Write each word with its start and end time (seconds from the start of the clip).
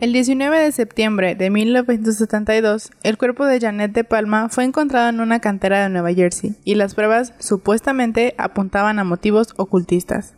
El 0.00 0.12
19 0.12 0.60
de 0.60 0.70
septiembre 0.70 1.34
de 1.34 1.50
1972, 1.50 2.92
el 3.02 3.18
cuerpo 3.18 3.46
de 3.46 3.58
Janet 3.58 3.90
de 3.90 4.04
Palma 4.04 4.48
fue 4.48 4.62
encontrado 4.62 5.08
en 5.08 5.18
una 5.18 5.40
cantera 5.40 5.82
de 5.82 5.88
Nueva 5.88 6.14
Jersey 6.14 6.54
y 6.62 6.76
las 6.76 6.94
pruebas 6.94 7.34
supuestamente 7.40 8.36
apuntaban 8.38 9.00
a 9.00 9.04
motivos 9.04 9.54
ocultistas. 9.56 10.36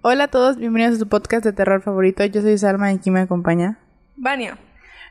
Hola 0.00 0.24
a 0.24 0.28
todos, 0.28 0.56
bienvenidos 0.56 0.96
a 0.96 0.98
su 0.98 1.08
podcast 1.08 1.44
de 1.44 1.52
terror 1.52 1.80
favorito. 1.80 2.24
Yo 2.24 2.42
soy 2.42 2.58
Salma 2.58 2.90
y 2.90 2.96
aquí 2.96 3.12
me 3.12 3.20
acompaña 3.20 3.78
Vania. 4.16 4.58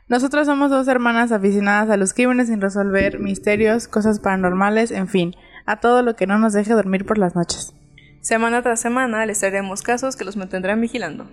Nosotros 0.06 0.44
somos 0.44 0.70
dos 0.70 0.86
hermanas 0.86 1.32
aficionadas 1.32 1.88
a 1.88 1.96
los 1.96 2.12
crímenes 2.12 2.48
sin 2.48 2.60
resolver, 2.60 3.20
misterios, 3.20 3.88
cosas 3.88 4.20
paranormales, 4.20 4.90
en 4.90 5.08
fin, 5.08 5.34
a 5.64 5.80
todo 5.80 6.02
lo 6.02 6.14
que 6.14 6.26
no 6.26 6.38
nos 6.38 6.52
deje 6.52 6.74
dormir 6.74 7.06
por 7.06 7.16
las 7.16 7.34
noches. 7.34 7.72
Semana 8.20 8.60
tras 8.60 8.80
semana 8.80 9.24
les 9.24 9.38
traeremos 9.38 9.80
casos 9.80 10.16
que 10.16 10.26
los 10.26 10.36
mantendrán 10.36 10.78
vigilando. 10.82 11.26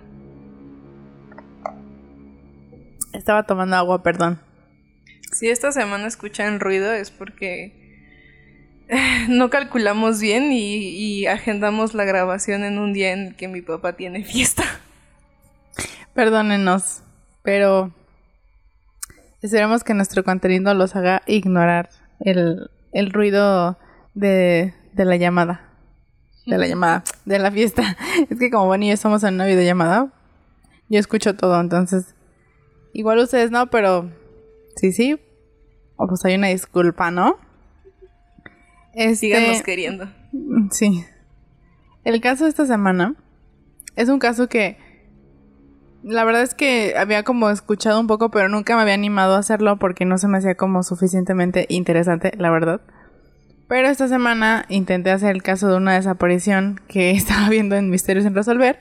Estaba 3.12 3.42
tomando 3.44 3.76
agua, 3.76 4.02
perdón. 4.02 4.40
Si 5.32 5.48
esta 5.48 5.72
semana 5.72 6.06
escuchan 6.06 6.60
ruido 6.60 6.92
es 6.92 7.10
porque 7.10 7.80
no 9.28 9.50
calculamos 9.50 10.20
bien 10.20 10.50
y, 10.52 11.26
agendamos 11.26 11.94
la 11.94 12.04
grabación 12.04 12.64
en 12.64 12.78
un 12.78 12.92
día 12.92 13.12
en 13.12 13.28
el 13.28 13.36
que 13.36 13.48
mi 13.48 13.62
papá 13.62 13.94
tiene 13.94 14.24
fiesta. 14.24 14.64
Perdónenos, 16.14 17.02
pero 17.42 17.92
esperemos 19.42 19.84
que 19.84 19.94
nuestro 19.94 20.24
contenido 20.24 20.74
los 20.74 20.96
haga 20.96 21.22
ignorar 21.26 21.90
el, 22.20 22.68
ruido 23.12 23.78
de, 24.14 24.74
de, 24.92 25.04
la 25.04 25.16
llamada. 25.16 25.68
De 26.46 26.58
la 26.58 26.66
llamada, 26.66 27.04
de 27.24 27.38
la 27.38 27.50
fiesta. 27.50 27.96
Es 28.28 28.38
que 28.38 28.50
como 28.50 28.66
Bonnie 28.66 28.88
y 28.88 28.90
yo 28.90 28.94
estamos 28.94 29.22
en 29.22 29.34
una 29.34 29.46
videollamada, 29.46 30.08
yo 30.88 30.98
escucho 30.98 31.36
todo, 31.36 31.60
entonces 31.60 32.14
Igual 32.92 33.18
ustedes 33.18 33.50
no, 33.50 33.68
pero 33.68 34.10
sí, 34.76 34.92
sí. 34.92 35.20
O 35.96 36.06
pues 36.06 36.24
hay 36.24 36.34
una 36.34 36.48
disculpa, 36.48 37.10
¿no? 37.10 37.36
Este... 38.94 39.16
Síganos 39.16 39.62
queriendo. 39.62 40.08
Sí. 40.70 41.04
El 42.04 42.20
caso 42.20 42.44
de 42.44 42.50
esta 42.50 42.66
semana 42.66 43.14
es 43.96 44.08
un 44.08 44.18
caso 44.18 44.48
que 44.48 44.78
la 46.02 46.24
verdad 46.24 46.42
es 46.42 46.54
que 46.54 46.94
había 46.96 47.22
como 47.22 47.50
escuchado 47.50 48.00
un 48.00 48.06
poco, 48.06 48.30
pero 48.30 48.48
nunca 48.48 48.74
me 48.74 48.82
había 48.82 48.94
animado 48.94 49.34
a 49.34 49.38
hacerlo 49.38 49.78
porque 49.78 50.04
no 50.04 50.16
se 50.18 50.28
me 50.28 50.38
hacía 50.38 50.54
como 50.54 50.82
suficientemente 50.82 51.66
interesante, 51.68 52.32
la 52.38 52.50
verdad. 52.50 52.80
Pero 53.68 53.88
esta 53.88 54.08
semana 54.08 54.64
intenté 54.68 55.10
hacer 55.10 55.30
el 55.30 55.42
caso 55.42 55.68
de 55.68 55.76
una 55.76 55.94
desaparición 55.94 56.80
que 56.88 57.10
estaba 57.12 57.48
viendo 57.48 57.76
en 57.76 57.90
Misterios 57.90 58.24
en 58.24 58.34
Resolver, 58.34 58.78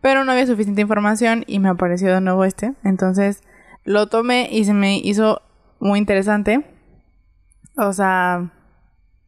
pero 0.00 0.24
no 0.24 0.32
había 0.32 0.46
suficiente 0.46 0.82
información 0.82 1.44
y 1.46 1.58
me 1.58 1.68
apareció 1.68 2.14
de 2.14 2.20
nuevo 2.20 2.44
este. 2.44 2.72
Entonces 2.84 3.42
lo 3.90 4.06
tomé 4.06 4.48
y 4.50 4.64
se 4.64 4.72
me 4.72 4.98
hizo 4.98 5.42
muy 5.80 5.98
interesante. 5.98 6.64
O 7.76 7.92
sea, 7.92 8.52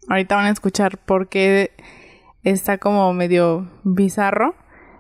ahorita 0.09 0.37
van 0.37 0.47
a 0.47 0.51
escuchar 0.51 0.99
por 0.99 1.29
qué 1.29 1.73
está 2.45 2.79
como 2.79 3.13
medio 3.13 3.69
bizarro. 3.83 4.55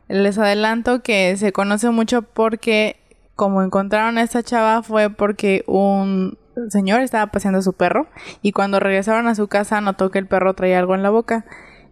Les 0.08 0.36
adelanto 0.36 1.02
que 1.02 1.36
se 1.36 1.52
conoce 1.52 1.90
mucho 1.90 2.22
porque 2.22 2.96
como 3.36 3.62
encontraron 3.62 4.18
a 4.18 4.22
esta 4.22 4.42
chava 4.42 4.82
fue 4.82 5.10
porque 5.10 5.64
un 5.66 6.38
señor 6.68 7.00
estaba 7.00 7.28
paseando 7.30 7.60
a 7.60 7.62
su 7.62 7.72
perro 7.72 8.08
y 8.42 8.52
cuando 8.52 8.78
regresaron 8.78 9.26
a 9.26 9.34
su 9.34 9.48
casa 9.48 9.80
notó 9.80 10.10
que 10.10 10.18
el 10.18 10.26
perro 10.26 10.54
traía 10.54 10.78
algo 10.78 10.94
en 10.94 11.02
la 11.02 11.10
boca, 11.10 11.46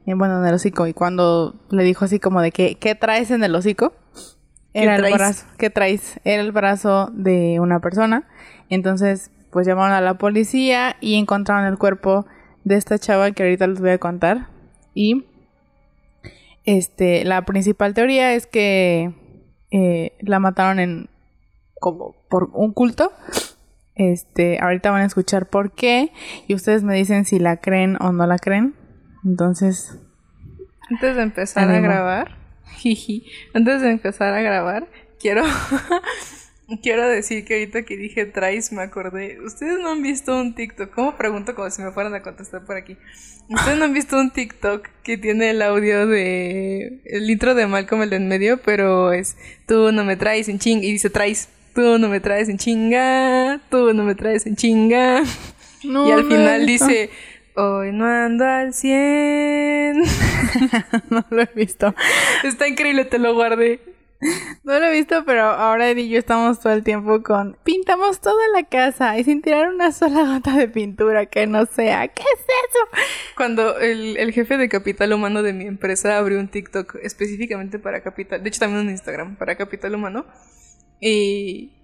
y 0.07 0.13
bueno, 0.15 0.41
en 0.41 0.47
el 0.47 0.55
hocico, 0.55 0.87
y 0.87 0.95
cuando 0.95 1.55
le 1.71 1.85
dijo 1.85 2.05
así 2.05 2.19
como 2.19 2.41
de 2.41 2.53
que, 2.53 2.77
¿qué 2.77 2.95
traes 2.95 3.31
en 3.31 3.45
el 3.45 3.55
hocico? 3.55 3.93
Era 4.73 4.97
el 4.97 5.13
brazo, 5.13 5.47
¿qué 5.59 5.71
traes? 5.71 6.21
Era 6.25 6.43
el 6.43 6.53
brazo 6.53 7.11
de 7.13 7.59
una 7.61 7.81
persona. 7.81 8.29
Entonces, 8.69 9.31
pues 9.51 9.67
llamaron 9.67 9.93
a 9.93 10.01
la 10.01 10.15
policía 10.15 10.97
y 11.01 11.17
encontraron 11.17 11.67
el 11.67 11.79
cuerpo 11.79 12.27
de 12.65 12.77
esta 12.77 12.99
chava 12.99 13.33
que 13.33 13.43
ahorita 13.43 13.67
les 13.67 13.81
voy 13.81 13.91
a 13.91 13.99
contar. 13.99 14.49
Y 14.95 15.27
este, 16.65 17.25
la 17.25 17.45
principal 17.45 17.95
teoría 17.95 18.35
es 18.35 18.47
que 18.47 19.13
eh, 19.71 20.13
la 20.21 20.39
mataron 20.39 20.79
en 20.79 21.11
como 21.81 22.15
por 22.29 22.51
un 22.53 22.73
culto. 22.73 23.13
Este, 23.97 24.59
ahorita 24.61 24.91
van 24.91 25.03
a 25.03 25.07
escuchar 25.07 25.49
por 25.51 25.73
qué 25.73 26.13
y 26.47 26.55
ustedes 26.55 26.83
me 26.85 26.95
dicen 26.95 27.25
si 27.25 27.39
la 27.39 27.57
creen 27.57 27.97
o 28.01 28.13
no 28.13 28.27
la 28.27 28.39
creen. 28.39 28.75
Entonces, 29.25 29.99
antes 30.91 31.17
de 31.17 31.23
empezar 31.23 31.69
a 31.69 31.81
grabar, 31.81 32.40
Antes 33.55 33.83
de 33.83 33.91
empezar 33.91 34.35
a 34.35 34.43
grabar, 34.43 34.89
quiero, 35.21 35.45
quiero 36.83 37.09
decir 37.09 37.45
que 37.45 37.55
ahorita 37.55 37.83
que 37.83 37.97
dije 37.97 38.27
Trice 38.27 38.75
me 38.75 38.83
acordé. 38.83 39.41
Ustedes 39.41 39.79
no 39.79 39.91
han 39.91 40.03
visto 40.03 40.37
un 40.37 40.55
TikTok. 40.55 40.91
¿Cómo 40.91 41.17
pregunto 41.17 41.55
como 41.55 41.71
si 41.71 41.83
me 41.83 41.93
fueran 41.93 42.15
a 42.15 42.23
contestar 42.23 42.65
por 42.65 42.77
aquí? 42.77 42.97
Ustedes 43.49 43.79
no 43.79 43.85
han 43.85 43.93
visto 43.93 44.19
un 44.19 44.31
TikTok 44.31 44.89
que 45.03 45.19
tiene 45.19 45.51
el 45.51 45.63
audio 45.63 46.07
de. 46.07 47.01
El 47.05 47.29
intro 47.29 47.55
de 47.55 47.67
Malcolm 47.67 48.03
el 48.03 48.11
de 48.11 48.17
en 48.17 48.29
medio, 48.29 48.59
pero 48.63 49.13
es 49.13 49.37
tú 49.67 49.93
no 49.93 50.05
me 50.05 50.17
traes 50.17 50.49
en 50.49 50.59
ching. 50.59 50.85
Y 50.85 50.93
dice 50.93 51.11
Trice, 51.11 51.49
tú 51.75 51.99
no 51.99 52.09
me 52.09 52.21
traes 52.21 52.49
en 52.49 52.59
chinga. 52.59 53.61
Tú 53.71 53.93
no 53.93 54.05
me 54.05 54.15
traes 54.15 54.47
en 54.47 54.57
chinga. 54.57 55.23
y 55.83 56.11
al 56.11 56.25
final 56.27 56.67
dice. 56.67 57.11
Hoy 57.63 57.93
no 57.93 58.07
ando 58.07 58.47
al 58.47 58.73
100. 58.73 59.99
no 61.11 61.27
lo 61.29 61.43
he 61.43 61.51
visto. 61.55 61.95
Está 62.43 62.67
increíble, 62.67 63.05
te 63.05 63.19
lo 63.19 63.35
guardé. 63.35 63.81
No 64.65 64.79
lo 64.79 64.87
he 64.87 64.93
visto, 64.93 65.25
pero 65.27 65.43
ahora 65.43 65.91
Eddie 65.91 66.05
y 66.05 66.09
yo 66.09 66.19
estamos 66.19 66.61
todo 66.61 66.73
el 66.73 66.83
tiempo 66.85 67.23
con 67.23 67.59
pintamos 67.63 68.23
toda 68.23 68.49
la 68.55 68.63
casa 68.65 69.19
y 69.19 69.25
sin 69.25 69.43
tirar 69.43 69.69
una 69.69 69.93
sola 69.93 70.25
gota 70.25 70.57
de 70.57 70.69
pintura 70.69 71.27
que 71.27 71.47
no 71.47 71.67
sea. 71.67 72.09
¿Qué 72.09 72.23
es 72.23 72.41
eso? 72.41 73.05
Cuando 73.37 73.79
el, 73.79 74.17
el 74.17 74.33
jefe 74.33 74.57
de 74.57 74.71
capital 74.71 75.13
humano 75.13 75.43
de 75.43 75.53
mi 75.53 75.67
empresa 75.67 76.17
abrió 76.17 76.41
un 76.41 76.49
TikTok 76.49 76.97
específicamente 77.03 77.79
para 77.79 78.03
capital, 78.03 78.43
de 78.43 78.49
hecho 78.49 78.61
también 78.61 78.87
un 78.87 78.91
Instagram 78.91 79.37
para 79.37 79.57
capital 79.57 79.95
humano, 79.95 80.25
y 80.99 81.81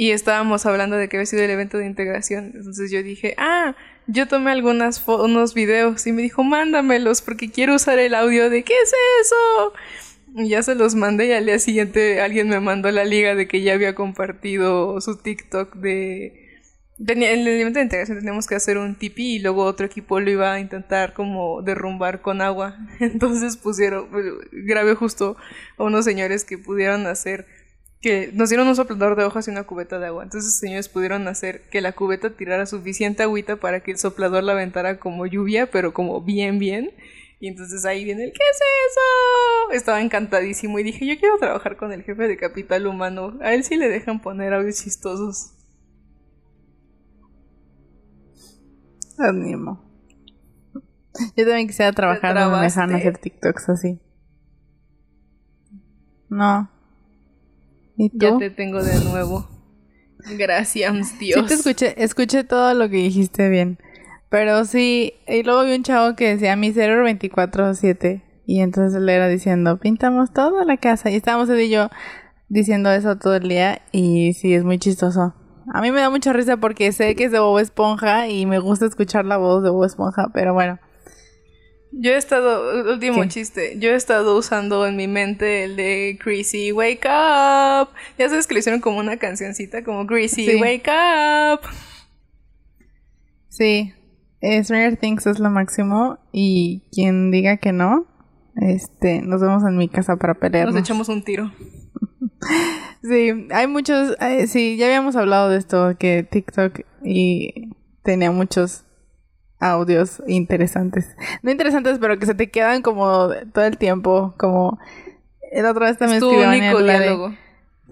y 0.00 0.12
estábamos 0.12 0.64
hablando 0.64 0.96
de 0.96 1.10
que 1.10 1.18
había 1.18 1.26
sido 1.26 1.42
el 1.42 1.50
evento 1.50 1.76
de 1.76 1.84
integración. 1.84 2.52
Entonces 2.54 2.90
yo 2.90 3.02
dije, 3.02 3.34
ah, 3.36 3.76
yo 4.12 4.26
tomé 4.26 4.50
algunas 4.50 5.06
unos 5.06 5.54
videos 5.54 6.06
y 6.06 6.12
me 6.12 6.22
dijo, 6.22 6.42
mándamelos 6.42 7.22
porque 7.22 7.50
quiero 7.50 7.74
usar 7.74 7.98
el 7.98 8.14
audio 8.14 8.50
de 8.50 8.64
¿qué 8.64 8.74
es 8.82 8.92
eso? 9.22 9.72
Y 10.34 10.48
ya 10.48 10.62
se 10.62 10.74
los 10.74 10.94
mandé 10.94 11.26
y 11.26 11.32
al 11.32 11.46
día 11.46 11.58
siguiente 11.58 12.20
alguien 12.20 12.48
me 12.48 12.60
mandó 12.60 12.90
la 12.90 13.04
liga 13.04 13.34
de 13.34 13.48
que 13.48 13.62
ya 13.62 13.74
había 13.74 13.94
compartido 13.94 15.00
su 15.00 15.16
TikTok 15.16 15.76
de... 15.76 16.62
en 16.98 17.22
el 17.22 17.46
evento 17.46 17.78
de 17.78 17.84
integración 17.84 18.18
teníamos 18.18 18.46
que 18.46 18.54
hacer 18.54 18.78
un 18.78 18.96
tipi 18.96 19.36
y 19.36 19.38
luego 19.38 19.64
otro 19.64 19.86
equipo 19.86 20.20
lo 20.20 20.30
iba 20.30 20.52
a 20.52 20.60
intentar 20.60 21.14
como 21.14 21.62
derrumbar 21.62 22.20
con 22.20 22.42
agua. 22.42 22.76
Entonces 23.00 23.56
pusieron, 23.56 24.08
grabé 24.52 24.94
justo 24.94 25.36
a 25.78 25.84
unos 25.84 26.04
señores 26.04 26.44
que 26.44 26.58
pudieron 26.58 27.06
hacer 27.06 27.46
que 28.00 28.30
nos 28.32 28.48
dieron 28.48 28.66
un 28.66 28.76
soplador 28.76 29.16
de 29.16 29.24
hojas 29.24 29.46
y 29.46 29.50
una 29.50 29.64
cubeta 29.64 29.98
de 29.98 30.06
agua. 30.06 30.24
Entonces, 30.24 30.58
señores 30.58 30.88
pudieron 30.88 31.28
hacer 31.28 31.68
que 31.70 31.80
la 31.80 31.92
cubeta 31.92 32.30
tirara 32.30 32.64
suficiente 32.66 33.22
agüita 33.22 33.56
para 33.56 33.80
que 33.80 33.90
el 33.92 33.98
soplador 33.98 34.42
la 34.42 34.52
aventara 34.52 34.98
como 34.98 35.26
lluvia, 35.26 35.70
pero 35.70 35.92
como 35.92 36.22
bien, 36.22 36.58
bien. 36.58 36.92
Y 37.40 37.48
entonces 37.48 37.84
ahí 37.84 38.04
viene 38.04 38.24
el 38.24 38.32
¿qué 38.32 38.38
es 38.38 38.58
eso? 38.90 39.72
Estaba 39.72 40.00
encantadísimo 40.00 40.78
y 40.78 40.82
dije, 40.82 41.06
yo 41.06 41.18
quiero 41.18 41.38
trabajar 41.38 41.76
con 41.76 41.92
el 41.92 42.02
jefe 42.02 42.26
de 42.28 42.36
capital 42.36 42.86
humano. 42.86 43.38
A 43.40 43.54
él 43.54 43.64
sí 43.64 43.76
le 43.76 43.88
dejan 43.88 44.20
poner 44.20 44.52
audios 44.52 44.82
chistosos. 44.82 45.52
Animo. 49.18 49.82
Yo 51.36 51.44
también 51.44 51.66
quisiera 51.66 51.92
trabajar 51.92 52.36
en 52.36 52.50
me 52.50 52.62
dejan 52.62 52.94
hacer 52.94 53.18
TikToks 53.18 53.68
así. 53.68 54.00
No. 56.28 56.79
Ya 58.14 58.38
te 58.38 58.50
tengo 58.50 58.82
de 58.82 58.98
nuevo. 59.04 59.48
Gracias, 60.38 61.18
Dios. 61.18 61.40
Sí 61.40 61.46
te 61.46 61.54
escuché, 61.54 62.02
escuché 62.02 62.44
todo 62.44 62.74
lo 62.74 62.88
que 62.88 62.96
dijiste 62.96 63.48
bien. 63.48 63.78
Pero 64.28 64.64
sí, 64.64 65.14
y 65.26 65.42
luego 65.42 65.64
vi 65.64 65.74
un 65.74 65.82
chavo 65.82 66.14
que 66.14 66.28
decía 66.28 66.56
mi 66.56 66.72
cerebro 66.72 67.06
24-7. 67.06 68.22
Y 68.46 68.60
entonces 68.60 69.00
le 69.00 69.14
era 69.14 69.28
diciendo, 69.28 69.78
pintamos 69.78 70.32
toda 70.32 70.64
la 70.64 70.76
casa. 70.76 71.10
Y 71.10 71.16
estábamos 71.16 71.48
él 71.50 71.60
y 71.60 71.70
yo 71.70 71.88
diciendo 72.48 72.90
eso 72.90 73.16
todo 73.16 73.36
el 73.36 73.48
día. 73.48 73.82
Y 73.92 74.34
sí, 74.34 74.54
es 74.54 74.64
muy 74.64 74.78
chistoso. 74.78 75.34
A 75.72 75.80
mí 75.80 75.92
me 75.92 76.00
da 76.00 76.10
mucha 76.10 76.32
risa 76.32 76.56
porque 76.56 76.90
sé 76.92 77.14
que 77.14 77.24
es 77.24 77.32
de 77.32 77.38
Bob 77.38 77.58
Esponja 77.58 78.28
y 78.28 78.46
me 78.46 78.58
gusta 78.58 78.86
escuchar 78.86 79.24
la 79.24 79.36
voz 79.36 79.62
de 79.62 79.70
Bob 79.70 79.84
Esponja. 79.84 80.30
Pero 80.32 80.54
bueno, 80.54 80.78
yo 81.92 82.12
he 82.12 82.16
estado, 82.16 82.92
último 82.92 83.24
chiste, 83.26 83.78
yo 83.78 83.90
he 83.90 83.94
estado 83.94 84.36
usando 84.36 84.86
en 84.86 84.96
mi 84.96 85.08
mente 85.08 85.64
el 85.64 85.76
de 85.76 86.18
Greasy 86.24 86.72
Wake 86.72 87.06
Up. 87.06 87.88
Ya 88.18 88.28
sabes 88.28 88.46
que 88.46 88.54
le 88.54 88.60
hicieron 88.60 88.80
como 88.80 88.98
una 88.98 89.16
cancioncita, 89.16 89.84
como 89.84 90.06
Greasy 90.06 90.56
Wake 90.56 90.88
Up. 90.88 91.60
Sí, 93.48 93.92
Stranger 94.42 94.96
Things 94.96 95.26
es 95.26 95.38
lo 95.38 95.50
máximo 95.50 96.18
y 96.32 96.82
quien 96.92 97.30
diga 97.30 97.58
que 97.58 97.72
no, 97.72 98.06
este, 98.56 99.22
nos 99.22 99.40
vemos 99.40 99.62
en 99.64 99.76
mi 99.76 99.88
casa 99.88 100.16
para 100.16 100.34
pelear. 100.34 100.68
Nos 100.68 100.80
echamos 100.80 101.08
un 101.08 101.22
tiro. 101.22 101.52
Sí, 103.02 103.48
hay 103.50 103.66
muchos, 103.66 104.14
eh, 104.20 104.46
sí, 104.46 104.76
ya 104.76 104.86
habíamos 104.86 105.16
hablado 105.16 105.48
de 105.48 105.56
esto, 105.56 105.96
que 105.98 106.22
TikTok 106.22 106.80
y 107.02 107.70
tenía 108.02 108.30
muchos 108.30 108.84
audios 109.60 110.22
interesantes. 110.26 111.14
No 111.42 111.50
interesantes, 111.50 111.98
pero 112.00 112.18
que 112.18 112.26
se 112.26 112.34
te 112.34 112.50
quedan 112.50 112.82
como 112.82 113.28
todo 113.52 113.64
el 113.64 113.76
tiempo, 113.78 114.34
como 114.38 114.78
el 115.52 115.66
otra 115.66 115.86
vez 115.86 115.98
también 115.98 116.16
Es 116.16 116.20
tu 116.20 116.30
único 116.30 116.82
diálogo. 116.82 117.34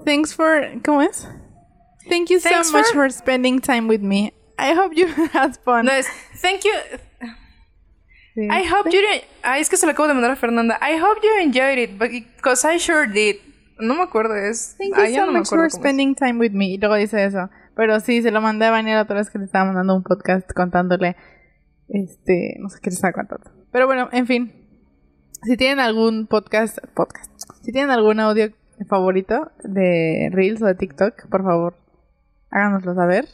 Thanks 0.05 0.35
for, 0.35 0.67
¿cómo 0.85 1.03
es? 1.03 1.29
Thank 2.09 2.29
you 2.31 2.41
Thanks 2.41 2.69
so 2.69 2.77
much 2.77 2.87
for- 2.95 3.11
spending 3.13 3.61
time 3.61 3.83
with 3.89 4.01
me. 4.01 4.33
I 4.59 4.73
hope 4.75 4.95
you 4.97 5.07
had 5.35 5.55
fun. 5.65 5.85
No 5.85 5.93
es, 5.93 6.07
thank 6.41 6.63
you. 6.65 6.73
Sí. 8.35 8.45
I 8.51 8.63
hope 8.65 8.91
you 8.91 9.01
didn't- 9.01 9.25
Ay, 9.43 9.61
es 9.61 9.69
que 9.69 9.77
se 9.77 9.85
lo 9.87 9.93
acabo 9.93 10.09
de 10.09 10.15
mandar 10.15 10.31
a 10.31 10.37
Fernanda. 10.37 10.79
I 10.81 10.97
hope 11.01 11.21
you 11.23 11.31
enjoyed 11.43 11.79
it, 11.79 11.99
because 11.99 12.65
I 12.67 12.79
sure 12.79 13.07
did. 13.07 13.37
No 13.81 13.95
me 13.95 14.03
acuerdo, 14.03 14.35
es. 14.37 14.77
Thank 14.79 14.97
Ay, 14.97 15.13
you 15.15 15.21
so 15.21 15.27
no 15.27 15.33
much 15.39 15.49
for 15.49 15.59
cómo 15.59 15.67
es. 15.67 15.75
spending 15.75 16.15
time 16.15 16.39
with 16.39 16.53
me. 16.53 16.67
Y 16.75 16.79
luego 16.79 16.95
dice 16.97 17.25
eso. 17.25 17.51
Pero 17.77 18.01
sí, 18.01 18.23
se 18.23 18.31
lo 18.31 18.41
mandé 18.41 18.67
a 18.67 18.71
Vania 18.71 18.97
la 18.97 19.03
otra 19.03 19.17
vez 19.17 19.31
que 19.31 19.39
le 19.39 19.45
estaba 19.45 19.65
mandando 19.67 19.95
un 19.95 20.03
podcast 20.03 20.51
contándole. 20.53 21.17
Este, 21.89 22.57
no 22.59 22.69
sé 22.69 22.79
qué 22.83 22.91
le 22.91 22.95
estaba 22.95 23.13
contando. 23.13 23.51
Pero 23.73 23.87
bueno, 23.87 24.09
en 24.13 24.27
fin. 24.27 24.53
Si 25.43 25.57
tienen 25.57 25.81
algún 25.81 26.27
podcast, 26.27 26.79
podcast. 26.95 27.31
Si 27.63 27.73
tienen 27.73 27.91
algún 27.91 28.21
audio 28.21 28.53
favorito 28.89 29.51
de 29.63 30.29
Reels 30.33 30.63
o 30.63 30.67
de 30.67 30.75
TikTok, 30.75 31.29
por 31.29 31.43
favor, 31.45 31.77
háganoslo 32.51 32.95
saber. 32.95 33.27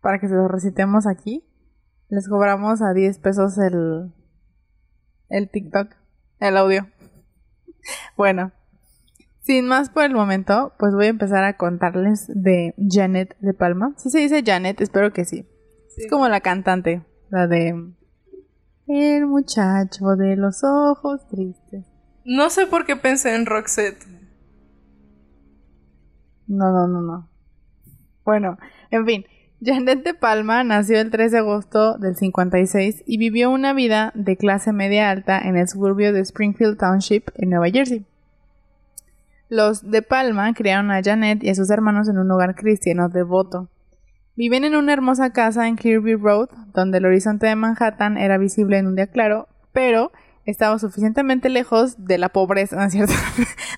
Para 0.00 0.18
que 0.18 0.28
se 0.28 0.34
lo 0.34 0.48
recitemos 0.48 1.06
aquí. 1.06 1.44
Les 2.08 2.28
cobramos 2.28 2.82
a 2.82 2.92
10 2.92 3.18
pesos 3.18 3.58
el, 3.58 4.12
el 5.28 5.50
TikTok, 5.50 5.88
el 6.40 6.56
audio. 6.56 6.86
Bueno, 8.16 8.50
sin 9.46 9.68
más 9.68 9.90
por 9.90 10.02
el 10.02 10.12
momento, 10.12 10.72
pues 10.76 10.92
voy 10.92 11.06
a 11.06 11.10
empezar 11.10 11.44
a 11.44 11.56
contarles 11.56 12.26
de 12.34 12.74
Janet 12.90 13.36
de 13.38 13.54
Palma. 13.54 13.94
Si 13.96 14.10
se 14.10 14.18
dice 14.18 14.42
Janet, 14.44 14.80
espero 14.80 15.12
que 15.12 15.24
sí. 15.24 15.46
Sí. 15.94 16.02
Es 16.02 16.10
como 16.10 16.28
la 16.28 16.40
cantante, 16.40 17.04
la 17.36 17.46
de 17.46 17.92
El 18.86 19.26
muchacho 19.26 20.16
de 20.16 20.36
los 20.36 20.64
ojos 20.64 21.28
tristes. 21.28 21.84
No 22.24 22.48
sé 22.48 22.66
por 22.66 22.86
qué 22.86 22.96
pensé 22.96 23.34
en 23.34 23.44
Roxette. 23.44 24.06
No, 26.46 26.72
no, 26.72 26.88
no, 26.88 27.02
no. 27.02 27.28
Bueno, 28.24 28.56
en 28.90 29.04
fin, 29.04 29.26
Janet 29.62 30.02
de 30.02 30.14
Palma 30.14 30.64
nació 30.64 30.98
el 30.98 31.10
3 31.10 31.30
de 31.32 31.38
agosto 31.38 31.98
del 31.98 32.16
56 32.16 33.02
y 33.06 33.18
vivió 33.18 33.50
una 33.50 33.74
vida 33.74 34.12
de 34.14 34.38
clase 34.38 34.72
media 34.72 35.10
alta 35.10 35.38
en 35.38 35.56
el 35.56 35.68
suburbio 35.68 36.14
de 36.14 36.20
Springfield 36.20 36.78
Township 36.78 37.28
en 37.34 37.50
Nueva 37.50 37.68
Jersey. 37.68 38.06
Los 39.50 39.90
de 39.90 40.00
Palma 40.00 40.54
criaron 40.54 40.90
a 40.90 41.02
Janet 41.02 41.44
y 41.44 41.50
a 41.50 41.54
sus 41.54 41.68
hermanos 41.68 42.08
en 42.08 42.16
un 42.16 42.30
hogar 42.30 42.54
cristiano 42.54 43.10
devoto. 43.10 43.68
Viven 44.36 44.64
en 44.64 44.76
una 44.76 44.92
hermosa 44.92 45.32
casa 45.32 45.66
en 45.66 45.76
Kirby 45.76 46.14
Road, 46.14 46.50
donde 46.74 46.98
el 46.98 47.06
horizonte 47.06 47.46
de 47.46 47.56
Manhattan 47.56 48.18
era 48.18 48.36
visible 48.36 48.76
en 48.76 48.86
un 48.86 48.94
día 48.94 49.06
claro, 49.06 49.48
pero 49.72 50.12
estaba 50.44 50.78
suficientemente 50.78 51.48
lejos 51.48 52.04
de 52.04 52.18
la 52.18 52.28
pobreza, 52.28 52.76
¿no 52.80 52.84
es 52.84 52.92
cierto? 52.92 53.14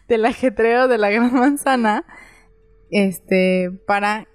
del 0.09 0.25
ajetreo 0.27 0.89
de 0.89 0.99
la 0.99 1.11
gran 1.11 1.33
manzana, 1.33 2.05
este, 2.91 3.71
para, 3.87 4.27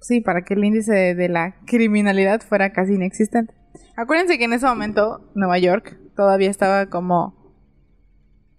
sí, 0.00 0.20
para 0.20 0.42
que 0.42 0.52
el 0.52 0.64
índice 0.64 0.92
de, 0.92 1.14
de 1.14 1.28
la 1.30 1.56
criminalidad 1.66 2.42
fuera 2.42 2.72
casi 2.72 2.94
inexistente. 2.94 3.54
Acuérdense 3.96 4.38
que 4.38 4.44
en 4.44 4.52
ese 4.52 4.66
momento 4.66 5.30
Nueva 5.34 5.58
York 5.58 5.98
todavía 6.14 6.50
estaba 6.50 6.86
como 6.86 7.36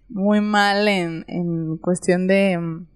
muy 0.08 0.40
mal 0.40 0.88
en, 0.88 1.24
en 1.28 1.76
cuestión 1.78 2.26
de 2.26 2.58
mm, 2.58 2.86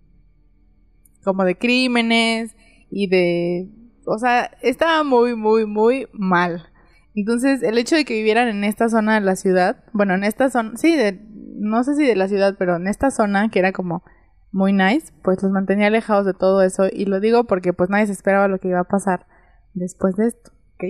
como 1.23 1.45
de 1.45 1.57
crímenes 1.57 2.55
y 2.91 3.09
de 3.09 3.69
o 4.07 4.19
sea 4.19 4.51
estaba 4.63 5.05
muy 5.05 5.35
muy 5.35 5.67
muy 5.67 6.09
mal 6.13 6.69
entonces 7.15 7.63
el 7.63 7.79
hecho 7.79 7.97
de 7.97 8.05
que 8.05 8.15
vivieran 8.15 8.49
en 8.49 8.65
esta 8.65 8.89
zona 8.89 9.15
de 9.15 9.21
la 9.21 9.37
ciudad 9.37 9.85
bueno 9.93 10.15
en 10.15 10.25
esta 10.25 10.51
zona 10.51 10.77
sí 10.77 10.97
de 10.97 11.21
no 11.57 11.85
sé 11.85 11.95
si 11.95 12.07
de 12.07 12.17
la 12.17 12.29
ciudad 12.29 12.57
pero 12.59 12.77
en 12.77 12.87
esta 12.87 13.11
zona 13.11 13.49
que 13.51 13.59
era 13.59 13.73
como 13.73 14.05
muy 14.53 14.73
nice 14.73 15.13
pues 15.23 15.43
los 15.43 15.53
mantenía 15.53 15.89
alejados 15.89 16.27
de 16.27 16.35
todo 16.35 16.63
eso 16.63 16.85
y 16.91 17.07
lo 17.07 17.21
digo 17.21 17.45
porque 17.45 17.73
pues 17.73 17.91
nadie 17.91 18.07
se 18.07 18.13
esperaba 18.13 18.49
lo 18.49 18.59
que 18.59 18.69
iba 18.69 18.81
a 18.81 18.85
pasar 18.85 19.27
después 19.75 20.17
de 20.17 20.27
esto 20.29 20.53
¿ok? 20.75 20.85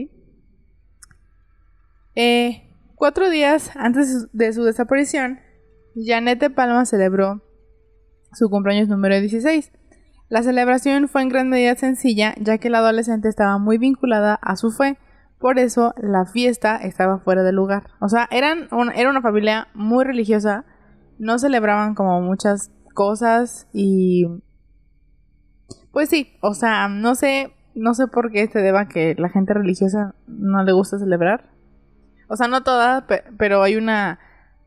Eh, 2.16 2.70
cuatro 2.94 3.28
días 3.28 3.70
antes 3.76 4.28
de 4.32 4.52
su 4.52 4.64
desaparición 4.64 5.40
Janet 5.96 6.40
de 6.40 6.50
Palma 6.50 6.84
celebró 6.86 7.42
su 8.34 8.50
cumpleaños 8.50 8.88
número 8.88 9.18
16. 9.20 9.70
La 10.28 10.42
celebración 10.42 11.08
fue 11.08 11.22
en 11.22 11.28
gran 11.28 11.48
medida 11.48 11.74
sencilla, 11.76 12.34
ya 12.40 12.58
que 12.58 12.70
la 12.70 12.78
adolescente 12.78 13.28
estaba 13.28 13.58
muy 13.58 13.78
vinculada 13.78 14.34
a 14.40 14.56
su 14.56 14.70
fe, 14.70 14.98
por 15.38 15.58
eso 15.58 15.92
la 15.96 16.24
fiesta 16.24 16.76
estaba 16.76 17.18
fuera 17.18 17.42
de 17.42 17.52
lugar. 17.52 17.84
O 18.00 18.08
sea, 18.08 18.26
eran 18.30 18.68
era 18.94 19.10
una 19.10 19.20
familia 19.22 19.68
muy 19.74 20.04
religiosa, 20.04 20.64
no 21.18 21.38
celebraban 21.38 21.94
como 21.94 22.20
muchas 22.20 22.70
cosas 22.94 23.68
y... 23.72 24.26
Pues 25.92 26.08
sí, 26.08 26.32
o 26.40 26.54
sea, 26.54 26.88
no 26.88 27.14
sé, 27.14 27.52
no 27.74 27.94
sé 27.94 28.08
por 28.08 28.32
qué 28.32 28.48
se 28.48 28.58
deba 28.60 28.88
que 28.88 29.14
la 29.16 29.28
gente 29.28 29.54
religiosa 29.54 30.14
no 30.26 30.64
le 30.64 30.72
gusta 30.72 30.98
celebrar. 30.98 31.50
O 32.28 32.36
sea, 32.36 32.48
no 32.48 32.62
toda, 32.64 33.06
pe- 33.06 33.22
pero 33.38 33.62
hay 33.62 33.76
una 33.76 34.18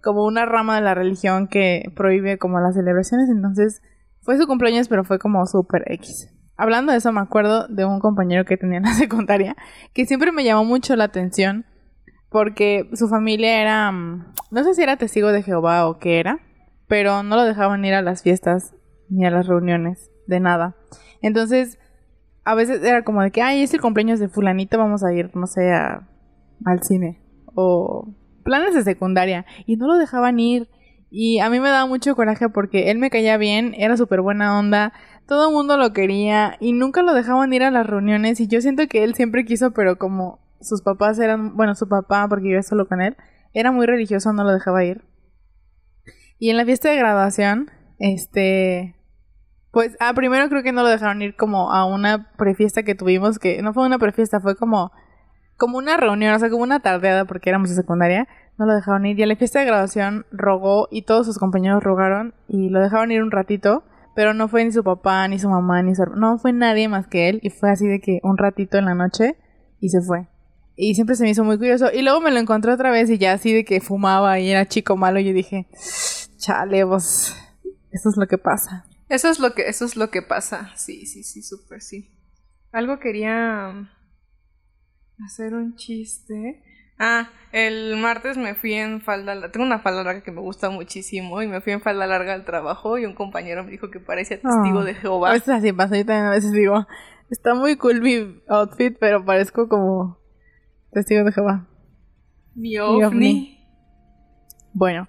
como 0.01 0.25
una 0.25 0.45
rama 0.45 0.75
de 0.75 0.81
la 0.81 0.94
religión 0.94 1.48
que 1.48 1.92
prohíbe 1.95 2.38
como 2.38 2.62
las 2.62 2.75
celebraciones, 2.75 3.30
entonces 3.30 3.81
fue 4.27 4.38
su 4.38 4.45
cumpleaños, 4.45 4.89
pero 4.89 5.06
fue 5.06 5.19
como 5.19 5.45
super 5.45 5.83
X. 5.94 6.29
Hablando 6.57 6.91
de 6.91 6.97
eso, 6.97 7.13
me 7.13 7.21
acuerdo 7.21 7.65
de 7.69 7.85
un 7.85 8.01
compañero 8.01 8.44
que 8.44 8.57
tenía 8.57 8.77
en 8.79 8.83
la 8.83 8.94
secundaria 8.94 9.56
que 9.94 10.06
siempre 10.06 10.33
me 10.33 10.44
llamó 10.44 10.65
mucho 10.65 10.97
la 10.97 11.06
atención 11.06 11.65
porque 12.29 12.90
su 12.94 13.07
familia 13.07 13.61
era, 13.61 13.90
mm, 13.90 14.33
no 14.51 14.63
sé 14.66 14.73
si 14.73 14.81
era 14.83 14.97
testigo 14.97 15.30
de 15.31 15.44
Jehová 15.44 15.87
o 15.87 15.97
qué 15.97 16.19
era, 16.19 16.40
pero 16.90 17.23
no 17.23 17.37
lo 17.37 17.44
dejaban 17.45 17.85
ir 17.85 17.94
a 17.94 18.01
las 18.01 18.21
fiestas 18.21 18.75
ni 19.09 19.25
a 19.25 19.31
las 19.31 19.47
reuniones, 19.47 20.11
de 20.28 20.42
nada. 20.42 20.75
Entonces, 21.21 21.80
a 22.44 22.54
veces 22.54 22.83
era 22.83 23.04
como 23.04 23.21
de 23.21 23.31
que, 23.31 23.42
ay, 23.42 23.63
es 23.63 23.73
el 23.73 23.80
cumpleaños 23.80 24.19
de 24.19 24.28
fulanito, 24.28 24.78
vamos 24.78 25.06
a 25.06 25.13
ir, 25.13 25.31
no 25.37 25.47
sé, 25.47 25.71
a- 25.71 26.06
al 26.66 26.83
cine. 26.83 27.21
O 27.56 28.13
planes 28.44 28.75
de 28.75 28.83
secundaria. 28.83 29.45
Y 29.66 29.78
no 29.78 29.87
lo 29.87 29.95
dejaban 29.97 30.40
ir. 30.40 30.68
Y 31.09 31.40
a 31.40 31.49
mí 31.49 31.59
me 31.59 31.69
daba 31.69 31.85
mucho 31.85 32.16
coraje 32.16 32.49
porque 32.49 32.92
él 32.92 32.97
me 32.97 33.09
caía 33.09 33.37
bien, 33.37 33.73
era 33.78 33.95
súper 33.95 34.21
buena 34.21 34.59
onda, 34.59 34.94
todo 35.26 35.49
el 35.49 35.54
mundo 35.54 35.78
lo 35.78 35.94
quería 35.94 36.57
y 36.59 36.73
nunca 36.73 37.02
lo 37.02 37.14
dejaban 37.14 37.54
ir 37.54 37.64
a 37.64 37.71
las 37.71 37.87
reuniones 37.87 38.40
y 38.40 38.47
yo 38.47 38.61
siento 38.61 38.87
que 38.87 39.04
él 39.04 39.16
siempre 39.16 39.45
quiso, 39.45 39.71
pero 39.71 39.97
como 39.97 40.40
sus 40.61 40.81
papás 40.81 41.19
eran, 41.19 41.56
bueno, 41.56 41.76
su 41.76 41.87
papá, 41.87 42.28
porque 42.28 42.52
yo 42.52 42.61
solo 42.64 42.87
con 42.87 43.02
él, 43.02 43.16
era 43.54 43.71
muy 43.71 43.85
religioso, 43.85 44.33
no 44.33 44.44
lo 44.44 44.52
dejaba 44.52 44.83
ir. 44.83 45.04
Y 46.40 46.49
en 46.49 46.57
la 46.57 46.66
fiesta 46.66 46.90
de 46.90 46.97
graduación, 46.97 47.71
este, 47.99 48.95
pues, 49.71 49.95
ah, 49.99 50.14
primero 50.14 50.49
creo 50.49 50.64
que 50.64 50.71
no 50.71 50.83
lo 50.83 50.90
dejaron 50.90 51.21
ir 51.21 51.35
como 51.35 51.71
a 51.71 51.85
una 51.85 52.31
prefiesta 52.37 52.83
que 52.83 52.95
tuvimos, 52.95 53.40
que 53.40 53.61
no 53.61 53.73
fue 53.73 53.85
una 53.85 53.99
prefiesta, 53.99 54.40
fue 54.40 54.56
como, 54.56 54.92
como 55.57 55.78
una 55.78 55.97
reunión, 55.97 56.33
o 56.33 56.40
sea, 56.40 56.49
como 56.49 56.64
una 56.64 56.80
tardeada 56.80 57.26
porque 57.26 57.49
éramos 57.49 57.69
de 57.69 57.76
secundaria, 57.76 58.28
no 58.57 58.66
lo 58.66 58.73
dejaron 58.73 59.06
ir. 59.06 59.19
Y 59.19 59.23
a 59.23 59.28
la 59.28 59.35
fiesta 59.35 59.59
de 59.59 59.66
graduación 59.66 60.26
rogó 60.31 60.87
y 60.92 61.02
todos 61.02 61.26
sus 61.26 61.37
compañeros 61.37 61.83
rogaron 61.83 62.33
y 62.47 62.69
lo 62.69 62.80
dejaron 62.80 63.11
ir 63.11 63.21
un 63.21 63.31
ratito, 63.31 63.83
pero 64.16 64.33
no 64.33 64.47
fue 64.47 64.64
ni 64.64 64.71
su 64.71 64.83
papá, 64.83 65.28
ni 65.28 65.40
su 65.40 65.49
mamá, 65.49 65.81
ni 65.81 65.95
su 65.95 66.06
no 66.16 66.37
fue 66.37 66.54
nadie 66.54 66.87
más 66.87 67.07
que 67.07 67.30
él 67.30 67.40
y 67.44 67.49
fue 67.49 67.71
así 67.71 67.87
de 67.87 67.99
que 67.99 68.19
un 68.23 68.37
ratito 68.37 68.78
en 68.78 68.85
la 68.85 68.95
noche 68.95 69.35
y 69.80 69.90
se 69.90 70.02
fue. 70.02 70.28
Y 70.76 70.94
siempre 70.94 71.16
se 71.16 71.23
me 71.23 71.31
hizo 71.31 71.44
muy 71.44 71.57
curioso. 71.57 71.87
Y 71.92 72.04
luego 72.04 72.21
me 72.21 72.31
lo 72.31 72.40
encontré 72.40 72.71
otra 72.71 72.92
vez 72.92 73.09
y 73.09 73.18
ya 73.18 73.33
así 73.33 73.52
de 73.52 73.66
que 73.66 73.81
fumaba 73.81 74.40
y 74.40 74.52
era 74.52 74.68
chico 74.68 74.95
malo. 74.95 75.19
Y 75.19 75.26
yo 75.26 75.33
dije, 75.33 75.68
chale, 76.37 76.85
pues, 76.85 77.35
eso 77.92 78.09
es 78.09 78.18
lo 78.18 78.28
que 78.28 78.37
pasa. 78.37 78.85
Eso 79.09 79.30
es 79.30 79.40
lo 79.40 79.56
que, 79.56 79.68
eso 79.68 79.85
es 79.85 79.95
lo 79.95 80.11
que 80.11 80.21
pasa. 80.21 80.69
Sí, 80.76 81.07
sí, 81.07 81.23
sí, 81.23 81.42
súper 81.42 81.81
sí. 81.81 82.11
Algo 82.71 82.99
quería 82.99 83.90
hacer 85.26 85.54
un 85.54 85.76
chiste. 85.76 86.64
Ah, 87.00 87.30
el 87.52 87.95
martes 87.97 88.38
me 88.38 88.56
fui 88.56 88.74
en 88.74 89.02
falda 89.02 89.36
larga. 89.36 89.52
Tengo 89.52 89.66
una 89.66 89.80
falda 89.80 90.04
larga 90.04 90.21
que 90.24 90.31
me 90.31 90.42
gusta 90.42 90.69
muchísimo 90.69 91.42
y 91.44 91.47
me 91.47 91.62
fui 91.62 91.74
en 91.74 91.81
falda 91.81 92.07
larga 92.07 92.33
al 92.33 92.44
trabajo 92.45 92.97
y 92.97 93.06
un 93.06 93.14
compañero 93.14 93.64
me 93.64 93.71
dijo 93.71 93.92
que 93.92 94.00
parecía 94.00 94.38
testigo 94.42 94.80
Ah. 94.80 94.83
de 94.83 94.92
A 94.92 94.95
Jehová. 94.95 95.31
veces 95.31 95.50
así 95.50 95.71
pasa. 95.74 95.95
Yo 95.97 96.06
también 96.06 96.26
a 96.26 96.31
veces 96.31 96.52
digo, 96.52 96.88
está 97.30 97.54
muy 97.54 97.76
cool 97.78 98.02
mi 98.02 98.42
outfit, 98.47 98.97
pero 99.00 99.24
parezco 99.24 99.68
como 99.69 100.18
testigo 100.92 101.24
de 101.24 101.31
Jehová. 101.31 101.68
Mi 102.56 102.78
ovni. 102.80 103.04
ovni. 103.04 103.54
Bueno, 104.74 105.07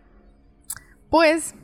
pues 1.10 1.54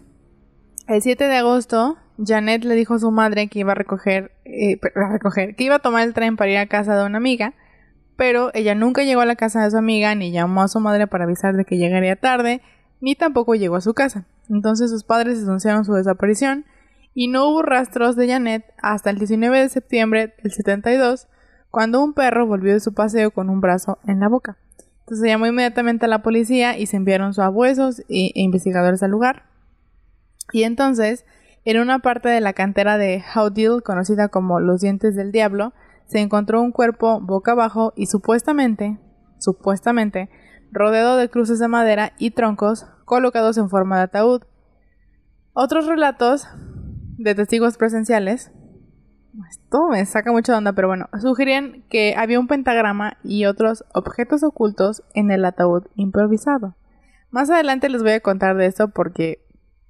el 0.89 1.03
7 1.03 1.25
de 1.25 1.37
agosto, 1.37 1.99
Janet 2.25 2.65
le 2.65 2.75
dijo 2.77 2.95
a 2.95 2.99
su 2.99 3.11
madre 3.11 3.49
que 3.49 3.59
iba 3.59 3.73
a 3.73 3.75
recoger, 3.75 4.33
eh, 4.45 4.79
a 4.95 5.13
recoger, 5.13 5.55
que 5.57 5.65
iba 5.65 5.77
a 5.77 5.81
tomar 5.81 6.03
el 6.07 6.15
tren 6.15 6.37
para 6.37 6.51
ir 6.51 6.59
a 6.59 6.67
casa 6.67 6.97
de 6.97 7.05
una 7.05 7.19
amiga, 7.19 7.55
pero 8.17 8.51
ella 8.55 8.75
nunca 8.75 9.03
llegó 9.03 9.21
a 9.21 9.27
la 9.27 9.37
casa 9.37 9.63
de 9.65 9.71
su 9.71 9.77
amiga, 9.77 10.15
ni 10.15 10.33
llamó 10.33 10.63
a 10.63 10.69
su 10.69 10.81
madre 10.81 11.07
para 11.07 11.25
avisar 11.25 11.57
de 11.57 11.65
que 11.65 11.77
llegaría 11.77 12.17
tarde, 12.17 12.63
ni 13.01 13.15
tampoco 13.15 13.55
llegó 13.55 13.77
a 13.77 13.81
su 13.81 13.95
casa. 13.95 14.27
Entonces 14.49 14.91
sus 14.91 15.05
padres 15.05 15.41
denunciaron 15.41 15.85
su 15.85 15.95
desaparición 15.95 16.65
y 17.15 17.29
no 17.29 17.49
hubo 17.49 17.63
rastros 17.63 18.17
de 18.17 18.29
Janet 18.29 18.65
hasta 18.83 19.11
el 19.11 19.19
19 19.19 19.61
de 19.61 19.69
septiembre 19.69 20.35
del 20.43 20.53
72, 20.53 21.29
cuando 21.71 22.03
un 22.03 22.13
perro 22.13 22.47
volvió 22.47 22.73
de 22.73 22.81
su 22.81 22.93
paseo 22.93 23.31
con 23.31 23.51
un 23.51 23.61
brazo 23.61 23.99
en 24.07 24.21
la 24.21 24.29
boca. 24.29 24.57
Entonces 25.01 25.29
llamó 25.29 25.47
inmediatamente 25.47 26.07
a 26.07 26.09
la 26.09 26.23
policía 26.23 26.79
y 26.79 26.87
se 26.87 26.97
enviaron 26.97 27.35
sabuesos 27.35 28.01
e, 28.09 28.31
investigadores 28.35 29.03
al 29.03 29.11
lugar. 29.11 29.45
Y 30.53 30.63
entonces, 30.63 31.25
en 31.65 31.81
una 31.81 31.99
parte 31.99 32.29
de 32.29 32.41
la 32.41 32.53
cantera 32.53 32.97
de 32.97 33.23
Howdill, 33.35 33.83
conocida 33.83 34.29
como 34.29 34.61
los 34.61 34.81
dientes 34.81 35.15
del 35.15 35.31
diablo, 35.31 35.73
se 36.07 36.21
encontró 36.21 36.63
un 36.63 36.73
cuerpo 36.73 37.21
boca 37.21 37.53
abajo 37.53 37.93
y 37.97 38.07
supuestamente, 38.07 38.99
supuestamente, 39.39 40.31
rodeado 40.73 41.17
de 41.17 41.29
cruces 41.29 41.59
de 41.59 41.69
madera 41.69 42.13
y 42.19 42.33
troncos 42.33 42.87
colocados 43.05 43.59
en 43.59 43.71
forma 43.71 43.97
de 43.97 44.05
ataúd. 44.05 44.43
Otros 45.53 45.87
relatos 45.87 46.49
de 47.17 47.35
testigos 47.35 47.77
presenciales, 47.77 48.51
esto 49.49 49.89
me 49.89 50.05
saca 50.07 50.31
mucha 50.33 50.57
onda, 50.57 50.73
pero 50.73 50.89
bueno, 50.89 51.09
sugerían 51.21 51.85
que 51.89 52.15
había 52.17 52.41
un 52.41 52.47
pentagrama 52.47 53.19
y 53.25 53.47
otros 53.47 53.85
objetos 53.95 54.43
ocultos 54.43 55.03
en 55.15 55.31
el 55.31 55.45
ataúd 55.45 55.85
improvisado. 55.97 56.77
Más 57.31 57.51
adelante 57.51 57.89
les 57.89 58.03
voy 58.03 58.13
a 58.13 58.21
contar 58.21 58.57
de 58.57 58.67
esto 58.67 58.89
porque 58.89 59.45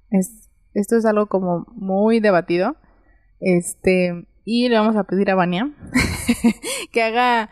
es, 0.09 0.49
esto 0.73 0.95
es 0.97 1.05
algo 1.05 1.27
como 1.27 1.65
muy 1.73 2.19
debatido. 2.19 2.75
Este, 3.39 4.27
y 4.45 4.69
le 4.69 4.77
vamos 4.77 4.95
a 4.95 5.03
pedir 5.03 5.29
a 5.31 5.35
Vania 5.35 5.69
que 6.91 7.03
haga. 7.03 7.49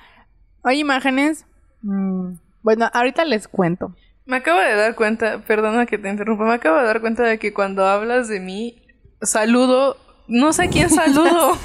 Hay 0.64 0.80
imágenes. 0.80 1.46
Mm, 1.82 2.36
bueno, 2.62 2.90
ahorita 2.94 3.26
les 3.26 3.50
cuento. 3.50 3.94
Me 4.26 4.38
acabo 4.38 4.60
de 4.60 4.76
dar 4.76 4.96
cuenta, 4.96 5.40
perdona 5.40 5.86
que 5.86 5.98
te 5.98 6.10
interrumpa, 6.10 6.46
me 6.46 6.54
acabo 6.54 6.78
de 6.78 6.86
dar 6.86 7.02
cuenta 7.02 7.24
de 7.24 7.38
que 7.38 7.54
cuando 7.54 7.86
hablas 7.86 8.30
de 8.30 8.40
mí, 8.40 8.82
saludo, 9.22 9.98
no 10.30 10.54
sé 10.54 10.70
quién 10.70 10.90
saludo. 10.90 11.58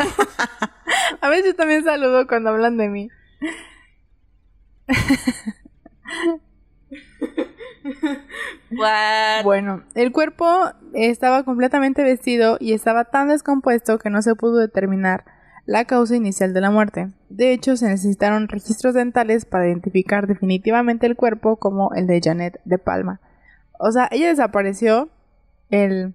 a 1.20 1.28
veces 1.28 1.54
también 1.54 1.85
saludo 1.85 2.26
cuando 2.26 2.50
hablan 2.50 2.76
de 2.76 2.88
mí. 2.88 3.08
Bueno, 9.44 9.82
el 9.94 10.12
cuerpo 10.12 10.46
estaba 10.94 11.44
completamente 11.44 12.02
vestido 12.02 12.58
y 12.60 12.72
estaba 12.72 13.04
tan 13.04 13.28
descompuesto 13.28 13.98
que 13.98 14.10
no 14.10 14.22
se 14.22 14.34
pudo 14.34 14.58
determinar 14.58 15.25
la 15.66 15.84
causa 15.84 16.16
inicial 16.16 16.54
de 16.54 16.60
la 16.60 16.70
muerte. 16.70 17.08
De 17.28 17.52
hecho, 17.52 17.76
se 17.76 17.88
necesitaron 17.88 18.48
registros 18.48 18.94
dentales 18.94 19.44
para 19.44 19.66
identificar 19.66 20.26
definitivamente 20.26 21.06
el 21.06 21.16
cuerpo 21.16 21.56
como 21.56 21.92
el 21.94 22.06
de 22.06 22.20
Janet 22.22 22.60
de 22.64 22.78
Palma. 22.78 23.20
O 23.78 23.92
sea, 23.92 24.08
ella 24.10 24.28
desapareció 24.28 25.10
el 25.70 26.14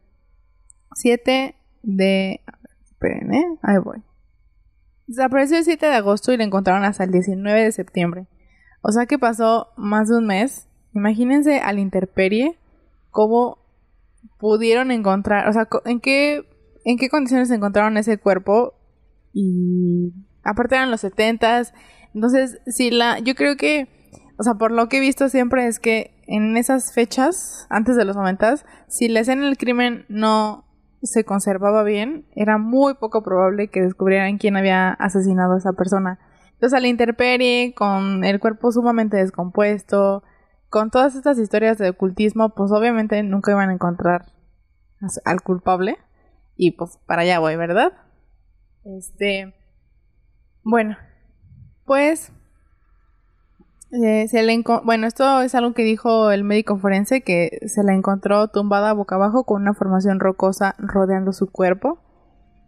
7 0.95 1.55
de... 1.83 2.41
Ahí 3.61 3.77
voy. 3.83 4.01
Desapareció 5.07 5.57
el 5.57 5.65
7 5.65 5.85
de 5.85 5.95
agosto 5.95 6.31
y 6.31 6.37
la 6.37 6.45
encontraron 6.45 6.83
hasta 6.85 7.03
el 7.03 7.11
19 7.11 7.63
de 7.63 7.71
septiembre. 7.71 8.27
O 8.81 8.91
sea 8.91 9.05
que 9.05 9.19
pasó 9.19 9.69
más 9.77 10.09
de 10.09 10.17
un 10.17 10.25
mes 10.25 10.67
Imagínense 10.93 11.59
al 11.59 11.79
interperie 11.79 12.57
cómo 13.09 13.57
pudieron 14.37 14.91
encontrar, 14.91 15.47
o 15.47 15.53
sea, 15.53 15.67
en 15.85 15.99
qué, 15.99 16.45
en 16.85 16.97
qué 16.97 17.09
condiciones 17.09 17.49
encontraron 17.51 17.97
ese 17.97 18.17
cuerpo 18.17 18.73
y 19.33 20.13
aparte 20.43 20.75
eran 20.75 20.91
los 20.91 21.01
setentas, 21.01 21.73
entonces 22.13 22.59
si 22.67 22.91
la, 22.91 23.19
yo 23.19 23.35
creo 23.35 23.55
que, 23.57 23.87
o 24.37 24.43
sea, 24.43 24.55
por 24.55 24.71
lo 24.71 24.89
que 24.89 24.97
he 24.97 25.01
visto 25.01 25.29
siempre 25.29 25.67
es 25.67 25.79
que 25.79 26.13
en 26.27 26.57
esas 26.57 26.93
fechas, 26.93 27.67
antes 27.69 27.95
de 27.95 28.05
los 28.05 28.15
noventas, 28.15 28.65
si 28.87 29.07
la 29.07 29.21
escena 29.21 29.45
del 29.45 29.57
crimen 29.57 30.05
no 30.09 30.65
se 31.01 31.25
conservaba 31.25 31.83
bien, 31.83 32.25
era 32.35 32.57
muy 32.57 32.93
poco 32.95 33.23
probable 33.23 33.67
que 33.67 33.81
descubrieran 33.81 34.37
quién 34.37 34.55
había 34.55 34.91
asesinado 34.91 35.53
a 35.53 35.57
esa 35.57 35.73
persona. 35.73 36.19
Entonces, 36.53 36.77
a 36.77 36.79
la 36.79 36.87
interperie, 36.87 37.73
con 37.75 38.23
el 38.23 38.39
cuerpo 38.39 38.71
sumamente 38.71 39.17
descompuesto, 39.17 40.23
con 40.73 40.89
todas 40.89 41.13
estas 41.13 41.37
historias 41.37 41.77
de 41.77 41.89
ocultismo, 41.89 42.55
pues 42.55 42.71
obviamente 42.71 43.21
nunca 43.21 43.51
iban 43.51 43.69
a 43.69 43.73
encontrar 43.73 44.25
al 45.23 45.41
culpable. 45.43 45.99
Y 46.55 46.71
pues 46.71 46.97
para 47.05 47.21
allá 47.21 47.37
voy, 47.37 47.55
¿verdad? 47.57 47.93
Este. 48.83 49.53
Bueno, 50.63 50.97
pues. 51.85 52.31
Eh, 53.91 54.27
se 54.27 54.41
le 54.41 54.63
bueno, 54.83 55.05
esto 55.05 55.43
es 55.43 55.53
algo 55.53 55.75
que 55.75 55.83
dijo 55.83 56.31
el 56.31 56.43
médico 56.43 56.79
forense 56.79 57.21
que 57.21 57.59
se 57.67 57.83
la 57.83 57.93
encontró 57.93 58.47
tumbada 58.47 58.93
boca 58.93 59.13
abajo 59.13 59.43
con 59.43 59.61
una 59.61 59.75
formación 59.75 60.19
rocosa 60.19 60.73
rodeando 60.79 61.33
su 61.33 61.51
cuerpo 61.51 61.99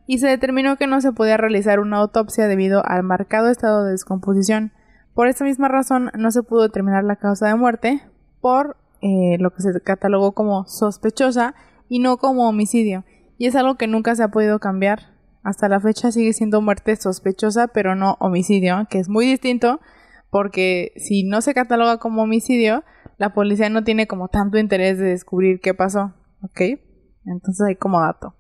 y 0.06 0.20
se 0.20 0.28
determinó 0.28 0.78
que 0.78 0.86
no 0.86 1.02
se 1.02 1.12
podía 1.12 1.38
realizar 1.38 1.80
una 1.80 1.98
autopsia 1.98 2.48
debido 2.48 2.86
al 2.86 3.02
marcado 3.02 3.50
estado 3.50 3.84
de 3.84 3.94
descomposición 3.94 4.72
por 5.16 5.28
esta 5.28 5.46
misma 5.46 5.70
razón 5.70 6.12
no 6.18 6.30
se 6.30 6.44
pudo 6.44 6.64
determinar 6.64 7.04
la 7.04 7.16
causa 7.16 7.48
de 7.48 7.56
muerte 7.56 8.02
por 8.42 8.78
eh, 9.02 9.38
lo 9.40 9.52
que 9.52 9.62
se 9.62 9.82
catalogó 9.82 10.34
como 10.34 10.66
sospechosa 10.66 11.56
y 11.88 12.00
no 12.00 12.18
como 12.18 12.48
homicidio. 12.48 13.06
Y 13.38 13.48
es 13.48 13.56
algo 13.56 13.76
que 13.76 13.88
nunca 13.88 14.16
se 14.16 14.24
ha 14.24 14.28
podido 14.28 14.60
cambiar. 14.60 15.14
Hasta 15.42 15.70
la 15.70 15.80
fecha 15.80 16.12
sigue 16.12 16.34
siendo 16.34 16.62
muerte 16.62 16.96
sospechosa, 16.96 17.68
pero 17.70 17.96
no 17.96 18.18
homicidio, 18.20 18.88
que 18.90 19.00
es 19.00 19.10
muy 19.10 19.26
distinto 19.26 19.80
porque 20.32 20.92
si 20.98 21.24
no 21.24 21.40
se 21.40 21.54
cataloga 21.54 21.98
como 21.98 22.24
homicidio, 22.24 22.84
la 23.18 23.34
policía 23.34 23.70
no 23.70 23.86
tiene 23.86 24.06
como 24.06 24.28
tanto 24.28 24.58
interés 24.58 24.98
de 24.98 25.06
descubrir 25.06 25.62
qué 25.62 25.74
pasó, 25.74 26.14
¿ok? 26.42 26.62
Entonces 27.26 27.66
hay 27.66 27.76
como 27.78 28.02
dato. 28.02 28.36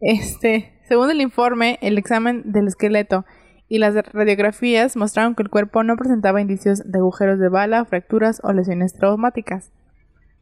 Este, 0.00 0.80
según 0.88 1.08
el 1.10 1.20
informe, 1.20 1.78
el 1.82 1.98
examen 1.98 2.50
del 2.50 2.66
esqueleto 2.66 3.24
y 3.70 3.78
las 3.78 3.94
radiografías 3.94 4.96
mostraron 4.96 5.36
que 5.36 5.44
el 5.44 5.48
cuerpo 5.48 5.84
no 5.84 5.96
presentaba 5.96 6.40
indicios 6.40 6.82
de 6.84 6.98
agujeros 6.98 7.38
de 7.38 7.48
bala, 7.48 7.84
fracturas 7.84 8.40
o 8.42 8.52
lesiones 8.52 8.94
traumáticas. 8.94 9.70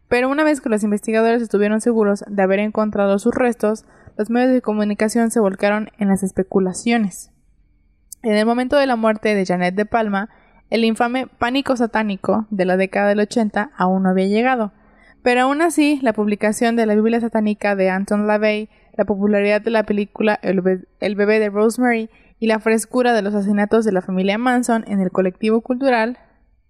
Pero 0.08 0.30
una 0.30 0.44
vez 0.44 0.62
que 0.62 0.70
los 0.70 0.82
investigadores 0.82 1.42
estuvieron 1.42 1.82
seguros 1.82 2.25
de 2.26 2.42
haber 2.42 2.58
encontrado 2.58 3.18
sus 3.18 3.35
restos, 3.35 3.85
los 4.16 4.30
medios 4.30 4.54
de 4.54 4.62
comunicación 4.62 5.30
se 5.30 5.40
volcaron 5.40 5.90
en 5.99 6.08
las 6.08 6.23
especulaciones. 6.23 7.30
En 8.23 8.32
el 8.32 8.47
momento 8.47 8.78
de 8.78 8.87
la 8.87 8.97
muerte 8.97 9.35
de 9.35 9.44
Janet 9.44 9.75
de 9.75 9.85
Palma, 9.85 10.30
el 10.70 10.87
infame 10.87 11.26
pánico 11.26 11.76
satánico 11.76 12.47
de 12.49 12.64
la 12.64 12.78
década 12.78 13.08
del 13.08 13.20
80 13.20 13.73
aún 13.76 14.04
no 14.04 14.08
había 14.08 14.26
llegado. 14.26 14.73
Pero 15.23 15.42
aún 15.42 15.61
así, 15.61 15.99
la 16.00 16.14
publicación 16.14 16.76
de 16.76 16.87
la 16.87 16.94
Biblia 16.94 17.20
satánica 17.20 17.76
de 17.76 17.90
Anton 17.90 18.26
LaVey, 18.26 18.70
la 18.97 19.04
popularidad 19.04 19.61
de 19.61 19.70
la 19.70 19.82
película 19.82 20.38
El, 20.42 20.62
bebé 20.62 21.38
de 21.40 21.50
Rosemary 21.50 22.08
y 22.38 22.47
la 22.47 22.61
frescura 22.61 23.12
de 23.12 23.23
los 23.23 23.35
asesinatos 23.35 23.85
de 23.85 23.92
la 23.92 24.02
familia 24.02 24.38
Manson 24.38 24.85
en 24.87 25.00
el 25.00 25.11
colectivo 25.11 25.61
cultural 25.61 26.18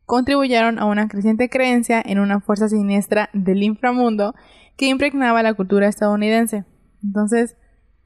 contribuyeron 0.06 0.78
a 0.78 0.86
una 0.86 1.08
creciente 1.08 1.50
creencia 1.50 2.02
en 2.04 2.18
una 2.18 2.40
fuerza 2.40 2.68
siniestra 2.68 3.28
del 3.34 3.62
inframundo 3.62 4.34
que 4.76 4.86
impregnaba 4.86 5.42
la 5.42 5.54
cultura 5.54 5.88
estadounidense. 5.88 6.64
Entonces, 7.04 7.56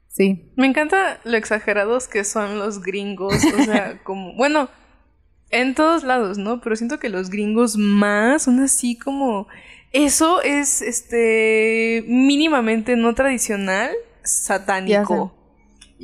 sí. 0.09 0.51
Me 0.57 0.67
encanta 0.67 1.19
lo 1.23 1.37
exagerados 1.37 2.07
que 2.07 2.25
son 2.25 2.59
los 2.59 2.81
gringos, 2.81 3.35
o 3.45 3.63
sea, 3.63 3.99
como, 4.03 4.35
bueno, 4.35 4.69
en 5.49 5.75
todos 5.75 6.03
lados, 6.03 6.37
¿no? 6.37 6.59
Pero 6.59 6.75
siento 6.75 6.99
que 6.99 7.09
los 7.09 7.29
gringos 7.29 7.77
más 7.77 8.43
son 8.43 8.59
así 8.59 8.97
como 8.97 9.47
eso 9.93 10.41
es 10.41 10.81
este 10.81 12.03
mínimamente 12.07 12.95
no 12.95 13.13
tradicional, 13.13 13.91
satánico. 14.23 15.33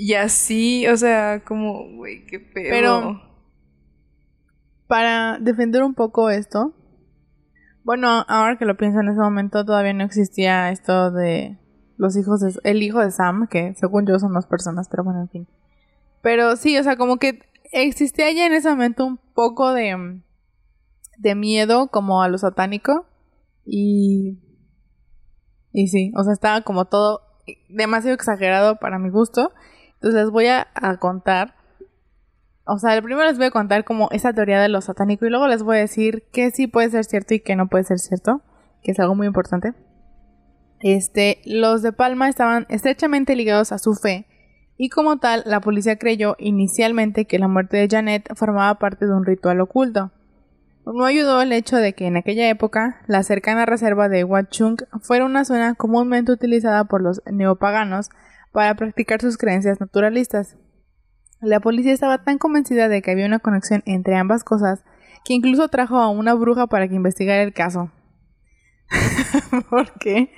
Y 0.02 0.14
así, 0.14 0.88
o 0.88 0.96
sea, 0.96 1.44
como, 1.44 1.98
güey, 1.98 2.26
qué 2.26 2.40
pedo. 2.40 2.70
Pero, 2.70 3.22
para 4.88 5.40
defender 5.40 5.84
un 5.84 5.94
poco 5.94 6.30
esto, 6.30 6.74
bueno, 7.84 8.08
ahora 8.30 8.58
que 8.58 8.64
lo 8.64 8.78
pienso 8.78 9.02
en 9.02 9.10
ese 9.10 9.20
momento, 9.20 9.66
todavía 9.66 9.92
no 9.92 10.06
existía 10.06 10.72
esto 10.72 11.12
de 11.12 11.60
los 11.98 12.16
hijos 12.16 12.40
de... 12.40 12.54
El 12.64 12.82
hijo 12.82 13.02
de 13.02 13.12
Sam, 13.12 13.50
que 13.50 13.74
según 13.76 14.08
yo 14.08 14.18
son 14.20 14.34
dos 14.34 14.46
personas, 14.46 14.88
pero 14.90 15.04
bueno, 15.04 15.20
en 15.20 15.28
fin. 15.28 15.48
Pero 16.22 16.56
sí, 16.56 16.78
o 16.78 16.84
sea, 16.84 16.96
como 16.96 17.18
que 17.18 17.42
existía 17.74 18.32
ya 18.32 18.46
en 18.46 18.54
ese 18.54 18.70
momento 18.70 19.06
un 19.06 19.18
poco 19.18 19.74
de... 19.74 20.22
De 21.18 21.36
miedo 21.36 21.88
como 21.88 22.22
a 22.22 22.30
lo 22.30 22.38
satánico. 22.38 23.06
Y... 23.66 24.40
Y 25.74 25.88
sí, 25.90 26.14
o 26.16 26.24
sea, 26.24 26.32
estaba 26.32 26.62
como 26.62 26.86
todo 26.86 27.20
demasiado 27.68 28.16
exagerado 28.16 28.78
para 28.78 28.98
mi 28.98 29.10
gusto. 29.10 29.52
Entonces 30.00 30.22
les 30.22 30.30
voy 30.32 30.48
a, 30.48 30.68
contar. 31.00 31.56
O 32.64 32.80
sea, 32.80 33.02
primero 33.02 33.28
les 33.28 33.38
voy 33.38 33.48
a 33.48 33.52
contar 33.52 33.84
como 33.84 34.08
esa 34.12 34.32
teoría 34.32 34.62
de 34.62 34.70
lo 34.70 34.80
satánico 34.80 35.26
y 35.26 35.30
luego 35.30 35.48
les 35.48 35.62
voy 35.62 35.78
a 35.78 35.82
decir 35.82 36.24
qué 36.32 36.52
sí 36.52 36.68
puede 36.68 36.90
ser 36.90 37.04
cierto 37.04 37.34
y 37.34 37.42
qué 37.42 37.58
no 37.58 37.68
puede 37.68 37.84
ser 37.84 38.00
cierto, 38.00 38.42
que 38.82 38.92
es 38.92 39.00
algo 39.00 39.16
muy 39.16 39.28
importante. 39.28 39.74
Este, 40.80 41.42
los 41.46 41.82
de 41.82 41.92
Palma 41.92 42.30
estaban 42.30 42.66
estrechamente 42.70 43.36
ligados 43.36 43.74
a 43.74 43.78
su 43.78 43.94
fe 43.96 44.26
y 44.78 44.88
como 44.88 45.18
tal, 45.18 45.44
la 45.46 45.60
policía 45.60 45.98
creyó 45.98 46.38
inicialmente 46.40 47.26
que 47.26 47.38
la 47.38 47.50
muerte 47.50 47.76
de 47.76 47.90
Janet 47.90 48.30
formaba 48.36 48.80
parte 48.80 49.06
de 49.06 49.14
un 49.14 49.26
ritual 49.26 49.60
oculto. 49.60 50.12
No 50.86 51.04
ayudó 51.04 51.42
el 51.42 51.52
hecho 51.52 51.76
de 51.76 51.92
que 51.92 52.08
en 52.08 52.16
aquella 52.16 52.50
época 52.50 53.02
la 53.06 53.22
cercana 53.24 53.66
reserva 53.66 54.08
de 54.08 54.24
Watchung 54.24 54.78
fuera 55.02 55.26
una 55.26 55.44
zona 55.44 55.76
comúnmente 55.76 56.32
utilizada 56.32 56.86
por 56.86 57.02
los 57.02 57.22
neopaganos 57.30 58.10
para 58.52 58.76
practicar 58.76 59.22
sus 59.22 59.38
creencias 59.38 59.80
naturalistas. 59.80 60.58
La 61.42 61.60
policía 61.60 61.94
estaba 61.94 62.24
tan 62.24 62.38
convencida 62.38 62.90
de 62.90 63.02
que 63.02 63.12
había 63.12 63.26
una 63.26 63.40
conexión 63.40 63.82
entre 63.86 64.16
ambas 64.16 64.44
cosas 64.44 64.84
que 65.24 65.34
incluso 65.34 65.68
trajo 65.70 65.98
a 65.98 66.10
una 66.10 66.34
bruja 66.34 66.68
para 66.68 66.88
que 66.88 66.96
investigara 66.96 67.44
el 67.44 67.54
caso. 67.54 67.92
Porque 69.70 70.32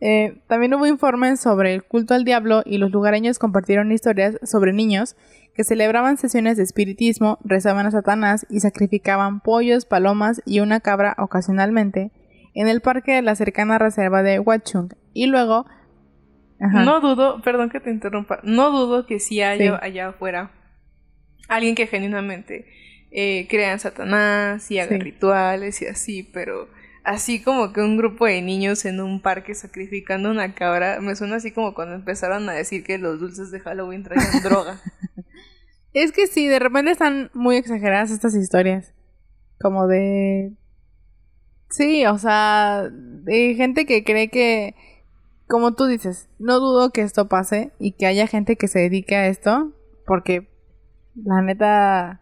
eh, 0.00 0.42
también 0.46 0.74
hubo 0.74 0.86
informes 0.86 1.40
sobre 1.40 1.74
el 1.74 1.82
culto 1.82 2.14
al 2.14 2.24
diablo 2.24 2.62
y 2.64 2.78
los 2.78 2.92
lugareños 2.92 3.38
compartieron 3.38 3.90
historias 3.90 4.38
sobre 4.44 4.72
niños 4.72 5.16
que 5.54 5.64
celebraban 5.64 6.18
sesiones 6.18 6.56
de 6.56 6.62
espiritismo, 6.62 7.38
rezaban 7.42 7.86
a 7.86 7.90
Satanás 7.90 8.46
y 8.48 8.60
sacrificaban 8.60 9.40
pollos, 9.40 9.86
palomas 9.86 10.40
y 10.44 10.60
una 10.60 10.78
cabra 10.78 11.16
ocasionalmente 11.18 12.12
en 12.54 12.68
el 12.68 12.80
parque 12.80 13.14
de 13.14 13.22
la 13.22 13.34
cercana 13.34 13.78
reserva 13.78 14.22
de 14.22 14.38
Huachung. 14.38 14.92
Y 15.14 15.26
luego... 15.26 15.66
No 16.60 17.00
dudo, 17.00 17.40
perdón 17.42 17.70
que 17.70 17.80
te 17.80 17.90
interrumpa, 17.90 18.40
no 18.42 18.70
dudo 18.70 19.06
que 19.06 19.20
si 19.20 19.42
haya 19.42 19.78
allá 19.80 20.08
afuera 20.08 20.50
alguien 21.48 21.74
que 21.74 21.86
genuinamente 21.86 22.66
eh, 23.10 23.46
crea 23.48 23.72
en 23.72 23.78
Satanás 23.78 24.70
y 24.70 24.78
haga 24.78 24.98
rituales 24.98 25.80
y 25.82 25.86
así, 25.86 26.22
pero 26.22 26.68
así 27.04 27.42
como 27.42 27.72
que 27.72 27.80
un 27.80 27.96
grupo 27.96 28.26
de 28.26 28.42
niños 28.42 28.84
en 28.84 29.00
un 29.00 29.22
parque 29.22 29.54
sacrificando 29.54 30.30
una 30.30 30.54
cabra, 30.54 31.00
me 31.00 31.16
suena 31.16 31.36
así 31.36 31.52
como 31.52 31.74
cuando 31.74 31.94
empezaron 31.94 32.48
a 32.48 32.52
decir 32.52 32.84
que 32.84 32.98
los 32.98 33.18
dulces 33.18 33.50
de 33.50 33.60
Halloween 33.60 34.02
traían 34.02 34.26
droga. 34.42 34.80
Es 35.94 36.12
que 36.12 36.26
sí, 36.26 36.46
de 36.46 36.58
repente 36.58 36.90
están 36.90 37.30
muy 37.32 37.56
exageradas 37.56 38.10
estas 38.10 38.34
historias. 38.34 38.92
Como 39.58 39.86
de... 39.86 40.52
Sí, 41.70 42.06
o 42.06 42.18
sea, 42.18 42.88
de 42.90 43.54
gente 43.54 43.86
que 43.86 44.04
cree 44.04 44.28
que, 44.28 44.74
como 45.48 45.72
tú 45.72 45.86
dices, 45.86 46.28
no 46.38 46.60
dudo 46.60 46.90
que 46.90 47.00
esto 47.00 47.28
pase 47.28 47.72
y 47.78 47.92
que 47.92 48.06
haya 48.06 48.26
gente 48.26 48.56
que 48.56 48.68
se 48.68 48.80
dedique 48.80 49.16
a 49.16 49.26
esto, 49.26 49.72
porque 50.06 50.50
la 51.14 51.40
neta, 51.42 52.20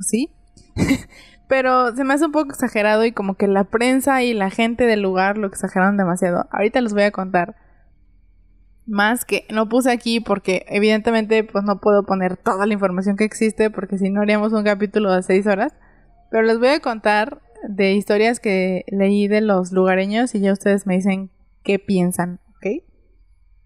sí. 0.00 0.30
Pero 1.48 1.94
se 1.96 2.04
me 2.04 2.14
hace 2.14 2.26
un 2.26 2.32
poco 2.32 2.50
exagerado 2.50 3.04
y 3.04 3.12
como 3.12 3.34
que 3.34 3.48
la 3.48 3.64
prensa 3.64 4.22
y 4.22 4.34
la 4.34 4.50
gente 4.50 4.86
del 4.86 5.00
lugar 5.02 5.38
lo 5.38 5.46
exageraron 5.46 5.96
demasiado. 5.96 6.46
Ahorita 6.52 6.80
les 6.80 6.92
voy 6.92 7.04
a 7.04 7.10
contar 7.10 7.56
más 8.86 9.24
que 9.24 9.46
no 9.50 9.68
puse 9.68 9.90
aquí 9.90 10.20
porque 10.20 10.64
evidentemente 10.68 11.44
pues 11.44 11.64
no 11.64 11.80
puedo 11.80 12.04
poner 12.04 12.36
toda 12.36 12.66
la 12.66 12.72
información 12.74 13.16
que 13.16 13.24
existe 13.24 13.70
porque 13.70 13.98
si 13.98 14.10
no 14.10 14.20
haríamos 14.20 14.52
un 14.52 14.64
capítulo 14.64 15.12
de 15.12 15.22
seis 15.22 15.46
horas. 15.46 15.74
Pero 16.30 16.42
les 16.44 16.58
voy 16.58 16.68
a 16.68 16.80
contar 16.80 17.40
de 17.66 17.92
historias 17.94 18.40
que 18.40 18.84
leí 18.88 19.26
de 19.26 19.40
los 19.40 19.72
lugareños 19.72 20.34
y 20.34 20.40
ya 20.40 20.52
ustedes 20.52 20.86
me 20.86 20.96
dicen 20.96 21.30
qué 21.62 21.78
piensan, 21.78 22.40
¿ok? 22.56 22.84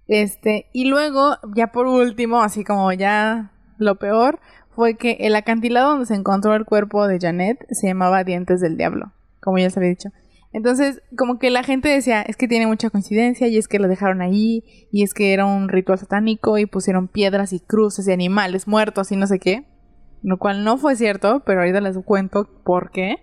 Este, 0.08 0.66
y 0.72 0.86
luego, 0.86 1.36
ya 1.54 1.68
por 1.68 1.86
último, 1.86 2.42
así 2.42 2.64
como 2.64 2.92
ya 2.92 3.52
lo 3.78 3.96
peor, 3.96 4.40
fue 4.74 4.96
que 4.96 5.18
el 5.20 5.36
acantilado 5.36 5.90
donde 5.90 6.06
se 6.06 6.14
encontró 6.14 6.54
el 6.54 6.64
cuerpo 6.64 7.06
de 7.06 7.18
Janet 7.20 7.66
se 7.70 7.88
llamaba 7.88 8.24
Dientes 8.24 8.60
del 8.60 8.76
Diablo, 8.76 9.12
como 9.40 9.58
ya 9.58 9.64
les 9.64 9.76
había 9.76 9.90
dicho. 9.90 10.10
Entonces, 10.52 11.00
como 11.16 11.38
que 11.38 11.50
la 11.50 11.62
gente 11.62 11.88
decía, 11.88 12.20
es 12.22 12.36
que 12.36 12.46
tiene 12.46 12.66
mucha 12.66 12.90
coincidencia 12.90 13.48
y 13.48 13.56
es 13.56 13.68
que 13.68 13.78
lo 13.78 13.88
dejaron 13.88 14.20
ahí 14.20 14.88
y 14.90 15.02
es 15.02 15.14
que 15.14 15.32
era 15.32 15.46
un 15.46 15.68
ritual 15.68 15.98
satánico 15.98 16.58
y 16.58 16.66
pusieron 16.66 17.08
piedras 17.08 17.54
y 17.54 17.60
cruces 17.60 18.06
y 18.06 18.12
animales 18.12 18.68
muertos 18.68 19.12
y 19.12 19.16
no 19.16 19.26
sé 19.26 19.38
qué. 19.38 19.64
Lo 20.22 20.38
cual 20.38 20.62
no 20.62 20.76
fue 20.76 20.94
cierto, 20.94 21.42
pero 21.44 21.60
ahorita 21.60 21.80
les 21.80 21.98
cuento 21.98 22.48
por 22.64 22.90
qué. 22.90 23.16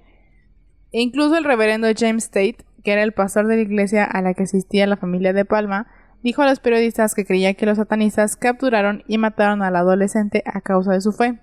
E 0.92 1.02
incluso 1.02 1.38
el 1.38 1.44
reverendo 1.44 1.88
James 1.96 2.30
Tate, 2.32 2.66
que 2.84 2.94
era 2.94 3.04
el 3.04 3.14
pastor 3.14 3.48
de 3.48 3.56
la 3.56 3.62
iglesia 3.62 4.04
a 4.04 4.22
la 4.22 4.34
que 4.34 4.44
asistía 4.44 4.88
la 4.88 4.98
familia 4.98 5.34
de 5.34 5.46
Palma, 5.46 5.88
dijo 6.24 6.42
a 6.42 6.48
los 6.48 6.60
periodistas 6.60 7.16
que 7.16 7.26
creía 7.26 7.54
que 7.54 7.66
los 7.66 7.78
satanistas 7.78 8.36
capturaron 8.36 9.04
y 9.08 9.18
mataron 9.18 9.62
al 9.62 9.76
adolescente 9.76 10.44
a 10.46 10.62
causa 10.62 10.92
de 10.92 11.02
su 11.02 11.12
fe. 11.12 11.40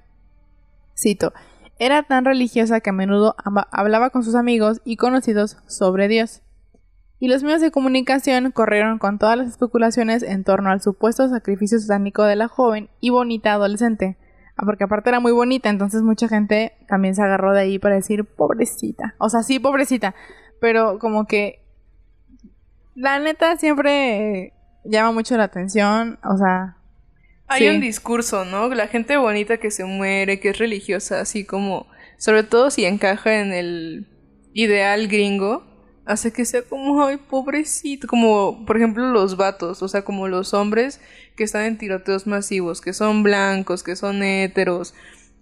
Cito, 0.97 1.33
era 1.79 2.03
tan 2.03 2.25
religiosa 2.25 2.81
que 2.81 2.91
a 2.91 2.95
menudo 2.95 3.37
hablaba 3.71 4.11
con 4.11 4.23
sus 4.23 4.35
amigos 4.35 4.81
y 4.85 4.97
conocidos 4.97 5.59
sobre 5.67 6.09
Dios. 6.09 6.43
Y 7.19 7.29
los 7.29 7.43
medios 7.43 7.63
de 7.63 7.71
comunicación 7.71 8.51
corrieron 8.51 8.99
con 8.99 9.19
todas 9.19 9.39
las 9.39 9.49
especulaciones 9.49 10.23
en 10.23 10.45
torno 10.45 10.71
al 10.71 10.83
supuesto 10.83 11.29
sacrificio 11.29 11.79
satánico 11.79 12.25
de 12.25 12.37
la 12.37 12.49
joven 12.49 12.91
y 13.01 13.11
bonita 13.11 13.55
adolescente. 13.55 14.19
Ah, 14.57 14.65
porque 14.65 14.85
aparte 14.85 15.11
era 15.11 15.21
muy 15.21 15.33
bonita, 15.33 15.69
entonces 15.69 16.03
mucha 16.03 16.29
gente 16.29 16.73
también 16.89 17.15
se 17.15 17.23
agarró 17.23 17.53
de 17.53 17.61
ahí 17.61 17.79
para 17.79 17.95
decir 17.95 18.25
pobrecita. 18.25 19.15
O 19.19 19.29
sea, 19.29 19.43
sí, 19.43 19.59
pobrecita. 19.59 20.15
Pero 20.61 20.99
como 20.99 21.27
que 21.27 21.63
la 22.95 23.19
neta 23.19 23.57
siempre 23.57 24.53
llama 24.85 25.13
mucho 25.13 25.37
la 25.37 25.45
atención, 25.45 26.19
o 26.25 26.37
sea... 26.37 26.77
Hay 27.49 27.69
un 27.69 27.81
discurso, 27.81 28.45
¿no? 28.45 28.69
La 28.71 28.89
gente 28.89 29.17
bonita 29.17 29.59
que 29.59 29.71
se 29.71 29.85
muere, 29.85 30.41
que 30.41 30.49
es 30.49 30.59
religiosa, 30.59 31.21
así 31.21 31.45
como, 31.45 31.87
sobre 32.19 32.43
todo 32.43 32.71
si 32.71 32.85
encaja 32.85 33.41
en 33.41 33.53
el 33.53 34.09
ideal 34.53 35.07
gringo, 35.07 35.65
hace 36.07 36.33
que 36.33 36.45
sea 36.45 36.63
como, 36.63 37.05
ay, 37.05 37.19
pobrecito, 37.19 38.09
como, 38.09 38.65
por 38.67 38.77
ejemplo, 38.77 39.07
los 39.07 39.37
vatos, 39.37 39.81
o 39.83 39.89
sea, 39.89 40.03
como 40.03 40.27
los 40.27 40.55
hombres 40.55 41.01
que 41.37 41.45
están 41.45 41.65
en 41.67 41.79
tiroteos 41.79 42.27
masivos, 42.27 42.81
que 42.81 42.93
son 42.93 43.23
blancos, 43.23 43.85
que 43.85 43.95
son 43.95 44.23
héteros, 44.25 44.95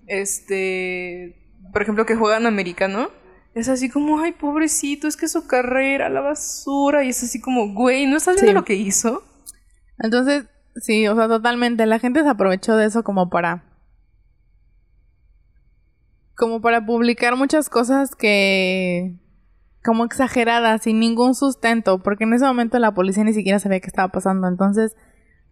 este, 0.06 1.36
por 1.72 1.80
ejemplo, 1.80 2.04
que 2.04 2.16
juegan 2.16 2.46
americano. 2.46 3.10
Es 3.54 3.68
así 3.68 3.88
como, 3.88 4.18
ay, 4.18 4.32
pobrecito, 4.32 5.06
es 5.06 5.16
que 5.16 5.28
su 5.28 5.46
carrera, 5.46 6.08
la 6.08 6.20
basura, 6.20 7.04
y 7.04 7.10
es 7.10 7.22
así 7.22 7.40
como, 7.40 7.72
güey, 7.72 8.06
¿no 8.06 8.16
estás 8.16 8.34
viendo 8.34 8.60
lo 8.60 8.64
que 8.64 8.74
hizo? 8.74 9.22
Entonces, 9.98 10.46
sí, 10.76 11.06
o 11.06 11.14
sea, 11.14 11.28
totalmente. 11.28 11.86
La 11.86 12.00
gente 12.00 12.22
se 12.22 12.28
aprovechó 12.28 12.76
de 12.76 12.86
eso 12.86 13.04
como 13.04 13.30
para. 13.30 13.62
Como 16.36 16.60
para 16.60 16.84
publicar 16.84 17.36
muchas 17.36 17.68
cosas 17.68 18.16
que. 18.16 19.20
como 19.84 20.04
exageradas, 20.04 20.82
sin 20.82 20.98
ningún 20.98 21.36
sustento. 21.36 22.02
Porque 22.02 22.24
en 22.24 22.34
ese 22.34 22.44
momento 22.44 22.80
la 22.80 22.92
policía 22.92 23.22
ni 23.22 23.34
siquiera 23.34 23.60
sabía 23.60 23.78
qué 23.78 23.86
estaba 23.86 24.08
pasando. 24.08 24.48
Entonces, 24.48 24.96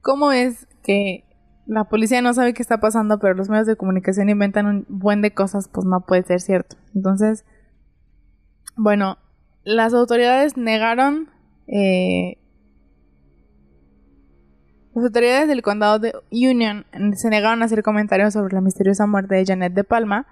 ¿cómo 0.01 0.33
es 0.33 0.67
que 0.83 1.25
la 1.67 1.85
policía 1.85 2.21
no 2.21 2.35
sabe 2.35 2.53
qué 2.53 2.63
está 2.63 2.81
pasando, 2.81 3.21
pero 3.21 3.35
los 3.35 3.49
medios 3.49 3.69
de 3.69 3.77
comunicación 3.77 4.29
inventan 4.29 4.67
un 4.67 4.87
buen 4.89 5.23
de 5.23 5.33
cosas? 5.33 5.69
Pues 5.69 5.87
no 5.87 6.05
puede 6.05 6.25
ser 6.25 6.41
cierto. 6.41 6.77
Entonces. 6.97 7.45
Bueno, 8.77 9.19
las 9.65 9.95
autoridades 9.95 10.57
negaron 10.57 11.29
eh, 11.67 12.39
las 14.95 15.05
autoridades 15.07 15.49
del 15.49 15.63
condado 15.63 15.99
de 15.99 16.13
Union 16.31 16.85
se 17.15 17.31
negaron 17.31 17.63
a 17.63 17.65
hacer 17.65 17.83
comentarios 17.83 18.35
sobre 18.35 18.55
la 18.55 18.61
misteriosa 18.61 19.07
muerte 19.07 19.37
de 19.37 19.47
Janet 19.47 19.73
de 19.73 19.85
Palma 19.85 20.27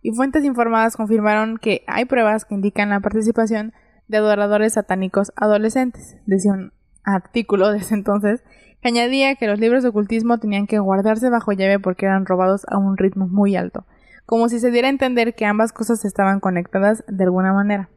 y 0.00 0.12
fuentes 0.12 0.44
informadas 0.44 0.96
confirmaron 0.96 1.58
que 1.58 1.84
hay 1.86 2.06
pruebas 2.06 2.46
que 2.46 2.54
indican 2.54 2.88
la 2.88 3.00
participación 3.00 3.74
de 4.08 4.16
adoradores 4.16 4.72
satánicos 4.72 5.32
adolescentes. 5.36 6.16
Decía 6.24 6.52
un 6.52 6.72
artículo 7.04 7.70
de 7.70 7.78
ese 7.78 7.94
entonces 7.94 8.42
que 8.80 8.88
añadía 8.88 9.34
que 9.34 9.46
los 9.46 9.60
libros 9.60 9.82
de 9.82 9.90
ocultismo 9.90 10.38
tenían 10.38 10.66
que 10.66 10.78
guardarse 10.78 11.28
bajo 11.28 11.52
llave 11.52 11.78
porque 11.78 12.06
eran 12.06 12.24
robados 12.24 12.64
a 12.68 12.78
un 12.78 12.96
ritmo 12.96 13.28
muy 13.28 13.54
alto, 13.54 13.84
como 14.30 14.48
si 14.48 14.60
se 14.60 14.70
diera 14.70 14.86
a 14.86 14.92
entender 14.92 15.34
que 15.34 15.44
ambas 15.44 15.72
cosas 15.72 16.04
estaban 16.04 16.38
conectadas 16.38 17.02
de 17.08 17.24
alguna 17.24 17.52
manera. 17.52 17.90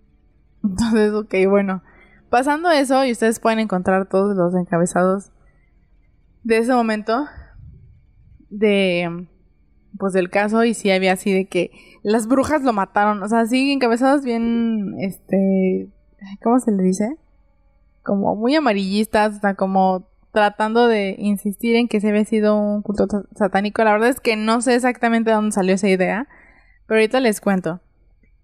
Entonces, 0.64 1.12
ok, 1.12 1.32
bueno, 1.48 1.84
pasando 2.30 2.68
eso, 2.68 3.04
y 3.04 3.12
ustedes 3.12 3.38
pueden 3.38 3.60
encontrar 3.60 4.08
todos 4.08 4.36
los 4.36 4.56
encabezados 4.56 5.30
de 6.42 6.58
ese 6.58 6.74
momento 6.74 7.28
de 8.50 9.28
pues 10.00 10.14
del 10.14 10.30
caso 10.30 10.64
y 10.64 10.74
sí 10.74 10.90
había 10.90 11.12
así 11.12 11.32
de 11.32 11.46
que 11.46 11.70
las 12.02 12.26
brujas 12.26 12.62
lo 12.64 12.72
mataron, 12.72 13.22
o 13.22 13.28
sea, 13.28 13.42
así 13.42 13.70
encabezados 13.70 14.24
bien 14.24 14.96
este 14.98 15.92
¿cómo 16.42 16.58
se 16.58 16.72
le 16.72 16.82
dice? 16.82 17.16
Como 18.02 18.34
muy 18.34 18.56
amarillistas, 18.56 19.36
o 19.36 19.40
sea, 19.40 19.54
como 19.54 20.07
tratando 20.32 20.88
de 20.88 21.16
insistir 21.18 21.76
en 21.76 21.88
que 21.88 22.00
se 22.00 22.08
había 22.08 22.24
sido 22.24 22.56
un 22.56 22.82
culto 22.82 23.06
satánico. 23.34 23.82
La 23.84 23.92
verdad 23.92 24.08
es 24.08 24.20
que 24.20 24.36
no 24.36 24.60
sé 24.60 24.74
exactamente 24.74 25.30
de 25.30 25.36
dónde 25.36 25.52
salió 25.52 25.74
esa 25.74 25.88
idea, 25.88 26.28
pero 26.86 27.00
ahorita 27.00 27.20
les 27.20 27.40
cuento. 27.40 27.80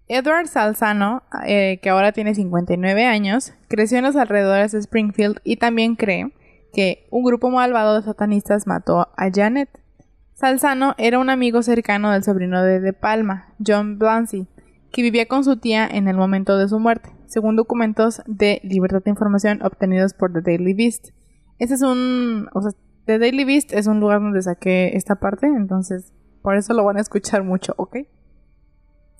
Edward 0.07 0.47
Salzano, 0.47 1.23
eh, 1.47 1.79
que 1.81 1.89
ahora 1.89 2.11
tiene 2.11 2.35
59 2.35 3.05
años, 3.05 3.53
creció 3.67 3.97
en 3.97 4.03
los 4.03 4.15
alrededores 4.15 4.71
de 4.71 4.79
Springfield 4.79 5.39
y 5.43 5.57
también 5.57 5.95
cree 5.95 6.31
que 6.71 7.07
un 7.09 7.23
grupo 7.23 7.49
malvado 7.49 7.95
de 7.95 8.03
satanistas 8.03 8.67
mató 8.67 9.07
a 9.17 9.29
Janet. 9.33 9.69
Salzano 10.35 10.93
era 10.97 11.17
un 11.17 11.29
amigo 11.29 11.63
cercano 11.63 12.11
del 12.11 12.23
sobrino 12.23 12.61
de 12.61 12.81
De 12.81 12.93
Palma, 12.93 13.47
John 13.65 13.97
Blancy, 13.97 14.47
que 14.91 15.01
vivía 15.01 15.27
con 15.27 15.43
su 15.43 15.57
tía 15.57 15.87
en 15.87 16.07
el 16.07 16.17
momento 16.17 16.57
de 16.57 16.67
su 16.67 16.79
muerte, 16.79 17.09
según 17.25 17.55
documentos 17.55 18.21
de 18.27 18.59
libertad 18.63 19.01
de 19.03 19.09
información 19.09 19.61
obtenidos 19.63 20.13
por 20.13 20.33
The 20.33 20.41
Daily 20.41 20.73
Beast. 20.73 21.14
Ese 21.59 21.75
es 21.75 21.81
un... 21.81 22.49
O 22.53 22.61
sea, 22.61 22.71
The 23.05 23.19
Daily 23.19 23.45
Beast 23.45 23.71
es 23.73 23.87
un 23.87 23.99
lugar 23.99 24.19
donde 24.19 24.41
saqué 24.41 24.95
esta 24.95 25.15
parte, 25.15 25.45
entonces 25.45 26.13
por 26.41 26.55
eso 26.55 26.73
lo 26.73 26.83
van 26.83 26.97
a 26.97 27.01
escuchar 27.01 27.43
mucho, 27.43 27.73
¿ok? 27.77 27.97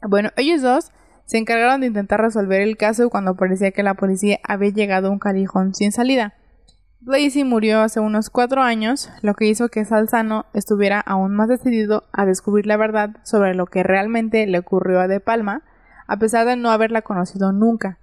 Bueno, 0.07 0.29
ellos 0.35 0.61
dos 0.61 0.91
se 1.25 1.37
encargaron 1.37 1.81
de 1.81 1.87
intentar 1.87 2.21
resolver 2.21 2.61
el 2.61 2.77
caso 2.77 3.09
cuando 3.09 3.35
parecía 3.35 3.71
que 3.71 3.83
la 3.83 3.95
policía 3.95 4.39
había 4.43 4.69
llegado 4.69 5.07
a 5.07 5.11
un 5.11 5.19
callejón 5.19 5.73
sin 5.73 5.91
salida. 5.91 6.33
Blasey 7.01 7.43
murió 7.43 7.81
hace 7.81 7.99
unos 7.99 8.31
cuatro 8.31 8.61
años, 8.61 9.11
lo 9.21 9.35
que 9.35 9.45
hizo 9.45 9.69
que 9.69 9.85
Salzano 9.85 10.45
estuviera 10.53 10.99
aún 10.99 11.35
más 11.35 11.49
decidido 11.49 12.03
a 12.11 12.25
descubrir 12.25 12.65
la 12.65 12.77
verdad 12.77 13.17
sobre 13.23 13.53
lo 13.53 13.67
que 13.67 13.83
realmente 13.83 14.47
le 14.47 14.57
ocurrió 14.57 14.99
a 14.99 15.07
De 15.07 15.19
Palma, 15.19 15.63
a 16.07 16.17
pesar 16.17 16.47
de 16.47 16.55
no 16.55 16.71
haberla 16.71 17.03
conocido 17.03 17.51
nunca. 17.51 17.99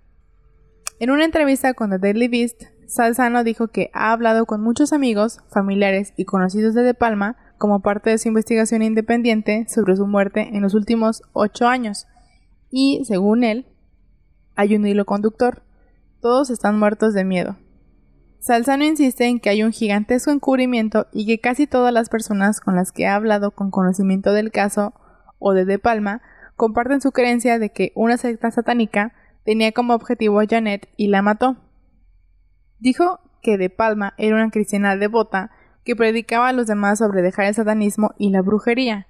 En 1.00 1.10
una 1.10 1.24
entrevista 1.24 1.74
con 1.74 1.90
The 1.90 1.98
Daily 1.98 2.28
Beast, 2.28 2.62
Salzano 2.86 3.44
dijo 3.44 3.68
que 3.68 3.90
ha 3.92 4.12
hablado 4.12 4.46
con 4.46 4.60
muchos 4.60 4.92
amigos, 4.92 5.40
familiares 5.48 6.12
y 6.16 6.24
conocidos 6.24 6.74
de 6.74 6.82
De 6.82 6.94
Palma 6.94 7.36
como 7.58 7.80
parte 7.80 8.10
de 8.10 8.18
su 8.18 8.28
investigación 8.28 8.82
independiente 8.82 9.66
sobre 9.68 9.96
su 9.96 10.06
muerte 10.06 10.50
en 10.52 10.62
los 10.62 10.74
últimos 10.74 11.22
ocho 11.32 11.68
años. 11.68 12.06
Y, 12.70 13.04
según 13.04 13.44
él, 13.44 13.66
hay 14.56 14.74
un 14.74 14.86
hilo 14.86 15.04
conductor. 15.04 15.62
Todos 16.20 16.50
están 16.50 16.78
muertos 16.78 17.14
de 17.14 17.24
miedo. 17.24 17.56
Salzano 18.40 18.84
insiste 18.84 19.26
en 19.26 19.38
que 19.38 19.50
hay 19.50 19.62
un 19.62 19.70
gigantesco 19.70 20.32
encubrimiento 20.32 21.06
y 21.12 21.26
que 21.26 21.38
casi 21.38 21.68
todas 21.68 21.92
las 21.92 22.08
personas 22.08 22.60
con 22.60 22.74
las 22.74 22.90
que 22.90 23.06
ha 23.06 23.14
hablado 23.14 23.52
con 23.52 23.70
conocimiento 23.70 24.32
del 24.32 24.50
caso 24.50 24.94
o 25.38 25.54
de 25.54 25.64
De 25.64 25.78
Palma 25.78 26.22
comparten 26.56 27.00
su 27.00 27.12
creencia 27.12 27.58
de 27.58 27.70
que 27.70 27.92
una 27.94 28.16
secta 28.16 28.50
satánica 28.50 29.12
tenía 29.44 29.72
como 29.72 29.94
objetivo 29.94 30.40
a 30.40 30.46
Janet 30.46 30.88
y 30.96 31.08
la 31.08 31.22
mató. 31.22 31.56
Dijo 32.82 33.20
que 33.42 33.58
De 33.58 33.70
Palma 33.70 34.12
era 34.18 34.34
una 34.34 34.50
cristiana 34.50 34.96
devota 34.96 35.52
que 35.84 35.94
predicaba 35.94 36.48
a 36.48 36.52
los 36.52 36.66
demás 36.66 36.98
sobre 36.98 37.22
dejar 37.22 37.44
el 37.44 37.54
satanismo 37.54 38.10
y 38.18 38.30
la 38.30 38.42
brujería. 38.42 39.06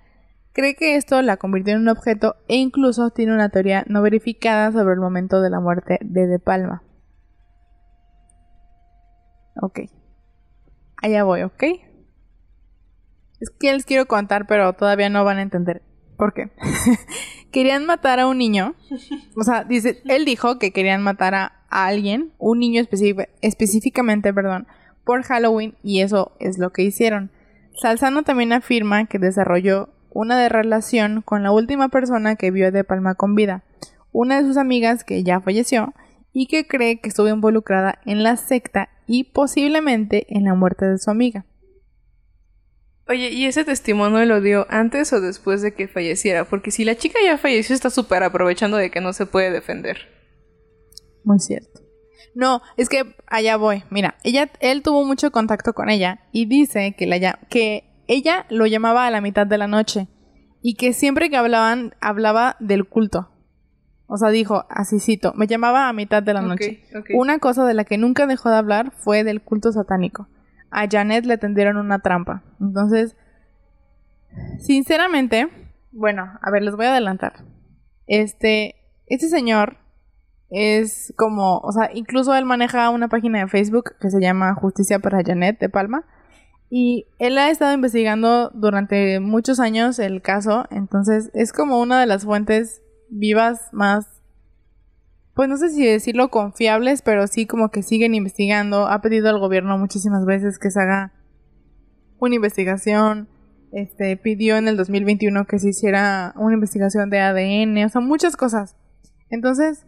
Cree 0.52 0.74
que 0.74 0.96
esto 0.96 1.22
la 1.22 1.38
convirtió 1.38 1.72
en 1.72 1.80
un 1.80 1.88
objeto 1.88 2.36
e 2.48 2.56
incluso 2.56 3.08
tiene 3.08 3.32
una 3.32 3.48
teoría 3.48 3.84
no 3.88 4.02
verificada 4.02 4.70
sobre 4.72 4.92
el 4.92 5.00
momento 5.00 5.40
de 5.40 5.48
la 5.48 5.60
muerte 5.60 5.98
de 6.02 6.26
De 6.26 6.38
Palma. 6.38 6.82
Ok. 9.62 9.80
Allá 10.98 11.24
voy, 11.24 11.40
¿ok? 11.40 11.62
Es 13.40 13.48
que 13.58 13.72
les 13.72 13.86
quiero 13.86 14.04
contar, 14.04 14.46
pero 14.46 14.74
todavía 14.74 15.08
no 15.08 15.24
van 15.24 15.38
a 15.38 15.42
entender. 15.42 15.80
¿Por 16.18 16.34
qué? 16.34 16.52
querían 17.52 17.86
matar 17.86 18.18
a 18.18 18.26
un 18.26 18.38
niño. 18.38 18.74
O 19.36 19.44
sea, 19.44 19.64
dice, 19.64 20.02
él 20.06 20.24
dijo 20.24 20.58
que 20.58 20.72
querían 20.72 21.02
matar 21.02 21.34
a, 21.34 21.52
alguien, 21.70 22.32
un 22.38 22.58
niño 22.58 22.82
específicamente, 23.40 24.34
perdón, 24.34 24.66
por 25.04 25.22
Halloween 25.22 25.74
y 25.82 26.00
eso 26.02 26.32
es 26.38 26.58
lo 26.58 26.70
que 26.70 26.82
hicieron. 26.82 27.30
Salzano 27.80 28.24
también 28.24 28.52
afirma 28.52 29.06
que 29.06 29.18
desarrolló 29.18 29.88
una 30.10 30.46
relación 30.50 31.22
con 31.22 31.42
la 31.42 31.50
última 31.50 31.88
persona 31.88 32.36
que 32.36 32.50
vio 32.50 32.70
De 32.72 32.84
Palma 32.84 33.14
con 33.14 33.34
vida, 33.34 33.62
una 34.12 34.36
de 34.36 34.46
sus 34.46 34.58
amigas 34.58 35.04
que 35.04 35.22
ya 35.22 35.40
falleció 35.40 35.94
y 36.34 36.46
que 36.46 36.66
cree 36.66 37.00
que 37.00 37.08
estuvo 37.08 37.28
involucrada 37.28 37.98
en 38.04 38.22
la 38.22 38.36
secta 38.36 38.90
y 39.06 39.24
posiblemente 39.24 40.26
en 40.28 40.44
la 40.44 40.54
muerte 40.54 40.86
de 40.86 40.98
su 40.98 41.10
amiga. 41.10 41.46
Oye, 43.08 43.30
¿y 43.30 43.46
ese 43.46 43.64
testimonio 43.64 44.24
lo 44.24 44.40
dio 44.40 44.66
antes 44.70 45.12
o 45.12 45.20
después 45.20 45.60
de 45.60 45.74
que 45.74 45.88
falleciera? 45.88 46.44
Porque 46.44 46.70
si 46.70 46.84
la 46.84 46.96
chica 46.96 47.18
ya 47.24 47.36
falleció, 47.36 47.74
está 47.74 47.90
súper 47.90 48.22
aprovechando 48.22 48.76
de 48.76 48.90
que 48.90 49.00
no 49.00 49.12
se 49.12 49.26
puede 49.26 49.50
defender. 49.50 50.08
Muy 51.24 51.38
cierto. 51.40 51.80
No, 52.34 52.62
es 52.76 52.88
que 52.88 53.14
allá 53.26 53.56
voy. 53.56 53.84
Mira, 53.90 54.16
ella, 54.22 54.50
él 54.60 54.82
tuvo 54.82 55.04
mucho 55.04 55.30
contacto 55.30 55.72
con 55.74 55.90
ella 55.90 56.20
y 56.32 56.46
dice 56.46 56.94
que, 56.96 57.06
la, 57.06 57.38
que 57.50 58.04
ella 58.06 58.46
lo 58.50 58.66
llamaba 58.66 59.06
a 59.06 59.10
la 59.10 59.20
mitad 59.20 59.46
de 59.46 59.58
la 59.58 59.66
noche 59.66 60.08
y 60.62 60.74
que 60.76 60.92
siempre 60.92 61.28
que 61.28 61.36
hablaban, 61.36 61.94
hablaba 62.00 62.56
del 62.60 62.88
culto. 62.88 63.28
O 64.06 64.16
sea, 64.16 64.30
dijo, 64.30 64.64
así 64.68 65.00
cito, 65.00 65.32
me 65.36 65.46
llamaba 65.46 65.88
a 65.88 65.92
mitad 65.92 66.22
de 66.22 66.34
la 66.34 66.42
noche. 66.42 66.84
Una 67.14 67.38
cosa 67.38 67.64
de 67.64 67.74
la 67.74 67.84
que 67.84 67.98
nunca 67.98 68.26
dejó 68.26 68.50
de 68.50 68.56
hablar 68.56 68.92
fue 68.92 69.24
del 69.24 69.42
culto 69.42 69.72
satánico. 69.72 70.28
A 70.72 70.88
Janet 70.90 71.24
le 71.26 71.38
tendieron 71.38 71.76
una 71.76 72.00
trampa. 72.00 72.42
Entonces, 72.60 73.16
sinceramente, 74.58 75.48
bueno, 75.92 76.38
a 76.40 76.50
ver, 76.50 76.62
les 76.62 76.74
voy 76.74 76.86
a 76.86 76.92
adelantar. 76.92 77.44
Este, 78.06 78.74
este 79.06 79.28
señor 79.28 79.76
es 80.50 81.14
como, 81.16 81.58
o 81.58 81.72
sea, 81.72 81.90
incluso 81.94 82.34
él 82.34 82.44
maneja 82.44 82.90
una 82.90 83.08
página 83.08 83.40
de 83.40 83.48
Facebook 83.48 83.94
que 84.00 84.10
se 84.10 84.20
llama 84.20 84.54
Justicia 84.54 84.98
para 84.98 85.22
Janet 85.24 85.58
de 85.58 85.68
Palma. 85.68 86.04
Y 86.68 87.06
él 87.18 87.36
ha 87.36 87.50
estado 87.50 87.74
investigando 87.74 88.50
durante 88.54 89.20
muchos 89.20 89.60
años 89.60 89.98
el 89.98 90.22
caso, 90.22 90.66
entonces 90.70 91.30
es 91.34 91.52
como 91.52 91.78
una 91.78 92.00
de 92.00 92.06
las 92.06 92.24
fuentes 92.24 92.80
vivas 93.10 93.68
más, 93.72 94.21
pues 95.34 95.48
no 95.48 95.56
sé 95.56 95.70
si 95.70 95.84
decirlo 95.84 96.30
confiables, 96.30 97.02
pero 97.02 97.26
sí 97.26 97.46
como 97.46 97.70
que 97.70 97.82
siguen 97.82 98.14
investigando. 98.14 98.86
Ha 98.86 99.00
pedido 99.00 99.28
al 99.30 99.38
gobierno 99.38 99.78
muchísimas 99.78 100.26
veces 100.26 100.58
que 100.58 100.70
se 100.70 100.80
haga 100.80 101.12
una 102.18 102.34
investigación. 102.34 103.28
Este, 103.72 104.18
pidió 104.18 104.58
en 104.58 104.68
el 104.68 104.76
2021 104.76 105.46
que 105.46 105.58
se 105.58 105.70
hiciera 105.70 106.34
una 106.36 106.54
investigación 106.54 107.08
de 107.08 107.20
ADN, 107.20 107.84
o 107.86 107.88
sea, 107.88 108.02
muchas 108.02 108.36
cosas. 108.36 108.76
Entonces, 109.30 109.86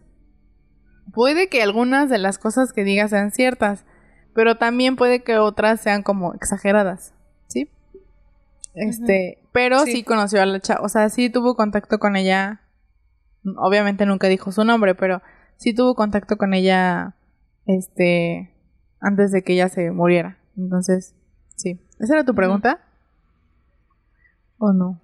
puede 1.13 1.49
que 1.49 1.61
algunas 1.61 2.09
de 2.09 2.17
las 2.17 2.39
cosas 2.39 2.73
que 2.73 2.83
diga 2.83 3.07
sean 3.07 3.29
ciertas, 3.29 3.85
pero 4.33 4.57
también 4.57 4.95
puede 4.95 5.21
que 5.21 5.37
otras 5.37 5.81
sean 5.81 6.01
como 6.01 6.33
exageradas, 6.33 7.13
¿sí? 7.47 7.69
Este, 8.73 9.37
pero 9.53 9.81
sí. 9.81 9.91
sí. 9.91 10.03
conoció 10.03 10.41
a 10.41 10.47
la 10.47 10.59
chava, 10.59 10.81
o 10.81 10.89
sea, 10.89 11.07
sí 11.09 11.29
tuvo 11.29 11.55
contacto 11.55 11.99
con 11.99 12.15
ella 12.15 12.65
obviamente 13.57 14.05
nunca 14.05 14.27
dijo 14.27 14.51
su 14.51 14.63
nombre, 14.63 14.95
pero 14.95 15.21
sí 15.57 15.73
tuvo 15.73 15.95
contacto 15.95 16.37
con 16.37 16.53
ella, 16.53 17.15
este, 17.65 18.53
antes 18.99 19.31
de 19.31 19.43
que 19.43 19.53
ella 19.53 19.69
se 19.69 19.91
muriera. 19.91 20.37
Entonces, 20.57 21.15
sí. 21.55 21.79
¿Esa 21.99 22.15
era 22.15 22.25
tu 22.25 22.35
pregunta? 22.35 22.79
¿O 24.57 24.73
no? 24.73 25.01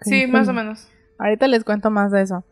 sí, 0.00 0.26
más 0.26 0.48
o 0.48 0.52
menos. 0.52 0.88
Ahorita 1.18 1.46
les 1.46 1.64
cuento 1.64 1.90
más 1.90 2.10
de 2.10 2.22
eso. 2.22 2.44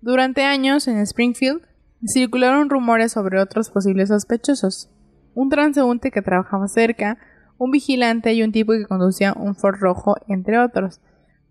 Durante 0.00 0.44
años 0.44 0.88
en 0.88 0.98
Springfield 0.98 1.62
circularon 2.06 2.70
rumores 2.70 3.12
sobre 3.12 3.40
otros 3.40 3.70
posibles 3.70 4.08
sospechosos. 4.08 4.90
Un 5.34 5.50
transeúnte 5.50 6.10
que 6.10 6.22
trabajaba 6.22 6.66
cerca, 6.68 7.18
un 7.58 7.70
vigilante 7.70 8.32
y 8.32 8.42
un 8.42 8.52
tipo 8.52 8.72
que 8.72 8.86
conducía 8.86 9.34
un 9.34 9.54
Ford 9.54 9.76
rojo, 9.78 10.16
entre 10.26 10.58
otros 10.58 11.00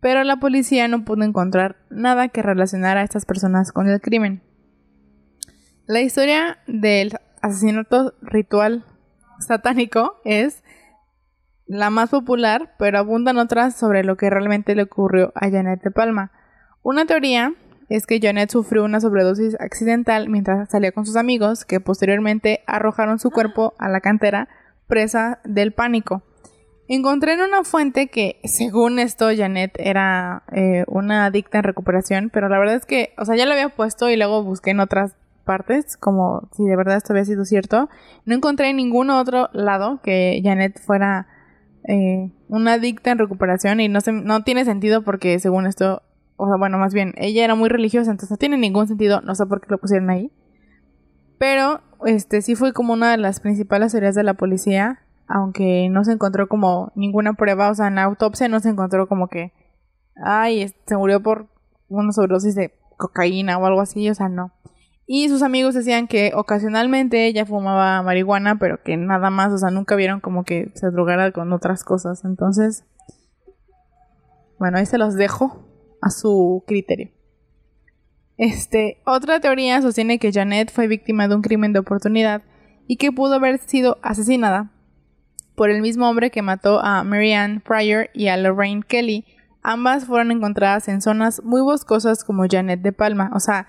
pero 0.01 0.23
la 0.23 0.37
policía 0.37 0.87
no 0.87 1.03
pudo 1.03 1.23
encontrar 1.23 1.77
nada 1.89 2.29
que 2.29 2.41
relacionara 2.41 3.01
a 3.01 3.03
estas 3.03 3.25
personas 3.25 3.71
con 3.71 3.89
el 3.89 3.99
crimen. 4.01 4.41
La 5.89 6.01
historia 6.01 6.59
del 6.67 7.17
asesinato 7.41 8.13
ritual 8.21 8.85
satánico 9.39 10.21
es 10.23 10.63
la 11.65 11.89
más 11.89 12.11
popular, 12.11 12.75
pero 12.77 12.99
abundan 12.99 13.39
otras 13.39 13.75
sobre 13.75 14.03
lo 14.03 14.15
que 14.15 14.29
realmente 14.29 14.75
le 14.75 14.83
ocurrió 14.83 15.31
a 15.33 15.49
Janet 15.49 15.81
de 15.81 15.89
Palma. 15.89 16.31
Una 16.83 17.07
teoría 17.07 17.55
es 17.89 18.05
que 18.05 18.19
Janet 18.21 18.51
sufrió 18.51 18.83
una 18.83 18.99
sobredosis 18.99 19.59
accidental 19.59 20.29
mientras 20.29 20.69
salía 20.69 20.91
con 20.91 21.07
sus 21.07 21.15
amigos, 21.15 21.65
que 21.65 21.79
posteriormente 21.79 22.61
arrojaron 22.67 23.17
su 23.17 23.31
cuerpo 23.31 23.73
a 23.79 23.89
la 23.89 23.99
cantera, 23.99 24.47
presa 24.85 25.39
del 25.43 25.71
pánico. 25.71 26.21
Encontré 26.87 27.33
en 27.33 27.41
una 27.41 27.63
fuente 27.63 28.09
que, 28.09 28.39
según 28.43 28.99
esto, 28.99 29.29
Janet 29.35 29.73
era 29.79 30.43
eh, 30.51 30.85
una 30.85 31.25
adicta 31.25 31.57
en 31.57 31.63
recuperación, 31.63 32.29
pero 32.31 32.47
la 32.47 32.59
verdad 32.59 32.75
es 32.75 32.85
que, 32.85 33.15
o 33.17 33.25
sea, 33.25 33.35
ya 33.35 33.47
lo 33.47 33.53
había 33.53 33.69
puesto 33.69 34.07
y 34.07 34.17
luego 34.17 34.43
busqué 34.43 34.69
en 34.69 34.81
otras 34.81 35.15
partes, 35.49 35.97
como 35.97 36.47
si 36.55 36.63
de 36.63 36.75
verdad 36.75 36.97
esto 36.97 37.13
había 37.13 37.25
sido 37.25 37.43
cierto. 37.43 37.89
No 38.25 38.35
encontré 38.35 38.69
en 38.69 38.75
ningún 38.75 39.09
otro 39.09 39.49
lado 39.51 39.99
que 40.03 40.39
Janet 40.43 40.79
fuera 40.79 41.25
eh, 41.87 42.31
una 42.49 42.73
adicta 42.73 43.09
en 43.09 43.17
recuperación 43.17 43.79
y 43.79 43.87
no, 43.87 43.99
se, 43.99 44.11
no 44.11 44.43
tiene 44.43 44.63
sentido 44.63 45.01
porque, 45.01 45.39
según 45.39 45.65
esto, 45.65 46.03
o 46.37 46.45
sea, 46.45 46.57
bueno, 46.59 46.77
más 46.77 46.93
bien, 46.93 47.15
ella 47.17 47.43
era 47.43 47.55
muy 47.55 47.67
religiosa, 47.69 48.11
entonces 48.11 48.29
no 48.29 48.37
tiene 48.37 48.59
ningún 48.59 48.87
sentido, 48.87 49.21
no 49.21 49.33
sé 49.33 49.47
por 49.47 49.59
qué 49.59 49.67
lo 49.71 49.79
pusieron 49.79 50.11
ahí. 50.11 50.31
Pero, 51.39 51.81
este, 52.05 52.43
sí 52.43 52.53
fue 52.53 52.71
como 52.71 52.93
una 52.93 53.09
de 53.09 53.17
las 53.17 53.39
principales 53.39 53.93
teorías 53.93 54.13
de 54.13 54.23
la 54.23 54.35
policía 54.35 54.99
aunque 55.29 55.89
no 55.91 56.03
se 56.03 56.11
encontró 56.11 56.49
como 56.49 56.91
ninguna 56.95 57.33
prueba, 57.33 57.69
o 57.69 57.75
sea, 57.75 57.87
en 57.87 57.95
la 57.95 58.03
autopsia 58.03 58.47
no 58.47 58.59
se 58.59 58.69
encontró 58.69 59.07
como 59.07 59.27
que, 59.27 59.53
ay, 60.15 60.73
se 60.87 60.97
murió 60.97 61.21
por 61.21 61.45
una 61.87 62.11
sobredosis 62.11 62.55
de 62.55 62.73
cocaína 62.97 63.57
o 63.59 63.65
algo 63.67 63.79
así, 63.79 64.09
o 64.09 64.15
sea, 64.15 64.27
no. 64.27 64.51
Y 65.11 65.27
sus 65.27 65.41
amigos 65.41 65.73
decían 65.73 66.07
que 66.07 66.33
ocasionalmente 66.35 67.25
ella 67.25 67.43
fumaba 67.43 68.03
marihuana, 68.03 68.59
pero 68.59 68.83
que 68.83 68.95
nada 68.95 69.31
más, 69.31 69.51
o 69.51 69.57
sea, 69.57 69.71
nunca 69.71 69.95
vieron 69.95 70.19
como 70.19 70.43
que 70.43 70.71
se 70.75 70.91
drogara 70.91 71.31
con 71.31 71.51
otras 71.51 71.83
cosas. 71.83 72.23
Entonces, 72.25 72.85
bueno, 74.59 74.77
ahí 74.77 74.85
se 74.85 74.99
los 74.99 75.15
dejo 75.15 75.65
a 75.99 76.11
su 76.11 76.63
criterio. 76.67 77.09
Este, 78.37 79.01
otra 79.03 79.39
teoría 79.39 79.81
sostiene 79.81 80.19
que 80.19 80.31
Janet 80.31 80.71
fue 80.71 80.85
víctima 80.85 81.27
de 81.27 81.33
un 81.33 81.41
crimen 81.41 81.73
de 81.73 81.79
oportunidad 81.79 82.43
y 82.85 82.97
que 82.97 83.11
pudo 83.11 83.33
haber 83.33 83.57
sido 83.57 83.97
asesinada 84.03 84.69
por 85.55 85.71
el 85.71 85.81
mismo 85.81 86.07
hombre 86.07 86.29
que 86.29 86.43
mató 86.43 86.81
a 86.81 87.03
Marianne 87.03 87.61
Pryor 87.61 88.11
y 88.13 88.27
a 88.27 88.37
Lorraine 88.37 88.83
Kelly. 88.87 89.25
Ambas 89.63 90.05
fueron 90.05 90.31
encontradas 90.31 90.87
en 90.87 91.01
zonas 91.01 91.43
muy 91.43 91.61
boscosas 91.61 92.23
como 92.23 92.45
Janet 92.47 92.81
de 92.81 92.91
Palma. 92.91 93.31
O 93.33 93.39
sea, 93.39 93.65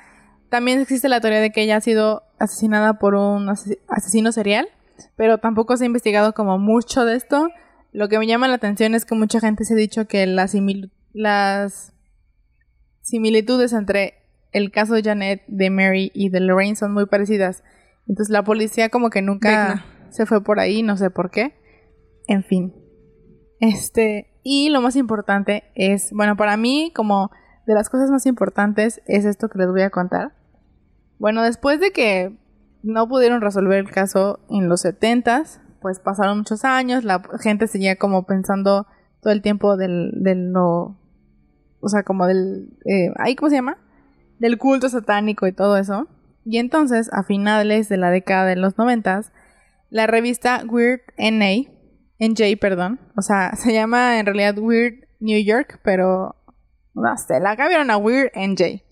también 0.50 0.80
existe 0.80 1.08
la 1.08 1.20
teoría 1.20 1.40
de 1.40 1.50
que 1.50 1.62
ella 1.62 1.76
ha 1.76 1.80
sido 1.80 2.24
asesinada 2.38 2.94
por 2.94 3.14
un 3.14 3.48
asesino 3.48 4.32
serial, 4.32 4.68
pero 5.16 5.38
tampoco 5.38 5.76
se 5.76 5.84
ha 5.84 5.86
investigado 5.86 6.34
como 6.34 6.58
mucho 6.58 7.04
de 7.04 7.16
esto. 7.16 7.48
Lo 7.92 8.08
que 8.08 8.18
me 8.18 8.26
llama 8.26 8.48
la 8.48 8.54
atención 8.54 8.94
es 8.94 9.04
que 9.04 9.14
mucha 9.14 9.40
gente 9.40 9.64
se 9.64 9.74
ha 9.74 9.76
dicho 9.76 10.06
que 10.06 10.26
las, 10.26 10.54
las 11.12 11.92
similitudes 13.00 13.72
entre 13.72 14.14
el 14.52 14.72
caso 14.72 14.94
de 14.94 15.02
Janet, 15.02 15.42
de 15.46 15.70
Mary 15.70 16.10
y 16.14 16.30
de 16.30 16.40
Lorraine 16.40 16.76
son 16.76 16.92
muy 16.92 17.06
parecidas. 17.06 17.62
Entonces 18.08 18.32
la 18.32 18.42
policía 18.42 18.88
como 18.88 19.10
que 19.10 19.22
nunca 19.22 19.84
se 20.10 20.26
fue 20.26 20.42
por 20.42 20.58
ahí, 20.58 20.82
no 20.82 20.96
sé 20.96 21.10
por 21.10 21.30
qué. 21.30 21.54
En 22.26 22.42
fin. 22.42 22.74
Este, 23.60 24.40
y 24.42 24.70
lo 24.70 24.80
más 24.80 24.96
importante 24.96 25.64
es, 25.74 26.10
bueno, 26.12 26.36
para 26.36 26.56
mí 26.56 26.92
como 26.94 27.30
de 27.66 27.74
las 27.74 27.88
cosas 27.88 28.10
más 28.10 28.26
importantes 28.26 29.00
es 29.06 29.24
esto 29.24 29.48
que 29.48 29.58
les 29.58 29.68
voy 29.68 29.82
a 29.82 29.90
contar. 29.90 30.32
Bueno, 31.20 31.44
después 31.44 31.78
de 31.78 31.92
que 31.92 32.36
no 32.82 33.06
pudieron 33.08 33.40
resolver 33.40 33.78
el 33.78 33.90
caso 33.92 34.40
en 34.50 34.68
los 34.68 34.80
70 34.80 35.44
pues 35.80 35.98
pasaron 35.98 36.38
muchos 36.38 36.64
años, 36.64 37.04
la 37.04 37.22
gente 37.40 37.66
seguía 37.66 37.96
como 37.96 38.24
pensando 38.26 38.86
todo 39.22 39.32
el 39.32 39.42
tiempo 39.42 39.76
del, 39.76 40.12
lo, 40.52 40.98
o 41.80 41.88
sea, 41.88 42.02
como 42.02 42.26
del, 42.26 42.76
eh, 42.84 43.12
¿ahí 43.16 43.34
cómo 43.34 43.50
se 43.50 43.56
llama? 43.56 43.78
Del 44.38 44.58
culto 44.58 44.88
satánico 44.88 45.46
y 45.46 45.52
todo 45.52 45.76
eso. 45.76 46.06
Y 46.44 46.58
entonces, 46.58 47.10
a 47.12 47.22
finales 47.22 47.88
de 47.88 47.96
la 47.96 48.10
década 48.10 48.46
de 48.46 48.56
los 48.56 48.78
noventas, 48.78 49.32
la 49.90 50.06
revista 50.06 50.62
Weird 50.66 51.00
NA, 51.18 51.70
NJ, 52.18 52.58
perdón, 52.60 53.00
o 53.16 53.22
sea, 53.22 53.52
se 53.56 53.72
llama 53.72 54.18
en 54.18 54.26
realidad 54.26 54.58
Weird 54.58 55.06
New 55.18 55.42
York, 55.42 55.80
pero 55.82 56.36
no 56.94 57.14
la 57.40 57.56
cambiaron 57.56 57.90
a 57.90 57.96
Weird 57.96 58.32
NJ. 58.34 58.82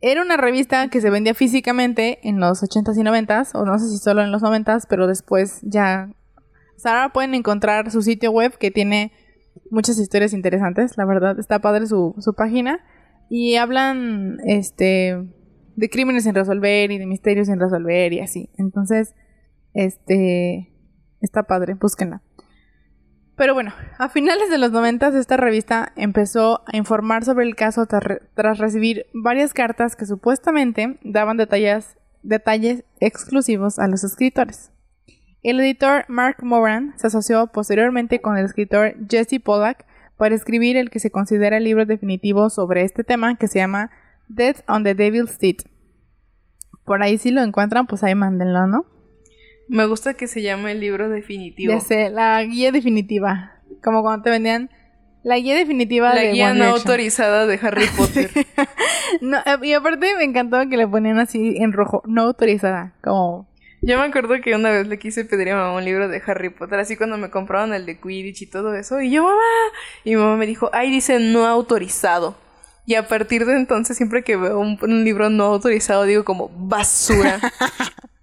Era 0.00 0.22
una 0.22 0.36
revista 0.36 0.88
que 0.88 1.00
se 1.00 1.10
vendía 1.10 1.34
físicamente 1.34 2.20
en 2.22 2.38
los 2.38 2.62
80s 2.62 2.96
y 2.96 3.02
90s, 3.02 3.50
o 3.54 3.64
no 3.64 3.78
sé 3.78 3.88
si 3.88 3.98
solo 3.98 4.22
en 4.22 4.30
los 4.30 4.42
90s, 4.42 4.86
pero 4.88 5.06
después 5.06 5.60
ya... 5.62 6.10
O 6.76 6.80
sea, 6.80 6.92
ahora 6.92 7.12
pueden 7.12 7.34
encontrar 7.34 7.90
su 7.90 8.02
sitio 8.02 8.30
web 8.30 8.56
que 8.56 8.70
tiene 8.70 9.12
muchas 9.70 9.98
historias 9.98 10.32
interesantes, 10.32 10.96
la 10.96 11.04
verdad, 11.04 11.38
está 11.40 11.58
padre 11.58 11.86
su, 11.86 12.14
su 12.18 12.34
página. 12.34 12.78
Y 13.28 13.56
hablan, 13.56 14.38
este, 14.46 15.18
de 15.76 15.90
crímenes 15.90 16.24
sin 16.24 16.34
resolver 16.34 16.90
y 16.90 16.98
de 16.98 17.06
misterios 17.06 17.48
sin 17.48 17.60
resolver 17.60 18.12
y 18.12 18.20
así. 18.20 18.50
Entonces, 18.56 19.14
este, 19.74 20.72
está 21.20 21.42
padre, 21.42 21.74
búsquenla. 21.74 22.22
Pero 23.38 23.54
bueno, 23.54 23.72
a 23.98 24.08
finales 24.08 24.50
de 24.50 24.58
los 24.58 24.72
90 24.72 25.16
esta 25.16 25.36
revista 25.36 25.92
empezó 25.94 26.64
a 26.66 26.76
informar 26.76 27.24
sobre 27.24 27.46
el 27.46 27.54
caso 27.54 27.86
tras 27.86 28.58
recibir 28.58 29.06
varias 29.14 29.54
cartas 29.54 29.94
que 29.94 30.06
supuestamente 30.06 30.98
daban 31.04 31.36
detalles, 31.36 31.96
exclusivos 32.98 33.78
a 33.78 33.86
los 33.86 34.02
escritores. 34.02 34.72
El 35.44 35.60
editor 35.60 36.04
Mark 36.08 36.38
Moran 36.42 36.94
se 36.96 37.06
asoció 37.06 37.46
posteriormente 37.46 38.20
con 38.20 38.36
el 38.36 38.44
escritor 38.44 38.96
Jesse 39.08 39.40
Pollack 39.40 39.86
para 40.16 40.34
escribir 40.34 40.76
el 40.76 40.90
que 40.90 40.98
se 40.98 41.12
considera 41.12 41.58
el 41.58 41.64
libro 41.64 41.86
definitivo 41.86 42.50
sobre 42.50 42.82
este 42.82 43.04
tema 43.04 43.36
que 43.36 43.46
se 43.46 43.60
llama 43.60 43.92
Death 44.26 44.68
on 44.68 44.82
the 44.82 44.96
Devil's 44.96 45.38
Seat. 45.38 45.58
Por 46.84 47.04
ahí 47.04 47.18
si 47.18 47.30
lo 47.30 47.40
encuentran, 47.42 47.86
pues 47.86 48.02
ahí 48.02 48.16
mándenlo, 48.16 48.66
¿no? 48.66 48.97
Me 49.68 49.86
gusta 49.86 50.14
que 50.14 50.26
se 50.26 50.42
llame 50.42 50.72
el 50.72 50.80
libro 50.80 51.08
definitivo. 51.08 51.72
Ya 51.72 51.80
sé, 51.80 52.10
la 52.10 52.42
guía 52.44 52.72
definitiva. 52.72 53.52
Como 53.82 54.02
cuando 54.02 54.24
te 54.24 54.30
vendían 54.30 54.70
la 55.22 55.36
guía 55.36 55.56
definitiva 55.56 56.14
la 56.14 56.20
de 56.22 56.32
guía 56.32 56.54
no 56.54 56.64
autorizada 56.64 57.46
de 57.46 57.58
Harry 57.60 57.86
Potter. 57.96 58.30
no, 59.20 59.38
y 59.62 59.72
aparte 59.72 60.14
me 60.16 60.24
encantó 60.24 60.58
que 60.68 60.76
le 60.76 60.86
ponían 60.86 61.18
así 61.18 61.56
en 61.58 61.72
rojo, 61.72 62.02
no 62.06 62.22
autorizada, 62.22 62.94
como... 63.02 63.46
Yo 63.80 63.96
me 63.96 64.04
acuerdo 64.04 64.40
que 64.42 64.54
una 64.54 64.70
vez 64.70 64.88
le 64.88 64.98
quise 64.98 65.24
pedir 65.24 65.50
a 65.50 65.56
mamá 65.56 65.74
un 65.74 65.84
libro 65.84 66.08
de 66.08 66.20
Harry 66.26 66.50
Potter, 66.50 66.80
así 66.80 66.96
cuando 66.96 67.16
me 67.16 67.30
compraron 67.30 67.74
el 67.74 67.86
de 67.86 68.00
Quidditch 68.00 68.42
y 68.42 68.46
todo 68.46 68.74
eso, 68.74 69.00
y 69.00 69.10
yo, 69.10 69.22
mamá, 69.22 69.36
y 70.02 70.10
mi 70.10 70.16
mamá 70.16 70.36
me 70.36 70.46
dijo, 70.46 70.70
ahí 70.72 70.90
dice 70.90 71.20
no 71.20 71.46
autorizado. 71.46 72.36
Y 72.86 72.94
a 72.94 73.06
partir 73.06 73.44
de 73.44 73.54
entonces, 73.54 73.96
siempre 73.96 74.24
que 74.24 74.36
veo 74.36 74.58
un, 74.58 74.78
un 74.80 75.04
libro 75.04 75.28
no 75.28 75.44
autorizado, 75.44 76.04
digo 76.04 76.24
como 76.24 76.48
basura. 76.48 77.38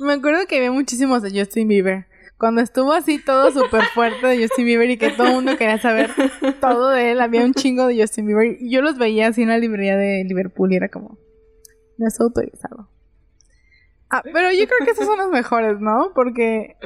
Me 0.00 0.14
acuerdo 0.14 0.46
que 0.46 0.56
había 0.56 0.72
muchísimos 0.72 1.22
de 1.22 1.38
Justin 1.38 1.68
Bieber. 1.68 2.06
Cuando 2.36 2.60
estuvo 2.60 2.92
así 2.92 3.22
todo 3.24 3.50
súper 3.52 3.84
fuerte 3.94 4.26
de 4.26 4.42
Justin 4.42 4.66
Bieber 4.66 4.90
y 4.90 4.98
que 4.98 5.10
todo 5.10 5.28
el 5.28 5.34
mundo 5.34 5.56
quería 5.56 5.78
saber 5.78 6.10
todo 6.60 6.90
de 6.90 7.12
él, 7.12 7.20
había 7.20 7.44
un 7.44 7.54
chingo 7.54 7.86
de 7.86 8.00
Justin 8.00 8.26
Bieber. 8.26 8.56
Y 8.60 8.70
yo 8.70 8.82
los 8.82 8.98
veía 8.98 9.28
así 9.28 9.42
en 9.42 9.48
la 9.48 9.58
librería 9.58 9.96
de 9.96 10.24
Liverpool 10.24 10.72
y 10.72 10.76
era 10.76 10.88
como, 10.88 11.18
no 11.96 12.08
es 12.08 12.20
autorizado. 12.20 12.88
Ah, 14.10 14.22
pero 14.24 14.50
yo 14.52 14.66
creo 14.66 14.84
que 14.84 14.90
esos 14.90 15.06
son 15.06 15.18
los 15.18 15.30
mejores, 15.30 15.80
¿no? 15.80 16.10
Porque... 16.14 16.76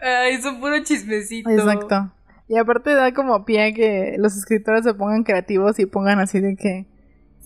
Ay, 0.00 0.40
son 0.42 0.60
puro 0.60 0.82
chismecito. 0.82 1.50
Exacto. 1.50 2.12
Y 2.46 2.58
aparte 2.58 2.94
da 2.94 3.12
como 3.14 3.44
pie 3.46 3.64
a 3.64 3.72
que 3.72 4.16
los 4.18 4.36
escritores 4.36 4.84
se 4.84 4.92
pongan 4.92 5.24
creativos 5.24 5.78
y 5.78 5.86
pongan 5.86 6.20
así 6.20 6.40
de 6.40 6.56
que... 6.56 6.86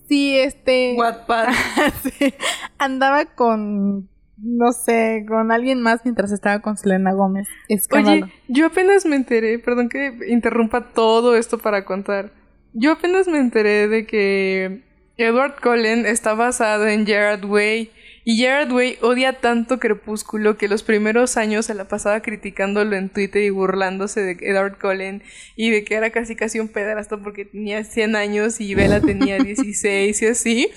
Sí, 0.08 0.36
este... 0.38 0.94
Wattpad. 0.98 1.48
sí, 2.02 2.34
andaba 2.78 3.26
con 3.26 4.08
no 4.42 4.72
sé, 4.72 5.24
con 5.26 5.50
alguien 5.50 5.80
más 5.80 6.00
mientras 6.04 6.32
estaba 6.32 6.60
con 6.60 6.76
Selena 6.76 7.12
Gómez. 7.12 7.48
Oye, 7.90 8.24
yo 8.48 8.66
apenas 8.66 9.04
me 9.04 9.16
enteré, 9.16 9.58
perdón 9.58 9.88
que 9.88 10.16
interrumpa 10.28 10.92
todo 10.92 11.36
esto 11.36 11.58
para 11.58 11.84
contar. 11.84 12.32
Yo 12.72 12.92
apenas 12.92 13.26
me 13.26 13.38
enteré 13.38 13.88
de 13.88 14.06
que 14.06 14.82
Edward 15.16 15.60
Cullen 15.60 16.06
está 16.06 16.34
basado 16.34 16.86
en 16.86 17.04
Gerard 17.04 17.44
Way. 17.44 17.90
Y 18.24 18.36
Gerard 18.36 18.70
Way 18.70 18.98
odia 19.02 19.40
tanto 19.40 19.78
Crepúsculo 19.78 20.56
que 20.56 20.68
los 20.68 20.82
primeros 20.82 21.36
años 21.36 21.66
se 21.66 21.74
la 21.74 21.86
pasaba 21.86 22.20
criticándolo 22.20 22.94
en 22.94 23.08
Twitter 23.08 23.42
y 23.42 23.50
burlándose 23.50 24.20
de 24.20 24.36
Edward 24.42 24.78
Cullen 24.78 25.22
y 25.56 25.70
de 25.70 25.82
que 25.82 25.94
era 25.94 26.10
casi 26.10 26.36
casi 26.36 26.60
un 26.60 26.68
pederasta 26.68 27.16
porque 27.16 27.46
tenía 27.46 27.82
100 27.82 28.16
años 28.16 28.60
y 28.60 28.74
Bella 28.74 29.00
tenía 29.00 29.38
16 29.38 30.22
y 30.22 30.26
así. 30.26 30.68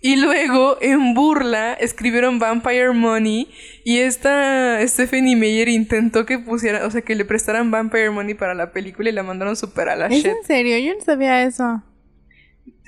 Y 0.00 0.16
luego, 0.16 0.78
en 0.80 1.14
burla, 1.14 1.72
escribieron 1.74 2.38
Vampire 2.38 2.92
Money 2.92 3.50
y 3.84 3.98
esta 3.98 4.78
Stephanie 4.86 5.34
Meyer 5.34 5.68
intentó 5.68 6.24
que 6.24 6.38
pusiera, 6.38 6.86
o 6.86 6.90
sea, 6.90 7.02
que 7.02 7.16
le 7.16 7.24
prestaran 7.24 7.72
Vampire 7.72 8.10
Money 8.10 8.34
para 8.34 8.54
la 8.54 8.70
película 8.70 9.10
y 9.10 9.12
la 9.12 9.24
mandaron 9.24 9.56
super 9.56 9.88
a 9.88 9.96
la 9.96 10.06
¿Es 10.06 10.24
en 10.24 10.44
serio? 10.44 10.78
Yo 10.78 10.96
no 10.96 11.04
sabía 11.04 11.42
eso. 11.42 11.82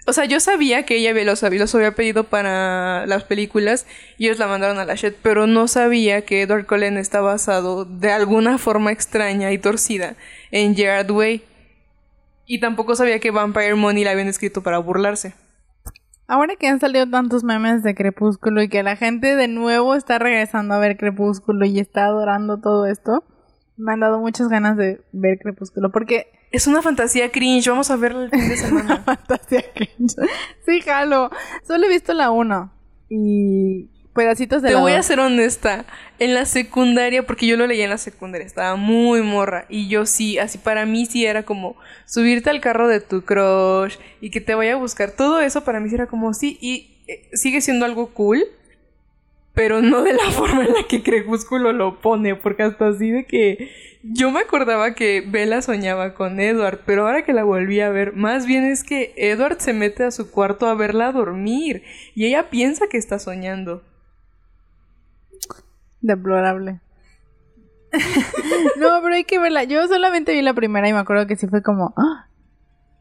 O 0.07 0.13
sea, 0.13 0.25
yo 0.25 0.41
sabía 0.41 0.85
que 0.85 0.97
ella 0.97 1.13
los, 1.25 1.43
los 1.43 1.75
había 1.75 1.95
pedido 1.95 2.25
para 2.25 3.07
las 3.07 3.25
películas 3.25 3.87
y 4.17 4.27
ellos 4.27 4.39
la 4.39 4.47
mandaron 4.47 4.79
a 4.79 4.85
la 4.85 4.95
shit, 4.95 5.15
pero 5.23 5.47
no 5.47 5.69
sabía 5.69 6.23
que 6.23 6.43
Edward 6.43 6.67
Cullen 6.67 6.97
está 6.97 7.21
basado 7.21 7.85
de 7.85 8.11
alguna 8.13 8.59
forma 8.59 8.93
extraña 8.93 9.53
y 9.53 9.59
torcida 9.59 10.17
en 10.53 10.77
Gerard 10.77 11.11
Way. 11.11 11.43
Y 12.47 12.61
tampoco 12.61 12.95
sabía 12.97 13.19
que 13.21 13.31
Vampire 13.31 13.75
Money 13.75 14.05
la 14.05 14.13
habían 14.13 14.29
escrito 14.29 14.63
para 14.63 14.79
burlarse. 14.79 15.35
Ahora 16.31 16.55
que 16.55 16.69
han 16.69 16.79
salido 16.79 17.11
tantos 17.11 17.43
memes 17.43 17.83
de 17.83 17.97
Crepúsculo 17.97 18.63
y 18.63 18.69
que 18.69 18.85
la 18.85 18.95
gente 18.95 19.35
de 19.35 19.49
nuevo 19.49 19.97
está 19.97 20.21
regresando 20.21 20.75
a 20.75 20.79
ver 20.79 20.97
Crepúsculo 20.97 21.67
y 21.67 21.81
está 21.81 22.05
adorando 22.05 22.61
todo 22.61 22.87
esto, 22.87 23.25
me 23.77 23.95
han 23.95 23.99
dado 23.99 24.21
muchas 24.21 24.47
ganas 24.47 24.77
de 24.77 25.01
ver 25.11 25.41
Crepúsculo 25.41 25.91
porque 25.91 26.29
es 26.53 26.69
una 26.69 26.83
fantasía 26.83 27.33
cringe. 27.33 27.69
Vamos 27.69 27.91
a 27.91 27.97
verla 27.97 28.23
el 28.23 28.31
fin 28.31 28.49
de 28.49 28.57
semana. 28.59 28.99
fantasía 28.99 29.65
cringe. 29.75 30.15
Sí, 30.65 30.81
jalo. 30.83 31.31
Solo 31.67 31.87
he 31.87 31.89
visto 31.89 32.13
la 32.15 32.31
1 32.31 32.73
y 33.09 33.91
pedacitos 34.13 34.63
de 34.63 34.69
Te 34.69 34.75
la 34.75 34.81
voy 34.81 34.93
a 34.93 35.03
ser 35.03 35.21
honesta. 35.21 35.85
En 36.19 36.35
la 36.35 36.45
secundaria, 36.45 37.27
porque 37.27 37.47
yo 37.47 37.57
lo 37.57 37.67
leía 37.67 37.85
en 37.85 37.91
la 37.91 37.99
secundaria, 37.99 38.47
estaba 38.47 38.77
muy 38.77 39.23
morra. 39.23 39.65
Y 39.69 39.89
yo 39.89 40.07
sí, 40.07 40.39
así 40.39 40.59
para 40.59 40.85
mí 40.87 41.07
sí 41.07 41.25
era 41.25 41.45
como 41.45 41.77
subirte 42.07 42.51
al 42.51 42.61
carro 42.61 42.89
de 42.89 43.01
tu 43.01 43.23
crush 43.23 43.97
y 44.21 44.31
que 44.31 44.41
te 44.41 44.55
vaya 44.55 44.75
a 44.75 44.77
buscar. 44.77 45.13
Todo 45.13 45.41
eso 45.41 45.65
para 45.65 45.81
mí 45.81 45.89
sí 45.89 45.95
era 45.95 46.07
como 46.07 46.35
sí. 46.35 46.59
Y 46.61 46.99
eh, 47.09 47.29
sigue 47.33 47.61
siendo 47.61 47.87
algo 47.87 48.11
cool. 48.11 48.45
Pero 49.55 49.83
no 49.83 50.03
de 50.03 50.13
la 50.13 50.31
forma 50.31 50.65
en 50.65 50.75
la 50.75 50.85
que 50.89 51.03
Crepúsculo 51.03 51.73
lo 51.73 52.01
pone. 52.01 52.35
Porque 52.35 52.65
hasta 52.65 52.89
así 52.89 53.11
de 53.11 53.25
que. 53.25 53.71
Yo 54.03 54.31
me 54.31 54.41
acordaba 54.41 54.95
que 54.95 55.23
Bella 55.27 55.61
soñaba 55.61 56.15
con 56.15 56.41
Edward, 56.41 56.81
pero 56.87 57.07
ahora 57.07 57.23
que 57.23 57.35
la 57.35 57.45
volví 57.45 57.81
a 57.81 57.91
ver, 57.91 58.15
más 58.15 58.47
bien 58.47 58.65
es 58.65 58.83
que 58.83 59.13
Edward 59.15 59.61
se 59.61 59.75
mete 59.75 60.05
a 60.05 60.11
su 60.11 60.31
cuarto 60.31 60.67
a 60.69 60.75
verla 60.75 61.13
dormir 61.13 61.83
y 62.15 62.25
ella 62.25 62.49
piensa 62.49 62.89
que 62.89 62.97
está 62.97 63.19
soñando. 63.19 63.83
Deplorable. 66.01 66.81
no, 68.79 69.01
pero 69.03 69.15
hay 69.15 69.25
que 69.25 69.39
verla. 69.39 69.65
Yo 69.65 69.87
solamente 69.89 70.33
vi 70.33 70.43
la 70.43 70.55
primera 70.55 70.89
y 70.89 70.93
me 70.93 71.01
acuerdo 71.01 71.27
que 71.27 71.37
sí 71.37 71.47
fue 71.47 71.63
como. 71.63 71.95
¡ah! 71.97 72.29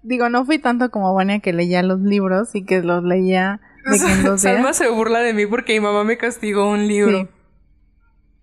Digo, 0.02 0.30
no 0.30 0.46
fui 0.46 0.60
tanto 0.60 0.92
como 0.92 1.14
Vania 1.14 1.40
que 1.40 1.54
leía 1.54 1.84
los 1.84 2.00
libros 2.00 2.56
y 2.56 2.66
que 2.66 2.82
los 2.82 3.04
leía 3.04 3.62
de 3.86 4.00
que 4.00 4.12
en 4.12 4.24
dos 4.24 4.42
días. 4.42 4.56
Salma 4.56 4.74
se 4.74 4.90
burla 4.90 5.20
de 5.20 5.34
mí 5.34 5.46
porque 5.46 5.74
mi 5.74 5.82
mamá 5.82 6.04
me 6.04 6.18
castigó 6.18 6.70
un 6.70 6.88
libro. 6.88 7.20
Sí. 7.20 7.28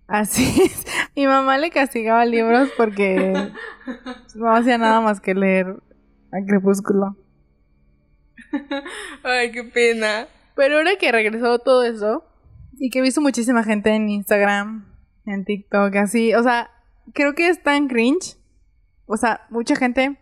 Así 0.07 0.61
es. 0.63 0.85
Mi 1.15 1.27
mamá 1.27 1.57
le 1.57 1.69
castigaba 1.69 2.23
libros 2.25 2.69
porque 2.77 3.51
no 4.35 4.55
hacía 4.55 4.77
nada 4.77 5.01
más 5.01 5.19
que 5.19 5.33
leer 5.33 5.75
a 6.31 6.45
Crepúsculo. 6.45 7.17
Ay, 9.23 9.51
qué 9.51 9.63
pena. 9.63 10.27
Pero 10.55 10.77
ahora 10.77 10.95
que 10.97 11.11
regresó 11.11 11.59
todo 11.59 11.83
eso 11.83 12.23
y 12.79 12.89
que 12.89 12.99
he 12.99 13.01
visto 13.01 13.21
muchísima 13.21 13.63
gente 13.63 13.91
en 13.91 14.09
Instagram 14.09 14.85
En 15.25 15.45
TikTok, 15.45 15.95
así. 15.97 16.33
O 16.33 16.43
sea, 16.43 16.69
creo 17.13 17.33
que 17.35 17.49
es 17.49 17.61
tan 17.63 17.87
cringe. 17.87 18.37
O 19.05 19.17
sea, 19.17 19.41
mucha 19.49 19.75
gente 19.75 20.17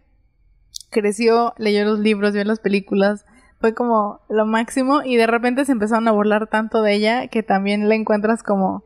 creció, 0.92 1.54
leyó 1.58 1.84
los 1.86 2.00
libros, 2.00 2.34
vio 2.34 2.44
las 2.44 2.60
películas. 2.60 3.26
Fue 3.60 3.74
como 3.74 4.22
lo 4.30 4.46
máximo. 4.46 5.02
Y 5.04 5.16
de 5.16 5.28
repente 5.28 5.66
se 5.66 5.72
empezaron 5.72 6.08
a 6.08 6.12
burlar 6.12 6.48
tanto 6.48 6.82
de 6.82 6.94
ella 6.94 7.28
que 7.28 7.44
también 7.44 7.88
la 7.90 7.96
encuentras 7.96 8.44
como. 8.44 8.84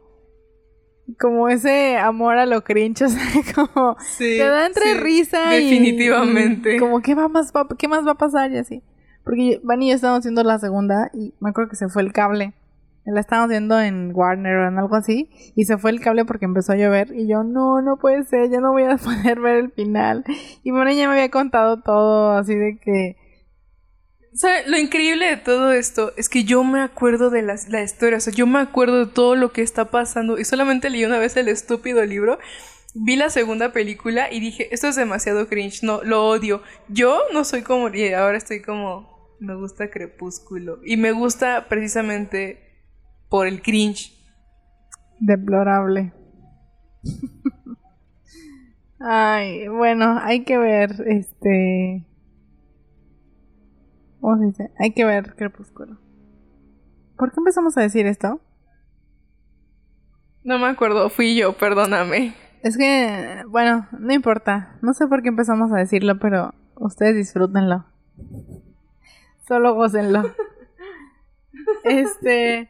Como 1.19 1.49
ese 1.49 1.97
amor 1.97 2.37
a 2.37 2.45
lo 2.45 2.63
cringe, 2.63 3.01
o 3.05 3.09
sea, 3.09 3.23
como 3.55 3.95
Sí, 3.99 4.37
te 4.37 4.45
da 4.47 4.67
entre 4.67 4.93
sí, 4.93 4.99
risa 4.99 5.57
y- 5.57 5.63
definitivamente. 5.65 6.75
y 6.75 6.79
como 6.79 7.01
qué 7.01 7.15
va 7.15 7.27
más 7.27 7.51
va- 7.51 7.67
qué 7.77 7.87
más 7.87 8.05
va 8.05 8.11
a 8.11 8.17
pasar 8.17 8.51
y 8.51 8.57
así. 8.57 8.83
Porque 9.23 9.59
Van 9.63 9.81
y 9.81 9.89
yo 9.89 9.95
estábamos 9.95 10.19
haciendo 10.19 10.43
la 10.43 10.59
segunda 10.59 11.09
y 11.13 11.33
me 11.39 11.49
acuerdo 11.49 11.71
que 11.71 11.75
se 11.77 11.89
fue 11.89 12.03
el 12.03 12.13
cable. 12.13 12.53
La 13.05 13.21
estábamos 13.21 13.49
viendo 13.49 13.79
en 13.79 14.11
Warner 14.13 14.57
o 14.57 14.67
en 14.67 14.77
algo 14.77 14.95
así 14.95 15.29
y 15.55 15.65
se 15.65 15.77
fue 15.79 15.89
el 15.91 15.99
cable 15.99 16.25
porque 16.25 16.45
empezó 16.45 16.73
a 16.73 16.75
llover 16.75 17.11
y 17.15 17.27
yo 17.27 17.43
no, 17.43 17.81
no 17.81 17.97
puede 17.97 18.23
ser, 18.23 18.49
ya 18.51 18.59
no 18.59 18.71
voy 18.71 18.83
a 18.83 18.97
poder 19.03 19.39
ver 19.39 19.55
el 19.57 19.71
final. 19.71 20.23
Y 20.63 20.71
bueno, 20.71 20.91
ya 20.91 21.07
me 21.07 21.13
había 21.13 21.29
contado 21.31 21.81
todo 21.81 22.31
así 22.37 22.53
de 22.55 22.77
que 22.79 23.15
O 24.31 24.35
sea, 24.35 24.67
lo 24.67 24.77
increíble 24.77 25.25
de 25.25 25.37
todo 25.37 25.71
esto 25.71 26.11
es 26.17 26.29
que 26.29 26.43
yo 26.43 26.63
me 26.63 26.81
acuerdo 26.81 27.29
de 27.31 27.41
las- 27.41 27.67
la 27.69 27.81
historia, 27.81 28.17
o 28.17 28.21
sea, 28.21 28.31
yo 28.33 28.45
me 28.45 28.59
acuerdo 28.59 29.05
de 29.05 29.11
todo 29.11 29.35
lo 29.35 29.51
que 29.51 29.63
está 29.63 29.85
pasando 29.85 30.37
y 30.37 30.45
solamente 30.45 30.89
leí 30.91 31.03
una 31.03 31.17
vez 31.17 31.35
el 31.35 31.47
estúpido 31.47 32.05
libro, 32.05 32.37
vi 32.93 33.15
la 33.15 33.31
segunda 33.31 33.71
película 33.73 34.31
y 34.31 34.39
dije, 34.39 34.67
esto 34.71 34.87
es 34.87 34.95
demasiado 34.95 35.47
cringe, 35.47 35.81
no, 35.83 36.03
lo 36.03 36.27
odio. 36.27 36.61
Yo 36.89 37.19
no 37.33 37.43
soy 37.43 37.63
como, 37.63 37.89
y 37.89 38.13
ahora 38.13 38.37
estoy 38.37 38.61
como, 38.61 39.35
me 39.39 39.55
gusta 39.55 39.89
Crepúsculo 39.89 40.79
y 40.85 40.97
me 40.97 41.11
gusta 41.11 41.67
precisamente 41.67 42.68
por 43.29 43.47
el 43.47 43.61
cringe. 43.61 44.13
deplorable. 45.19 46.13
Ay, 48.99 49.67
bueno, 49.69 50.19
hay 50.21 50.43
que 50.43 50.57
ver 50.57 50.91
este 51.07 52.05
¿Cómo 54.19 54.37
se 54.37 54.45
dice? 54.45 54.71
Hay 54.77 54.91
que 54.91 55.05
ver 55.05 55.35
Crepúsculo. 55.35 55.97
¿Por 57.17 57.31
qué 57.31 57.39
empezamos 57.39 57.77
a 57.77 57.81
decir 57.81 58.05
esto? 58.05 58.41
No 60.43 60.57
me 60.57 60.67
acuerdo, 60.67 61.09
fui 61.09 61.35
yo, 61.35 61.53
perdóname. 61.53 62.33
Es 62.63 62.77
que, 62.77 63.43
bueno, 63.47 63.87
no 63.97 64.13
importa. 64.13 64.77
No 64.81 64.93
sé 64.93 65.07
por 65.07 65.21
qué 65.21 65.29
empezamos 65.29 65.71
a 65.71 65.77
decirlo, 65.77 66.19
pero 66.19 66.53
ustedes 66.75 67.15
disfrútenlo. 67.15 67.85
Solo 69.47 69.75
gócenlo. 69.75 70.23
Este. 71.83 72.69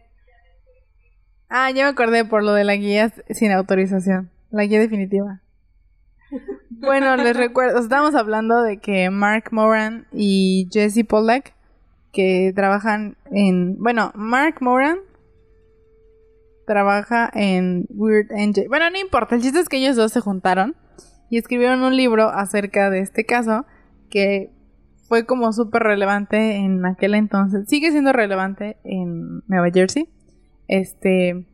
Ah, 1.50 1.72
ya 1.72 1.84
me 1.84 1.90
acordé 1.90 2.26
por 2.26 2.44
lo 2.44 2.54
de 2.54 2.64
la 2.64 2.76
guía 2.76 3.12
sin 3.32 3.52
autorización. 3.52 4.30
La 4.52 4.66
guía 4.66 4.80
definitiva. 4.80 5.42
Bueno, 6.70 7.18
les 7.18 7.36
recuerdo, 7.36 7.80
estamos 7.80 8.14
hablando 8.16 8.62
de 8.62 8.78
que 8.78 9.10
Mark 9.10 9.46
Moran 9.52 10.06
y 10.14 10.70
Jesse 10.72 11.04
Pollack, 11.06 11.54
que 12.14 12.54
trabajan 12.56 13.18
en. 13.32 13.78
Bueno, 13.80 14.12
Mark 14.14 14.58
Moran 14.62 15.00
trabaja 16.68 17.30
en 17.34 17.88
Weird 17.90 18.32
Angel. 18.32 18.68
Bueno, 18.70 18.90
no 18.92 19.00
importa, 19.00 19.36
el 19.36 19.42
chiste 19.42 19.60
es 19.60 19.70
que 19.70 19.78
ellos 19.78 19.96
dos 19.96 20.12
se 20.12 20.22
juntaron 20.22 20.76
y 21.32 21.40
escribieron 21.40 21.82
un 21.82 21.98
libro 21.98 22.30
acerca 22.30 22.92
de 22.92 23.00
este 23.00 23.26
caso 23.26 23.66
que 24.12 24.52
fue 25.08 25.26
como 25.26 25.52
súper 25.52 25.82
relevante 25.82 26.58
en 26.58 26.86
aquel 26.86 27.16
entonces. 27.16 27.68
Sigue 27.68 27.92
siendo 27.92 28.14
relevante 28.14 28.78
en 28.84 29.42
Nueva 29.48 29.72
Jersey. 29.74 30.08
Este. 30.70 31.46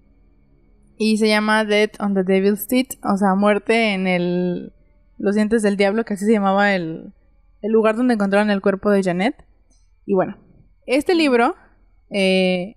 Y 0.97 1.17
se 1.17 1.28
llama 1.28 1.65
Death 1.65 1.99
on 1.99 2.13
the 2.13 2.23
Devil's 2.23 2.67
Teeth, 2.67 2.93
o 3.04 3.17
sea, 3.17 3.34
muerte 3.34 3.93
en 3.93 4.06
el. 4.06 4.73
Los 5.17 5.36
dientes 5.36 5.63
del 5.63 5.78
diablo, 5.78 6.04
que 6.04 6.13
así 6.13 6.25
se 6.25 6.34
llamaba 6.34 6.75
el, 6.75 7.13
el 7.62 7.71
lugar 7.71 7.95
donde 7.95 8.13
encontraron 8.13 8.51
el 8.51 8.62
cuerpo 8.62 8.91
de 8.91 9.01
Janet. 9.01 9.45
Y 10.06 10.13
bueno, 10.13 10.38
este 10.86 11.15
libro 11.15 11.56
eh, 12.12 12.75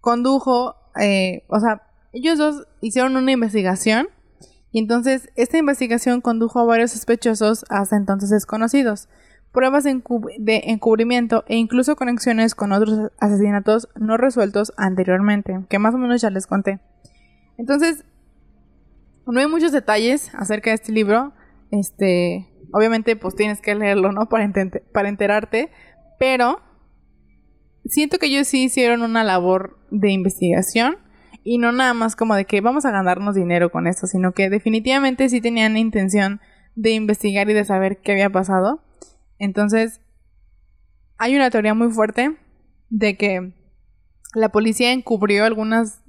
condujo, 0.00 0.74
eh, 1.00 1.44
o 1.48 1.60
sea, 1.60 1.82
ellos 2.12 2.36
dos 2.36 2.66
hicieron 2.80 3.16
una 3.16 3.32
investigación 3.32 4.08
y 4.72 4.80
entonces 4.80 5.30
esta 5.36 5.58
investigación 5.58 6.20
condujo 6.20 6.58
a 6.60 6.64
varios 6.64 6.90
sospechosos 6.90 7.64
hasta 7.70 7.96
entonces 7.96 8.30
desconocidos, 8.30 9.08
pruebas 9.56 9.84
de, 9.84 9.92
encub- 9.92 10.36
de 10.38 10.64
encubrimiento 10.66 11.42
e 11.48 11.56
incluso 11.56 11.96
conexiones 11.96 12.54
con 12.54 12.72
otros 12.72 13.10
asesinatos 13.18 13.88
no 13.96 14.18
resueltos 14.18 14.74
anteriormente, 14.76 15.64
que 15.70 15.78
más 15.78 15.94
o 15.94 15.98
menos 15.98 16.20
ya 16.20 16.28
les 16.28 16.46
conté. 16.46 16.78
Entonces, 17.56 18.04
no 19.26 19.40
hay 19.40 19.46
muchos 19.46 19.72
detalles 19.72 20.30
acerca 20.34 20.68
de 20.68 20.74
este 20.74 20.92
libro. 20.92 21.32
Este, 21.70 22.46
obviamente, 22.70 23.16
pues 23.16 23.34
tienes 23.34 23.62
que 23.62 23.74
leerlo, 23.74 24.12
¿no? 24.12 24.28
Para, 24.28 24.46
para 24.92 25.08
enterarte. 25.08 25.70
Pero 26.18 26.60
siento 27.86 28.18
que 28.18 28.26
ellos 28.26 28.46
sí 28.46 28.64
hicieron 28.64 29.00
una 29.00 29.24
labor 29.24 29.78
de 29.90 30.12
investigación 30.12 30.98
y 31.44 31.56
no 31.56 31.72
nada 31.72 31.94
más 31.94 32.14
como 32.14 32.34
de 32.34 32.44
que 32.44 32.60
vamos 32.60 32.84
a 32.84 32.90
ganarnos 32.90 33.34
dinero 33.34 33.70
con 33.70 33.86
esto, 33.86 34.06
sino 34.06 34.32
que 34.32 34.50
definitivamente 34.50 35.30
sí 35.30 35.40
tenían 35.40 35.78
intención 35.78 36.42
de 36.74 36.90
investigar 36.90 37.48
y 37.48 37.54
de 37.54 37.64
saber 37.64 38.02
qué 38.02 38.12
había 38.12 38.28
pasado. 38.28 38.82
Entonces, 39.38 40.00
hay 41.18 41.36
una 41.36 41.50
teoría 41.50 41.74
muy 41.74 41.90
fuerte 41.90 42.36
de 42.90 43.16
que 43.16 43.52
la 44.34 44.50
policía 44.50 44.92
encubrió 44.92 45.44
algunas 45.44 46.02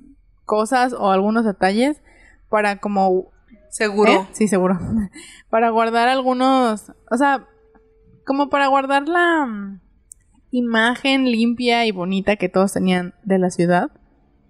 cosas 0.45 0.93
o 0.93 1.11
algunos 1.11 1.45
detalles 1.45 2.01
para 2.49 2.79
como 2.79 3.31
Seguro. 3.69 4.11
¿Eh? 4.11 4.27
Sí, 4.31 4.47
seguro. 4.47 4.79
para 5.49 5.69
guardar 5.69 6.07
algunos, 6.07 6.91
o 7.11 7.17
sea, 7.17 7.47
como 8.25 8.49
para 8.49 8.67
guardar 8.67 9.07
la 9.07 9.79
imagen 10.51 11.25
limpia 11.25 11.85
y 11.85 11.91
bonita 11.91 12.37
que 12.37 12.49
todos 12.49 12.73
tenían 12.73 13.13
de 13.23 13.39
la 13.39 13.49
ciudad. 13.49 13.91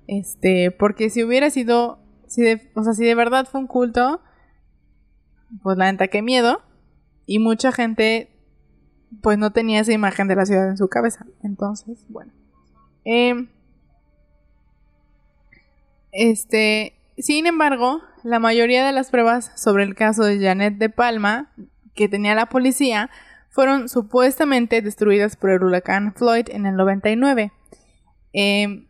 Este, 0.07 0.71
porque 0.71 1.09
si 1.09 1.23
hubiera 1.23 1.49
sido, 1.49 1.99
si 2.27 2.41
de, 2.41 2.71
o 2.75 2.83
sea, 2.83 2.93
si 2.93 3.03
de 3.03 3.15
verdad 3.15 3.47
fue 3.49 3.59
un 3.59 3.67
culto, 3.67 4.21
pues 5.61 5.77
la 5.77 5.91
neta, 5.91 6.07
qué 6.07 6.21
miedo. 6.21 6.61
Y 7.25 7.39
mucha 7.39 7.71
gente, 7.71 8.29
pues 9.21 9.37
no 9.37 9.51
tenía 9.51 9.79
esa 9.79 9.93
imagen 9.93 10.27
de 10.27 10.35
la 10.35 10.45
ciudad 10.45 10.69
en 10.69 10.77
su 10.77 10.87
cabeza. 10.87 11.25
Entonces, 11.43 12.05
bueno. 12.09 12.31
Em, 13.05 13.47
este, 16.11 16.93
sin 17.17 17.47
embargo, 17.47 18.01
la 18.23 18.39
mayoría 18.39 18.85
de 18.85 18.91
las 18.91 19.09
pruebas 19.09 19.51
sobre 19.55 19.83
el 19.83 19.95
caso 19.95 20.23
de 20.23 20.39
Janet 20.39 20.77
de 20.77 20.89
Palma 20.89 21.51
que 21.95 22.09
tenía 22.09 22.35
la 22.35 22.47
policía 22.47 23.09
fueron 23.49 23.89
supuestamente 23.89 24.81
destruidas 24.81 25.35
por 25.35 25.49
el 25.49 25.63
huracán 25.63 26.13
Floyd 26.13 26.47
en 26.49 26.65
el 26.65 26.75
99. 26.75 27.51
Eh, 28.33 28.85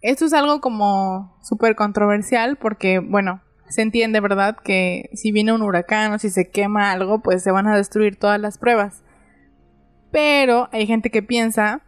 esto 0.00 0.24
es 0.24 0.32
algo 0.32 0.60
como 0.60 1.36
súper 1.42 1.76
controversial 1.76 2.56
porque, 2.56 2.98
bueno, 2.98 3.42
se 3.68 3.82
entiende, 3.82 4.20
¿verdad? 4.20 4.56
Que 4.56 5.10
si 5.12 5.32
viene 5.32 5.52
un 5.52 5.62
huracán 5.62 6.12
o 6.12 6.18
si 6.18 6.30
se 6.30 6.50
quema 6.50 6.92
algo, 6.92 7.20
pues 7.20 7.42
se 7.42 7.50
van 7.50 7.66
a 7.66 7.76
destruir 7.76 8.16
todas 8.16 8.40
las 8.40 8.58
pruebas. 8.58 9.02
Pero 10.10 10.68
hay 10.72 10.86
gente 10.86 11.10
que 11.10 11.22
piensa 11.22 11.82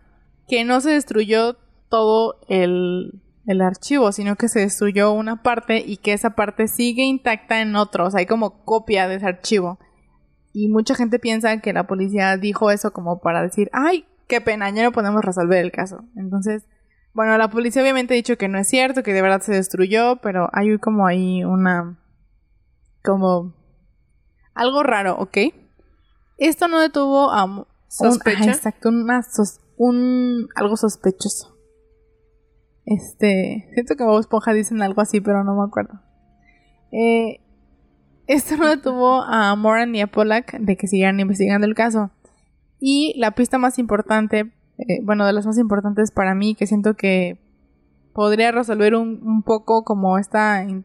que 0.48 0.64
no 0.64 0.80
se 0.80 0.90
destruyó 0.90 1.56
todo 1.88 2.40
el, 2.48 3.22
el 3.46 3.60
archivo, 3.60 4.12
sino 4.12 4.36
que 4.36 4.48
se 4.48 4.60
destruyó 4.60 5.12
una 5.12 5.42
parte 5.42 5.78
y 5.84 5.96
que 5.96 6.12
esa 6.12 6.30
parte 6.30 6.68
sigue 6.68 7.02
intacta 7.02 7.60
en 7.60 7.76
otro. 7.76 8.06
O 8.06 8.10
sea, 8.10 8.20
hay 8.20 8.26
como 8.26 8.64
copia 8.64 9.08
de 9.08 9.16
ese 9.16 9.26
archivo. 9.26 9.78
Y 10.52 10.68
mucha 10.68 10.94
gente 10.94 11.18
piensa 11.18 11.60
que 11.60 11.72
la 11.72 11.86
policía 11.86 12.36
dijo 12.36 12.70
eso 12.70 12.92
como 12.92 13.20
para 13.20 13.42
decir, 13.42 13.70
ay, 13.72 14.04
qué 14.26 14.40
pena, 14.40 14.70
ya 14.70 14.82
no 14.82 14.92
podemos 14.92 15.24
resolver 15.24 15.64
el 15.64 15.72
caso. 15.72 16.04
Entonces, 16.16 16.66
bueno, 17.12 17.36
la 17.38 17.50
policía 17.50 17.82
obviamente 17.82 18.14
ha 18.14 18.16
dicho 18.16 18.38
que 18.38 18.48
no 18.48 18.58
es 18.58 18.68
cierto, 18.68 19.02
que 19.02 19.12
de 19.12 19.22
verdad 19.22 19.40
se 19.40 19.52
destruyó, 19.52 20.16
pero 20.16 20.48
hay 20.52 20.78
como 20.78 21.06
ahí 21.06 21.44
una... 21.44 21.98
como... 23.04 23.54
algo 24.54 24.82
raro, 24.82 25.16
¿ok? 25.18 25.38
Esto 26.38 26.68
no 26.68 26.80
detuvo 26.80 27.30
a... 27.30 27.66
un- 27.98 28.12
¿Sospecha? 28.12 28.38
ajá, 28.42 28.50
exacto, 28.52 28.88
una 28.90 29.22
sos- 29.22 29.60
un... 29.76 30.48
algo 30.54 30.76
sospechoso. 30.76 31.56
Este... 32.84 33.68
Siento 33.74 33.96
que 33.96 34.04
Bob 34.04 34.20
Esponja 34.20 34.52
dicen 34.52 34.82
algo 34.82 35.00
así, 35.00 35.20
pero 35.20 35.44
no 35.44 35.54
me 35.54 35.64
acuerdo. 35.64 36.00
Eh, 36.92 37.40
esto 38.26 38.56
no 38.56 38.68
detuvo 38.68 39.22
a 39.22 39.54
Moran 39.56 39.94
y 39.94 40.00
a 40.00 40.06
Pollack 40.06 40.58
de 40.60 40.76
que 40.76 40.86
siguieran 40.86 41.20
investigando 41.20 41.66
el 41.66 41.74
caso. 41.74 42.10
Y 42.78 43.14
la 43.18 43.32
pista 43.32 43.58
más 43.58 43.78
importante, 43.78 44.52
eh, 44.78 45.00
bueno, 45.02 45.26
de 45.26 45.32
las 45.32 45.46
más 45.46 45.58
importantes 45.58 46.10
para 46.10 46.34
mí, 46.34 46.54
que 46.54 46.66
siento 46.66 46.94
que 46.94 47.38
podría 48.14 48.50
resolver 48.52 48.94
un, 48.94 49.20
un 49.22 49.42
poco 49.42 49.84
como 49.84 50.18
esta... 50.18 50.64
in- 50.64 50.84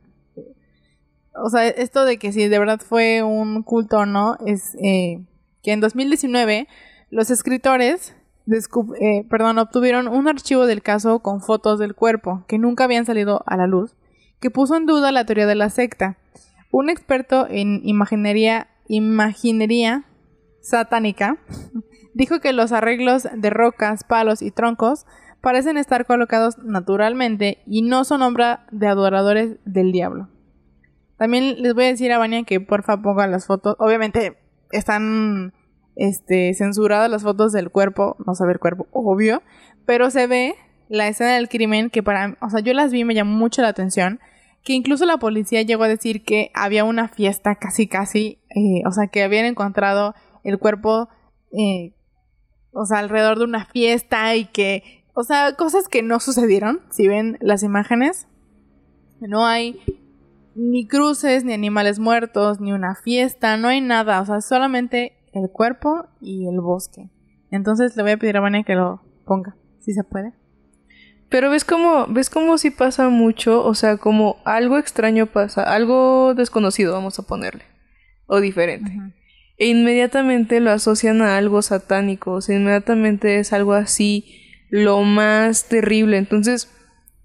O 1.35 1.49
sea, 1.49 1.67
esto 1.67 2.05
de 2.05 2.17
que 2.17 2.31
si 2.31 2.47
de 2.47 2.59
verdad 2.59 2.79
fue 2.79 3.23
un 3.23 3.63
culto 3.63 3.99
o 3.99 4.05
no, 4.05 4.37
es 4.45 4.75
eh, 4.83 5.23
que 5.63 5.71
en 5.71 5.79
2019 5.81 6.67
los 7.09 7.29
escritores 7.29 8.15
eh, 8.47 9.25
perdón, 9.27 9.57
obtuvieron 9.57 10.07
un 10.07 10.27
archivo 10.27 10.67
del 10.67 10.83
caso 10.83 11.19
con 11.19 11.41
fotos 11.41 11.79
del 11.79 11.95
cuerpo 11.95 12.43
que 12.47 12.59
nunca 12.59 12.83
habían 12.83 13.05
salido 13.05 13.43
a 13.47 13.57
la 13.57 13.65
luz 13.65 13.95
que 14.39 14.51
puso 14.51 14.75
en 14.75 14.85
duda 14.85 15.11
la 15.11 15.25
teoría 15.25 15.47
de 15.47 15.55
la 15.55 15.69
secta. 15.69 16.17
Un 16.69 16.89
experto 16.89 17.47
en 17.49 17.81
imaginería, 17.83 18.67
imaginería 18.87 20.05
satánica 20.61 21.37
dijo 22.13 22.39
que 22.39 22.53
los 22.53 22.71
arreglos 22.71 23.27
de 23.33 23.49
rocas, 23.49 24.03
palos 24.03 24.41
y 24.41 24.51
troncos 24.51 25.05
parecen 25.41 25.77
estar 25.77 26.05
colocados 26.05 26.57
naturalmente 26.59 27.59
y 27.65 27.81
no 27.81 28.03
son 28.03 28.21
obra 28.21 28.67
de 28.71 28.87
adoradores 28.87 29.57
del 29.65 29.91
diablo. 29.91 30.29
También 31.17 31.61
les 31.61 31.73
voy 31.73 31.85
a 31.85 31.87
decir 31.87 32.11
a 32.11 32.17
Vania 32.17 32.43
que 32.43 32.59
porfa 32.59 33.01
ponga 33.01 33.25
las 33.25 33.45
fotos. 33.47 33.75
Obviamente 33.79 34.37
están 34.71 35.53
este, 35.95 36.53
censuradas 36.53 37.09
las 37.09 37.23
fotos 37.23 37.51
del 37.51 37.71
cuerpo, 37.71 38.15
no 38.25 38.35
se 38.35 38.45
ve 38.45 38.53
el 38.53 38.59
cuerpo, 38.59 38.87
obvio, 38.91 39.41
pero 39.85 40.09
se 40.09 40.27
ve 40.27 40.55
la 40.89 41.07
escena 41.07 41.35
del 41.35 41.49
crimen 41.49 41.89
que 41.89 42.03
para, 42.03 42.37
o 42.41 42.49
sea, 42.49 42.59
yo 42.59 42.73
las 42.73 42.91
vi 42.91 43.01
y 43.01 43.05
me 43.05 43.15
llamó 43.15 43.37
mucho 43.37 43.61
la 43.61 43.69
atención, 43.69 44.19
que 44.63 44.73
incluso 44.73 45.05
la 45.05 45.17
policía 45.17 45.61
llegó 45.61 45.83
a 45.83 45.87
decir 45.87 46.23
que 46.23 46.51
había 46.53 46.83
una 46.83 47.07
fiesta 47.07 47.55
casi 47.55 47.87
casi, 47.87 48.39
eh, 48.49 48.81
o 48.87 48.91
sea, 48.91 49.07
que 49.07 49.23
habían 49.23 49.45
encontrado 49.45 50.15
el 50.43 50.59
cuerpo, 50.59 51.07
eh, 51.51 51.93
o 52.71 52.85
sea, 52.85 52.99
alrededor 52.99 53.37
de 53.37 53.45
una 53.45 53.65
fiesta 53.65 54.35
y 54.35 54.45
que, 54.45 55.05
o 55.13 55.23
sea, 55.23 55.55
cosas 55.55 55.87
que 55.87 56.01
no 56.01 56.19
sucedieron, 56.19 56.81
si 56.89 57.07
ven 57.07 57.37
las 57.41 57.63
imágenes, 57.63 58.27
no 59.21 59.45
hay 59.45 59.79
ni 60.55 60.87
cruces, 60.87 61.43
ni 61.43 61.53
animales 61.53 61.99
muertos, 61.99 62.59
ni 62.59 62.71
una 62.71 62.95
fiesta, 62.95 63.57
no 63.57 63.67
hay 63.67 63.81
nada, 63.81 64.21
o 64.21 64.25
sea, 64.25 64.41
solamente 64.41 65.13
el 65.35 65.49
cuerpo 65.49 66.07
y 66.21 66.47
el 66.47 66.59
bosque. 66.61 67.09
Entonces 67.51 67.95
le 67.95 68.03
voy 68.03 68.13
a 68.13 68.17
pedir 68.17 68.37
a 68.37 68.41
Vania 68.41 68.63
que 68.63 68.75
lo 68.75 69.01
ponga, 69.25 69.55
si 69.79 69.93
se 69.93 70.03
puede. 70.03 70.33
Pero 71.29 71.49
ves 71.49 71.65
cómo, 71.65 72.07
ves 72.07 72.29
cómo 72.29 72.57
sí 72.57 72.69
pasa 72.71 73.09
mucho, 73.09 73.63
o 73.65 73.73
sea, 73.73 73.97
como 73.97 74.37
algo 74.45 74.77
extraño 74.77 75.25
pasa, 75.25 75.63
algo 75.63 76.33
desconocido, 76.35 76.93
vamos 76.93 77.19
a 77.19 77.23
ponerle, 77.23 77.63
o 78.27 78.39
diferente. 78.39 78.91
E 79.57 79.67
inmediatamente 79.67 80.59
lo 80.59 80.71
asocian 80.71 81.21
a 81.21 81.37
algo 81.37 81.61
satánico, 81.61 82.33
o 82.33 82.41
sea, 82.41 82.55
inmediatamente 82.55 83.39
es 83.39 83.53
algo 83.53 83.73
así, 83.73 84.41
lo 84.69 85.01
más 85.01 85.67
terrible. 85.67 86.17
Entonces, 86.17 86.69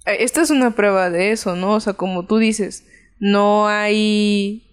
eh, 0.06 0.16
esta 0.20 0.40
es 0.40 0.50
una 0.50 0.70
prueba 0.70 1.10
de 1.10 1.32
eso, 1.32 1.54
¿no? 1.54 1.72
O 1.72 1.80
sea, 1.80 1.92
como 1.92 2.26
tú 2.26 2.38
dices, 2.38 2.86
no 3.18 3.68
hay 3.68 4.69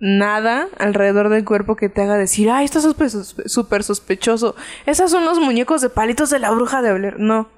nada 0.00 0.68
alrededor 0.78 1.28
del 1.28 1.44
cuerpo 1.44 1.76
que 1.76 1.88
te 1.88 2.02
haga 2.02 2.16
decir, 2.16 2.50
ay, 2.50 2.64
esto 2.64 2.78
es 2.78 3.34
súper 3.46 3.82
sospechoso. 3.82 4.54
Esos 4.84 5.10
son 5.10 5.24
los 5.24 5.40
muñecos 5.40 5.80
de 5.80 5.90
palitos 5.90 6.30
de 6.30 6.38
la 6.38 6.50
bruja 6.50 6.82
de 6.82 6.92
Blair. 6.92 7.18
No. 7.18 7.48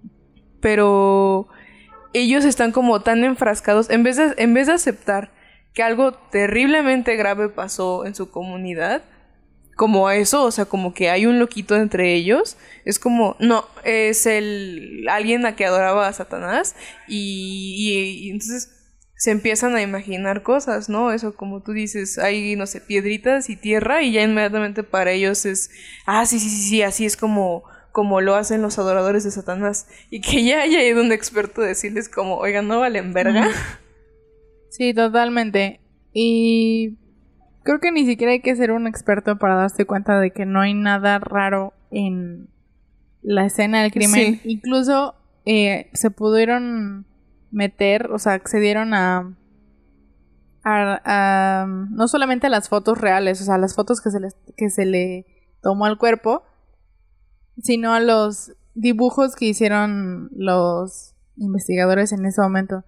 Pero 0.60 1.48
ellos 2.12 2.44
están 2.44 2.72
como 2.72 3.00
tan 3.00 3.24
enfrascados, 3.24 3.90
en 3.90 4.02
vez 4.02 4.16
de, 4.16 4.34
en 4.38 4.54
vez 4.54 4.66
de 4.66 4.72
aceptar 4.72 5.30
que 5.74 5.82
algo 5.82 6.12
terriblemente 6.12 7.14
grave 7.16 7.50
pasó 7.50 8.06
en 8.06 8.14
su 8.14 8.30
comunidad, 8.30 9.02
como 9.76 10.08
eso, 10.08 10.44
o 10.44 10.50
sea, 10.50 10.64
como 10.64 10.94
que 10.94 11.10
hay 11.10 11.26
un 11.26 11.38
loquito 11.38 11.76
entre 11.76 12.14
ellos, 12.14 12.56
es 12.86 12.98
como, 12.98 13.36
no, 13.38 13.66
es 13.84 14.24
el 14.24 15.06
alguien 15.10 15.44
a 15.44 15.54
que 15.54 15.66
adoraba 15.66 16.08
a 16.08 16.12
Satanás 16.14 16.74
y, 17.06 18.22
y 18.24 18.30
entonces 18.30 18.75
se 19.16 19.30
empiezan 19.30 19.74
a 19.74 19.82
imaginar 19.82 20.42
cosas, 20.42 20.88
¿no? 20.88 21.10
Eso 21.10 21.34
como 21.34 21.62
tú 21.62 21.72
dices, 21.72 22.18
hay, 22.18 22.54
no 22.54 22.66
sé, 22.66 22.82
piedritas 22.82 23.48
y 23.48 23.56
tierra 23.56 24.02
y 24.02 24.12
ya 24.12 24.22
inmediatamente 24.22 24.82
para 24.82 25.10
ellos 25.12 25.46
es, 25.46 25.70
ah, 26.04 26.26
sí, 26.26 26.38
sí, 26.38 26.50
sí, 26.50 26.68
sí, 26.68 26.82
así 26.82 27.06
es 27.06 27.16
como, 27.16 27.64
como 27.92 28.20
lo 28.20 28.34
hacen 28.34 28.60
los 28.60 28.78
adoradores 28.78 29.24
de 29.24 29.30
Satanás. 29.30 29.88
Y 30.10 30.20
que 30.20 30.44
ya 30.44 30.60
haya 30.60 30.82
ido 30.82 31.02
un 31.02 31.12
experto 31.12 31.62
a 31.62 31.66
decirles 31.66 32.10
como, 32.10 32.36
oigan, 32.36 32.68
no 32.68 32.80
valen 32.80 33.12
verga. 33.14 33.48
Sí, 34.68 34.92
totalmente. 34.92 35.80
Y 36.12 36.98
creo 37.62 37.80
que 37.80 37.92
ni 37.92 38.04
siquiera 38.04 38.32
hay 38.32 38.40
que 38.40 38.54
ser 38.54 38.72
un 38.72 38.86
experto 38.86 39.38
para 39.38 39.54
darse 39.54 39.86
cuenta 39.86 40.20
de 40.20 40.30
que 40.30 40.44
no 40.44 40.60
hay 40.60 40.74
nada 40.74 41.18
raro 41.18 41.72
en 41.90 42.48
la 43.22 43.46
escena 43.46 43.80
del 43.80 43.92
crimen. 43.92 44.42
Incluso 44.44 45.14
eh, 45.46 45.88
se 45.94 46.10
pudieron 46.10 47.06
meter, 47.56 48.12
o 48.12 48.18
sea, 48.18 48.34
accedieron 48.34 48.92
a, 48.92 49.34
a, 50.62 51.66
no 51.66 52.06
solamente 52.06 52.48
a 52.48 52.50
las 52.50 52.68
fotos 52.68 53.00
reales, 53.00 53.40
o 53.40 53.44
sea, 53.44 53.56
las 53.56 53.74
fotos 53.74 54.02
que 54.02 54.10
se, 54.10 54.20
les, 54.20 54.36
que 54.56 54.68
se 54.68 54.84
le 54.84 55.24
tomó 55.62 55.86
al 55.86 55.96
cuerpo, 55.96 56.42
sino 57.62 57.94
a 57.94 58.00
los 58.00 58.52
dibujos 58.74 59.34
que 59.34 59.46
hicieron 59.46 60.28
los 60.32 61.14
investigadores 61.36 62.12
en 62.12 62.26
ese 62.26 62.42
momento. 62.42 62.84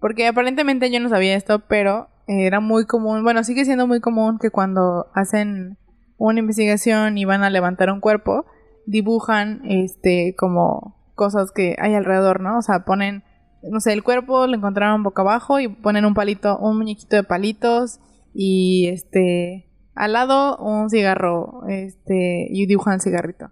Porque 0.00 0.26
aparentemente 0.26 0.90
yo 0.90 1.00
no 1.00 1.10
sabía 1.10 1.36
esto, 1.36 1.66
pero 1.68 2.08
era 2.26 2.60
muy 2.60 2.86
común, 2.86 3.22
bueno, 3.22 3.44
sigue 3.44 3.66
siendo 3.66 3.86
muy 3.86 4.00
común 4.00 4.38
que 4.38 4.50
cuando 4.50 5.08
hacen 5.14 5.76
una 6.16 6.40
investigación 6.40 7.18
y 7.18 7.26
van 7.26 7.42
a 7.42 7.50
levantar 7.50 7.90
un 7.92 8.00
cuerpo, 8.00 8.46
dibujan 8.86 9.60
este 9.64 10.34
como 10.38 10.96
cosas 11.14 11.52
que 11.52 11.76
hay 11.78 11.94
alrededor, 11.94 12.40
¿no? 12.40 12.56
O 12.56 12.62
sea, 12.62 12.86
ponen 12.86 13.22
no 13.62 13.80
sé, 13.80 13.92
el 13.92 14.02
cuerpo 14.02 14.46
lo 14.46 14.54
encontraron 14.54 15.02
boca 15.02 15.22
abajo 15.22 15.60
y 15.60 15.68
ponen 15.68 16.04
un 16.04 16.14
palito, 16.14 16.58
un 16.58 16.76
muñequito 16.78 17.16
de 17.16 17.24
palitos 17.24 18.00
y 18.34 18.88
este 18.88 19.68
al 19.94 20.12
lado 20.12 20.56
un 20.58 20.90
cigarro, 20.90 21.62
este 21.68 22.46
y 22.50 22.66
dibujan 22.66 22.94
el 22.94 23.00
cigarrito. 23.00 23.50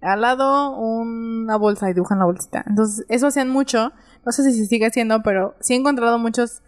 Al 0.00 0.22
lado 0.22 0.76
una 0.76 1.56
bolsa 1.56 1.90
y 1.90 1.94
dibujan 1.94 2.18
la 2.18 2.24
bolsita. 2.24 2.64
Entonces, 2.66 3.04
eso 3.08 3.28
hacían 3.28 3.50
mucho. 3.50 3.92
No 4.24 4.32
sé 4.32 4.42
si 4.42 4.58
se 4.58 4.66
sigue 4.66 4.86
haciendo, 4.86 5.22
pero 5.22 5.54
sí 5.60 5.74
he 5.74 5.76
encontrado 5.76 6.18
muchos 6.18 6.62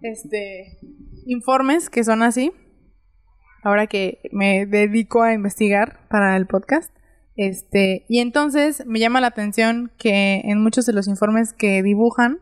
este 0.00 0.78
informes 1.26 1.90
que 1.90 2.04
son 2.04 2.22
así. 2.22 2.52
Ahora 3.62 3.88
que 3.88 4.20
me 4.30 4.64
dedico 4.64 5.22
a 5.22 5.34
investigar 5.34 5.98
para 6.08 6.36
el 6.36 6.46
podcast. 6.46 6.96
Este, 7.36 8.06
y 8.08 8.20
entonces 8.20 8.84
me 8.86 8.98
llama 8.98 9.20
la 9.20 9.26
atención 9.28 9.92
que 9.98 10.40
en 10.44 10.62
muchos 10.62 10.86
de 10.86 10.92
los 10.92 11.06
informes 11.06 11.52
que 11.52 11.82
dibujan, 11.82 12.38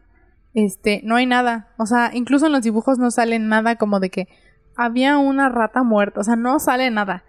este, 0.54 1.00
no 1.04 1.16
hay 1.16 1.26
nada. 1.26 1.74
O 1.78 1.86
sea, 1.86 2.10
incluso 2.14 2.46
en 2.46 2.52
los 2.52 2.62
dibujos 2.62 2.98
no 2.98 3.10
sale 3.10 3.38
nada 3.38 3.76
como 3.76 3.98
de 4.00 4.10
que 4.10 4.28
había 4.76 5.18
una 5.18 5.48
rata 5.48 5.82
muerta. 5.82 6.20
O 6.20 6.24
sea, 6.24 6.36
no 6.36 6.58
sale 6.60 6.90
nada. 6.90 7.24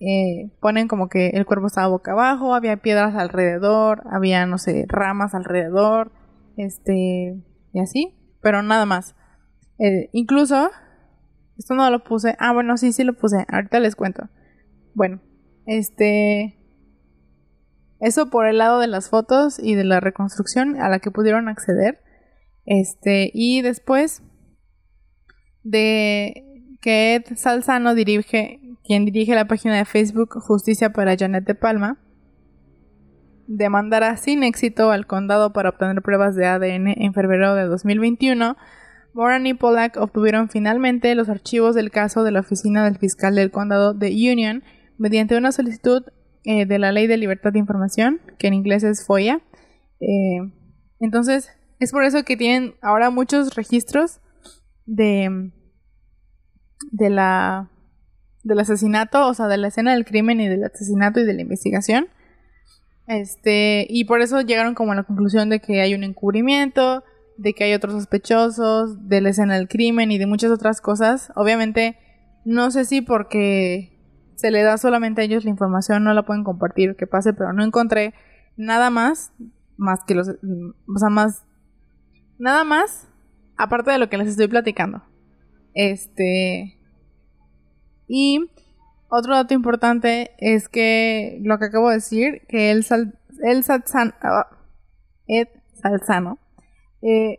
Eh, 0.00 0.50
ponen 0.60 0.88
como 0.88 1.08
que 1.08 1.28
el 1.28 1.46
cuerpo 1.46 1.68
estaba 1.68 1.86
boca 1.86 2.10
abajo, 2.10 2.54
había 2.54 2.78
piedras 2.78 3.14
alrededor, 3.14 4.02
había, 4.10 4.46
no 4.46 4.58
sé, 4.58 4.84
ramas 4.88 5.32
alrededor, 5.32 6.10
este, 6.56 7.40
y 7.72 7.80
así, 7.80 8.16
pero 8.40 8.64
nada 8.64 8.84
más. 8.84 9.14
Eh, 9.78 10.08
incluso, 10.12 10.70
esto 11.56 11.74
no 11.74 11.88
lo 11.88 12.02
puse, 12.02 12.34
ah, 12.40 12.52
bueno, 12.52 12.76
sí, 12.78 12.90
sí 12.92 13.04
lo 13.04 13.12
puse, 13.12 13.46
ahorita 13.48 13.78
les 13.78 13.94
cuento. 13.94 14.28
Bueno, 14.94 15.20
este, 15.66 16.58
eso 18.02 18.30
por 18.30 18.46
el 18.46 18.58
lado 18.58 18.80
de 18.80 18.88
las 18.88 19.08
fotos 19.08 19.60
y 19.60 19.76
de 19.76 19.84
la 19.84 20.00
reconstrucción 20.00 20.74
a 20.80 20.88
la 20.88 20.98
que 20.98 21.12
pudieron 21.12 21.48
acceder. 21.48 22.00
Este, 22.66 23.30
y 23.32 23.62
después 23.62 24.22
de 25.62 26.44
que 26.80 27.14
Ed 27.14 27.36
Salzano 27.36 27.94
dirige, 27.94 28.60
quien 28.84 29.04
dirige 29.04 29.36
la 29.36 29.46
página 29.46 29.76
de 29.76 29.84
Facebook 29.84 30.34
Justicia 30.40 30.92
para 30.92 31.16
Janet 31.16 31.44
de 31.44 31.54
Palma, 31.54 31.96
demandará 33.46 34.16
sin 34.16 34.42
éxito 34.42 34.90
al 34.90 35.06
condado 35.06 35.52
para 35.52 35.68
obtener 35.68 36.02
pruebas 36.02 36.34
de 36.34 36.46
ADN 36.46 36.88
en 36.88 37.14
febrero 37.14 37.54
de 37.54 37.66
2021. 37.66 38.56
Moran 39.14 39.46
y 39.46 39.54
Pollack 39.54 39.96
obtuvieron 39.96 40.48
finalmente 40.48 41.14
los 41.14 41.28
archivos 41.28 41.76
del 41.76 41.92
caso 41.92 42.24
de 42.24 42.32
la 42.32 42.40
oficina 42.40 42.84
del 42.84 42.98
fiscal 42.98 43.36
del 43.36 43.52
condado 43.52 43.94
de 43.94 44.08
Union 44.08 44.64
mediante 44.98 45.36
una 45.36 45.52
solicitud 45.52 46.02
eh, 46.44 46.66
de 46.66 46.78
la 46.78 46.92
Ley 46.92 47.06
de 47.06 47.16
Libertad 47.16 47.52
de 47.52 47.58
Información, 47.58 48.20
que 48.38 48.48
en 48.48 48.54
inglés 48.54 48.82
es 48.82 49.06
FOIA. 49.06 49.40
Eh, 50.00 50.38
entonces, 51.00 51.50
es 51.78 51.92
por 51.92 52.04
eso 52.04 52.24
que 52.24 52.36
tienen 52.36 52.74
ahora 52.80 53.10
muchos 53.10 53.54
registros 53.54 54.20
de, 54.86 55.50
de 56.90 57.10
la 57.10 57.68
del 58.44 58.58
asesinato, 58.58 59.28
o 59.28 59.34
sea, 59.34 59.46
de 59.46 59.56
la 59.56 59.68
escena 59.68 59.92
del 59.92 60.04
crimen 60.04 60.40
y 60.40 60.48
del 60.48 60.64
asesinato 60.64 61.20
y 61.20 61.24
de 61.24 61.34
la 61.34 61.42
investigación. 61.42 62.08
Este, 63.06 63.86
y 63.88 64.04
por 64.04 64.20
eso 64.20 64.40
llegaron 64.40 64.74
como 64.74 64.92
a 64.92 64.94
la 64.94 65.02
conclusión 65.04 65.48
de 65.48 65.60
que 65.60 65.80
hay 65.80 65.94
un 65.94 66.04
encubrimiento, 66.04 67.04
de 67.36 67.52
que 67.52 67.64
hay 67.64 67.74
otros 67.74 67.94
sospechosos, 67.94 69.08
de 69.08 69.20
la 69.20 69.30
escena 69.30 69.54
del 69.54 69.68
crimen 69.68 70.10
y 70.10 70.18
de 70.18 70.26
muchas 70.26 70.50
otras 70.50 70.80
cosas. 70.80 71.32
Obviamente, 71.34 71.98
no 72.44 72.70
sé 72.70 72.84
si 72.84 73.00
porque 73.00 73.92
se 74.42 74.50
le 74.50 74.64
da 74.64 74.76
solamente 74.76 75.20
a 75.20 75.24
ellos 75.24 75.44
la 75.44 75.50
información, 75.50 76.02
no 76.02 76.12
la 76.14 76.24
pueden 76.24 76.42
compartir, 76.42 76.96
que 76.96 77.06
pase, 77.06 77.32
pero 77.32 77.52
no 77.52 77.62
encontré 77.62 78.12
nada 78.56 78.90
más, 78.90 79.32
más 79.76 80.00
que 80.04 80.16
los, 80.16 80.28
o 80.30 80.98
sea, 80.98 81.10
más, 81.10 81.44
nada 82.40 82.64
más, 82.64 83.06
aparte 83.56 83.92
de 83.92 83.98
lo 83.98 84.10
que 84.10 84.18
les 84.18 84.26
estoy 84.26 84.48
platicando. 84.48 85.00
Este, 85.74 86.76
y 88.08 88.50
otro 89.08 89.36
dato 89.36 89.54
importante 89.54 90.32
es 90.38 90.68
que 90.68 91.38
lo 91.44 91.60
que 91.60 91.66
acabo 91.66 91.90
de 91.90 91.94
decir, 91.94 92.42
que 92.48 92.72
el, 92.72 92.82
sal, 92.82 93.16
el 93.44 93.64
ah, 93.68 94.48
Ed 95.28 95.46
Salzano, 95.80 96.40
eh, 97.00 97.38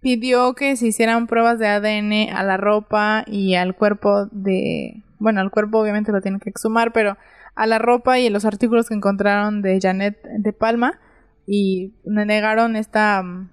pidió 0.00 0.52
que 0.52 0.76
se 0.76 0.88
hicieran 0.88 1.28
pruebas 1.28 1.58
de 1.58 1.66
ADN 1.66 2.36
a 2.36 2.42
la 2.42 2.58
ropa 2.58 3.24
y 3.26 3.54
al 3.54 3.74
cuerpo 3.74 4.26
de... 4.26 5.02
Bueno, 5.18 5.40
al 5.40 5.50
cuerpo 5.50 5.80
obviamente 5.80 6.12
lo 6.12 6.20
tienen 6.20 6.40
que 6.40 6.50
exhumar, 6.50 6.92
pero 6.92 7.16
a 7.54 7.66
la 7.66 7.78
ropa 7.78 8.18
y 8.18 8.30
los 8.30 8.44
artículos 8.44 8.88
que 8.88 8.94
encontraron 8.94 9.62
de 9.62 9.80
Janet 9.80 10.22
de 10.22 10.52
Palma 10.52 11.00
y 11.46 11.94
negaron 12.04 12.76
esta 12.76 13.22
mm, 13.22 13.50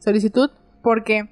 solicitud 0.00 0.50
porque 0.82 1.30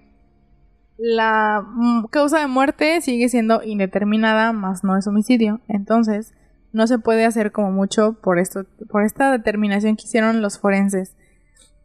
la 0.97 1.63
mm, 1.65 2.07
causa 2.07 2.41
de 2.41 2.47
muerte 2.47 3.01
sigue 3.01 3.29
siendo 3.29 3.63
indeterminada, 3.63 4.53
más 4.53 4.83
no 4.83 4.97
es 4.97 5.07
homicidio. 5.07 5.61
Entonces, 5.69 6.35
no 6.73 6.87
se 6.87 6.99
puede 6.99 7.25
hacer 7.25 7.53
como 7.53 7.71
mucho 7.71 8.19
por 8.21 8.39
esto, 8.39 8.65
por 8.91 9.05
esta 9.05 9.31
determinación 9.31 9.97
que 9.97 10.05
hicieron 10.05 10.43
los 10.43 10.59
forenses. 10.59 11.17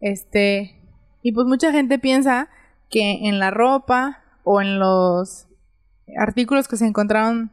Este, 0.02 0.82
y 1.22 1.32
pues 1.32 1.48
mucha 1.48 1.72
gente 1.72 2.00
piensa 2.00 2.50
que 2.90 3.28
en 3.28 3.40
la 3.40 3.52
ropa 3.52 4.24
o 4.44 4.62
en 4.62 4.80
los 4.80 5.48
artículos 6.18 6.68
que 6.68 6.78
se 6.78 6.86
encontraron 6.86 7.52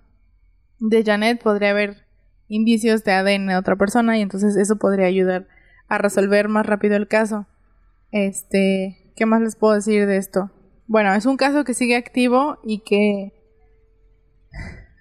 de 0.78 1.04
Janet 1.04 1.42
podría 1.42 1.70
haber 1.70 2.06
indicios 2.48 3.04
de 3.04 3.12
ADN 3.12 3.46
de 3.46 3.56
otra 3.56 3.76
persona 3.76 4.18
y 4.18 4.22
entonces 4.22 4.56
eso 4.56 4.76
podría 4.76 5.06
ayudar 5.06 5.46
a 5.88 5.98
resolver 5.98 6.48
más 6.48 6.66
rápido 6.66 6.96
el 6.96 7.08
caso. 7.08 7.46
Este, 8.10 9.12
¿qué 9.16 9.26
más 9.26 9.40
les 9.40 9.56
puedo 9.56 9.74
decir 9.74 10.06
de 10.06 10.16
esto? 10.16 10.50
Bueno, 10.86 11.14
es 11.14 11.26
un 11.26 11.36
caso 11.36 11.64
que 11.64 11.74
sigue 11.74 11.96
activo 11.96 12.58
y 12.64 12.80
que 12.80 13.32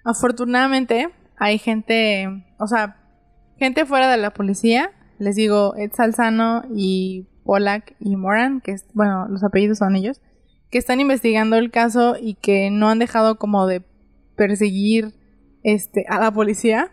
afortunadamente 0.04 1.08
hay 1.36 1.58
gente, 1.58 2.44
o 2.58 2.66
sea, 2.66 2.96
gente 3.58 3.84
fuera 3.86 4.10
de 4.10 4.16
la 4.16 4.30
policía, 4.32 4.92
les 5.18 5.36
digo, 5.36 5.74
Ed 5.76 5.92
Salzano 5.92 6.62
y 6.74 7.28
Pollack 7.44 7.96
y 7.98 8.16
Moran, 8.16 8.60
que 8.60 8.72
es, 8.72 8.86
bueno, 8.94 9.26
los 9.28 9.42
apellidos 9.42 9.78
son 9.78 9.96
ellos, 9.96 10.20
que 10.70 10.78
están 10.78 11.00
investigando 11.00 11.56
el 11.56 11.70
caso 11.70 12.16
y 12.20 12.34
que 12.34 12.70
no 12.70 12.88
han 12.88 12.98
dejado 12.98 13.38
como 13.38 13.66
de 13.66 13.82
perseguir 14.36 15.12
este 15.62 16.04
a 16.08 16.20
la 16.20 16.32
policía. 16.32 16.92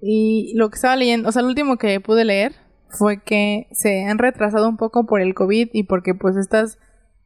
Y 0.00 0.52
lo 0.54 0.70
que 0.70 0.76
estaba 0.76 0.96
leyendo, 0.96 1.28
o 1.28 1.32
sea, 1.32 1.42
lo 1.42 1.48
último 1.48 1.76
que 1.76 2.00
pude 2.00 2.24
leer 2.24 2.54
fue 2.88 3.22
que 3.22 3.66
se 3.72 4.04
han 4.04 4.18
retrasado 4.18 4.68
un 4.68 4.76
poco 4.76 5.06
por 5.06 5.20
el 5.20 5.34
COVID 5.34 5.70
y 5.72 5.82
porque 5.84 6.14
pues 6.14 6.36
estas 6.36 6.78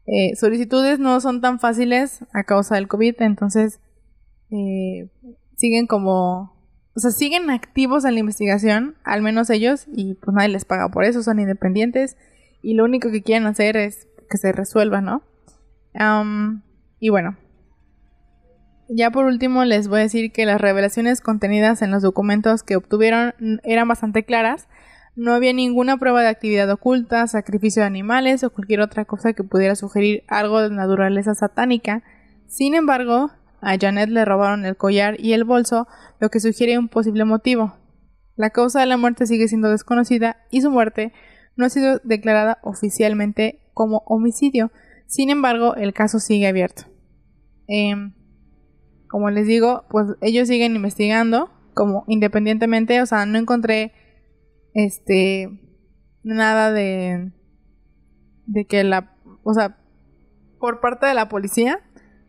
eh, 0.07 0.35
solicitudes 0.37 0.99
no 0.99 1.20
son 1.20 1.41
tan 1.41 1.61
fáciles 1.61 2.24
a 2.33 2.45
causa 2.45 2.76
del 2.76 2.89
COVID, 2.89 3.20
entonces 3.20 3.80
eh, 4.51 5.09
siguen 5.57 5.87
como, 5.87 6.57
o 6.95 7.01
sea, 7.01 7.11
siguen 7.11 7.51
activos 7.51 8.05
en 8.05 8.14
la 8.14 8.20
investigación, 8.20 8.97
al 9.05 9.22
menos 9.22 9.51
ellos, 9.51 9.87
y 9.95 10.14
pues 10.14 10.35
nadie 10.35 10.49
les 10.49 10.64
paga 10.64 10.89
por 10.89 11.05
eso, 11.05 11.22
son 11.22 11.39
independientes 11.39 12.16
y 12.62 12.74
lo 12.74 12.85
único 12.85 13.11
que 13.11 13.22
quieren 13.22 13.47
hacer 13.47 13.76
es 13.76 14.09
que 14.28 14.39
se 14.39 14.53
resuelva, 14.53 15.01
¿no? 15.01 15.22
Y 16.99 17.09
bueno, 17.09 17.36
ya 18.88 19.11
por 19.11 19.26
último 19.26 19.64
les 19.64 19.88
voy 19.88 20.01
a 20.01 20.03
decir 20.03 20.32
que 20.32 20.47
las 20.47 20.61
revelaciones 20.61 21.20
contenidas 21.20 21.82
en 21.82 21.90
los 21.90 22.03
documentos 22.03 22.62
que 22.62 22.76
obtuvieron 22.76 23.34
eran 23.62 23.88
bastante 23.88 24.24
claras 24.24 24.68
no 25.14 25.34
había 25.34 25.53
ninguna 25.53 25.99
prueba 25.99 26.22
de 26.22 26.28
actividad 26.28 26.70
oculta, 26.70 27.26
sacrificio 27.26 27.82
de 27.82 27.86
animales 27.86 28.45
o 28.45 28.51
cualquier 28.51 28.80
otra 28.80 29.05
cosa 29.05 29.34
que 29.34 29.45
pudiera 29.45 29.76
sugerir 29.76 30.24
algo 30.26 30.62
de 30.62 30.70
naturaleza 30.70 31.34
satánica. 31.34 32.03
Sin 32.47 32.74
embargo, 32.74 33.30
a 33.61 33.76
Janet 33.78 34.09
le 34.09 34.24
robaron 34.24 34.64
el 34.64 34.76
collar 34.76 35.20
y 35.20 35.34
el 35.34 35.45
bolso, 35.45 35.86
lo 36.18 36.30
que 36.30 36.40
sugiere 36.40 36.78
un 36.78 36.88
posible 36.88 37.24
motivo. 37.24 37.76
La 38.36 38.51
causa 38.51 38.80
de 38.80 38.86
la 38.86 38.97
muerte 38.97 39.26
sigue 39.26 39.49
siendo 39.49 39.68
desconocida 39.68 40.38
y 40.51 40.62
su 40.62 40.70
muerte 40.70 41.12
no 41.57 41.66
ha 41.66 41.68
sido 41.68 42.01
declarada 42.05 42.59
oficialmente 42.62 43.61
como 43.74 43.99
homicidio. 44.07 44.70
Sin 45.12 45.28
embargo, 45.28 45.74
el 45.74 45.92
caso 45.92 46.20
sigue 46.20 46.46
abierto. 46.46 46.84
Em, 47.68 48.14
como 49.10 49.28
les 49.28 49.46
digo, 49.46 49.84
pues 49.90 50.06
ellos 50.22 50.48
siguen 50.48 50.74
investigando, 50.74 51.50
como 51.74 52.04
independientemente, 52.08 53.02
o 53.02 53.04
sea, 53.04 53.26
no 53.26 53.38
encontré 53.38 53.92
este, 54.72 55.50
nada 56.22 56.72
de, 56.72 57.30
de 58.46 58.64
que 58.64 58.84
la, 58.84 59.14
o 59.42 59.52
sea, 59.52 59.76
por 60.58 60.80
parte 60.80 61.04
de 61.04 61.12
la 61.12 61.28
policía, 61.28 61.80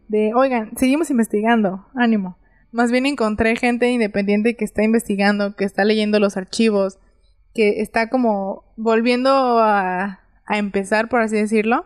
de, 0.09 0.33
oigan, 0.35 0.75
seguimos 0.75 1.09
investigando, 1.09 1.85
ánimo. 1.95 2.37
Más 2.73 2.91
bien 2.91 3.05
encontré 3.05 3.55
gente 3.55 3.89
independiente 3.91 4.57
que 4.57 4.65
está 4.65 4.83
investigando, 4.83 5.55
que 5.55 5.63
está 5.63 5.85
leyendo 5.85 6.19
los 6.19 6.35
archivos, 6.35 6.99
que 7.53 7.79
está 7.79 8.09
como 8.09 8.65
volviendo 8.75 9.31
a, 9.59 10.19
a 10.45 10.57
empezar, 10.57 11.07
por 11.07 11.21
así 11.21 11.37
decirlo. 11.37 11.85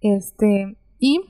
Este, 0.00 0.78
y 0.98 1.20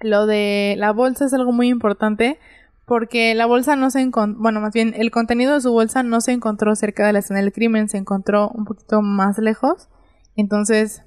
lo 0.00 0.26
de 0.26 0.74
la 0.78 0.92
bolsa 0.92 1.26
es 1.26 1.34
algo 1.34 1.52
muy 1.52 1.68
importante 1.68 2.38
porque 2.86 3.34
la 3.34 3.46
bolsa 3.46 3.74
no 3.74 3.90
se 3.90 4.00
encontró, 4.00 4.40
bueno, 4.40 4.60
más 4.60 4.72
bien 4.72 4.94
el 4.96 5.10
contenido 5.10 5.54
de 5.54 5.60
su 5.60 5.72
bolsa 5.72 6.04
no 6.04 6.20
se 6.20 6.32
encontró 6.32 6.74
cerca 6.76 7.04
de 7.06 7.12
la 7.12 7.18
escena 7.18 7.40
del 7.40 7.52
crimen, 7.52 7.88
se 7.88 7.98
encontró 7.98 8.48
un 8.50 8.64
poquito 8.64 9.02
más 9.02 9.38
lejos. 9.38 9.88
Entonces, 10.36 11.02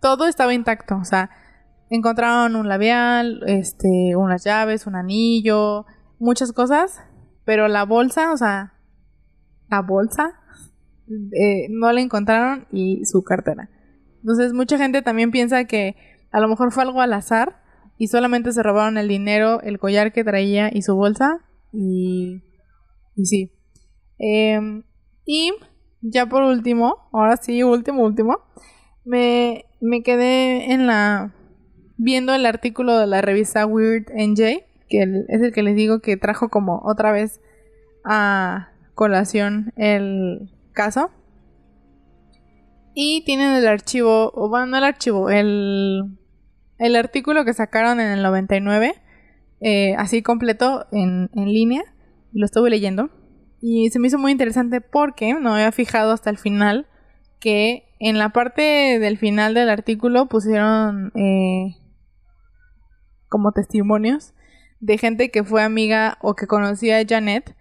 todo 0.00 0.26
estaba 0.26 0.52
intacto, 0.52 0.96
o 0.96 1.04
sea, 1.04 1.30
encontraron 1.88 2.56
un 2.56 2.68
labial, 2.68 3.42
este, 3.46 4.14
unas 4.14 4.44
llaves, 4.44 4.86
un 4.86 4.94
anillo, 4.94 5.86
muchas 6.18 6.52
cosas, 6.52 7.00
pero 7.44 7.66
la 7.66 7.84
bolsa, 7.84 8.32
o 8.32 8.36
sea, 8.36 8.74
la 9.70 9.80
bolsa 9.80 10.34
eh, 11.08 11.68
no 11.70 11.90
la 11.92 12.00
encontraron 12.02 12.66
y 12.72 13.06
su 13.06 13.22
cartera. 13.22 13.70
Entonces, 14.20 14.52
mucha 14.52 14.76
gente 14.76 15.00
también 15.00 15.30
piensa 15.30 15.64
que 15.64 15.96
a 16.32 16.40
lo 16.40 16.48
mejor 16.48 16.72
fue 16.72 16.82
algo 16.82 17.00
al 17.00 17.12
azar 17.12 17.62
y 17.98 18.08
solamente 18.08 18.52
se 18.52 18.62
robaron 18.62 18.98
el 18.98 19.06
dinero, 19.06 19.60
el 19.60 19.78
collar 19.78 20.12
que 20.12 20.24
traía 20.24 20.70
y 20.72 20.82
su 20.82 20.96
bolsa. 20.96 21.38
Y, 21.72 22.42
y 23.14 23.24
sí. 23.26 23.52
Em, 24.18 24.82
y 25.24 25.52
ya 26.00 26.26
por 26.26 26.42
último, 26.42 26.96
ahora 27.12 27.36
sí, 27.36 27.62
último, 27.62 28.02
último, 28.02 28.38
me, 29.04 29.66
me 29.80 30.02
quedé 30.02 30.72
en 30.72 30.86
la... 30.86 31.34
viendo 31.96 32.34
el 32.34 32.46
artículo 32.46 32.98
de 32.98 33.06
la 33.06 33.20
revista 33.20 33.66
Weird 33.66 34.06
NJ, 34.12 34.64
que 34.88 35.24
es 35.28 35.42
el 35.42 35.52
que 35.52 35.62
les 35.62 35.76
digo 35.76 36.00
que 36.00 36.16
trajo 36.16 36.48
como 36.48 36.80
otra 36.84 37.12
vez 37.12 37.40
a 38.04 38.70
colación 38.94 39.72
el 39.76 40.50
caso. 40.72 41.10
Y 42.94 43.24
tienen 43.24 43.52
el 43.52 43.66
archivo, 43.66 44.32
o 44.34 44.48
bueno, 44.48 44.66
no 44.66 44.78
el 44.78 44.84
archivo, 44.84 45.30
el 45.30 46.18
el 46.82 46.96
artículo 46.96 47.44
que 47.44 47.54
sacaron 47.54 48.00
en 48.00 48.10
el 48.10 48.22
99, 48.22 48.94
eh, 49.60 49.94
así 49.96 50.20
completo 50.20 50.86
en, 50.90 51.30
línea, 51.32 51.84
lo 52.32 52.44
estuve 52.44 52.70
leyendo. 52.70 53.10
Y 53.60 53.90
se 53.90 54.00
me 54.00 54.08
hizo 54.08 54.18
muy 54.18 54.32
interesante 54.32 54.80
porque 54.80 55.32
no 55.34 55.54
había 55.54 55.70
fijado 55.70 56.10
hasta 56.10 56.30
el 56.30 56.38
final 56.38 56.88
que 57.38 57.84
en 58.00 58.18
la 58.18 58.30
parte 58.30 58.98
del 58.98 59.16
final 59.16 59.54
del 59.54 59.70
artículo 59.70 60.26
pusieron 60.26 61.12
eh, 61.14 61.76
como 63.28 63.52
testimonios 63.52 64.34
de 64.80 64.98
gente 64.98 65.30
que 65.30 65.44
fue 65.44 65.62
amiga 65.62 66.18
o 66.20 66.34
que 66.34 66.48
conocía 66.48 66.98
a 66.98 67.04
Janet. 67.08 67.54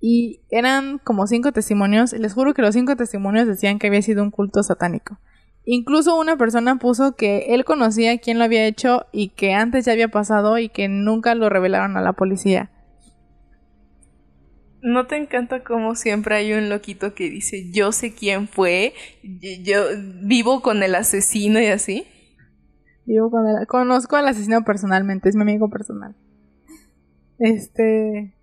Y 0.00 0.40
eran 0.50 0.98
como 0.98 1.28
cinco 1.28 1.52
testimonios. 1.52 2.12
Les 2.12 2.34
juro 2.34 2.52
que 2.54 2.62
los 2.62 2.74
cinco 2.74 2.96
testimonios 2.96 3.46
decían 3.46 3.78
que 3.78 3.86
había 3.86 4.02
sido 4.02 4.24
un 4.24 4.32
culto 4.32 4.64
satánico. 4.64 5.18
Incluso 5.66 6.18
una 6.18 6.36
persona 6.36 6.76
puso 6.76 7.16
que 7.16 7.54
él 7.54 7.64
conocía 7.64 8.18
quién 8.18 8.38
lo 8.38 8.44
había 8.44 8.66
hecho 8.66 9.06
y 9.12 9.30
que 9.30 9.54
antes 9.54 9.86
ya 9.86 9.92
había 9.92 10.08
pasado 10.08 10.58
y 10.58 10.68
que 10.68 10.88
nunca 10.88 11.34
lo 11.34 11.48
revelaron 11.48 11.96
a 11.96 12.02
la 12.02 12.12
policía. 12.12 12.70
¿No 14.82 15.06
te 15.06 15.16
encanta 15.16 15.64
cómo 15.64 15.94
siempre 15.94 16.36
hay 16.36 16.52
un 16.52 16.68
loquito 16.68 17.14
que 17.14 17.30
dice 17.30 17.70
yo 17.72 17.90
sé 17.92 18.14
quién 18.14 18.48
fue, 18.48 18.92
yo 19.22 19.84
vivo 20.22 20.60
con 20.60 20.82
el 20.82 20.94
asesino 20.94 21.58
y 21.58 21.66
así? 21.66 22.06
Vivo 23.06 23.30
con 23.30 23.46
el... 23.48 23.66
Conozco 23.66 24.16
al 24.16 24.28
asesino 24.28 24.62
personalmente, 24.64 25.30
es 25.30 25.36
mi 25.36 25.42
amigo 25.42 25.70
personal. 25.70 26.14
Este... 27.38 28.34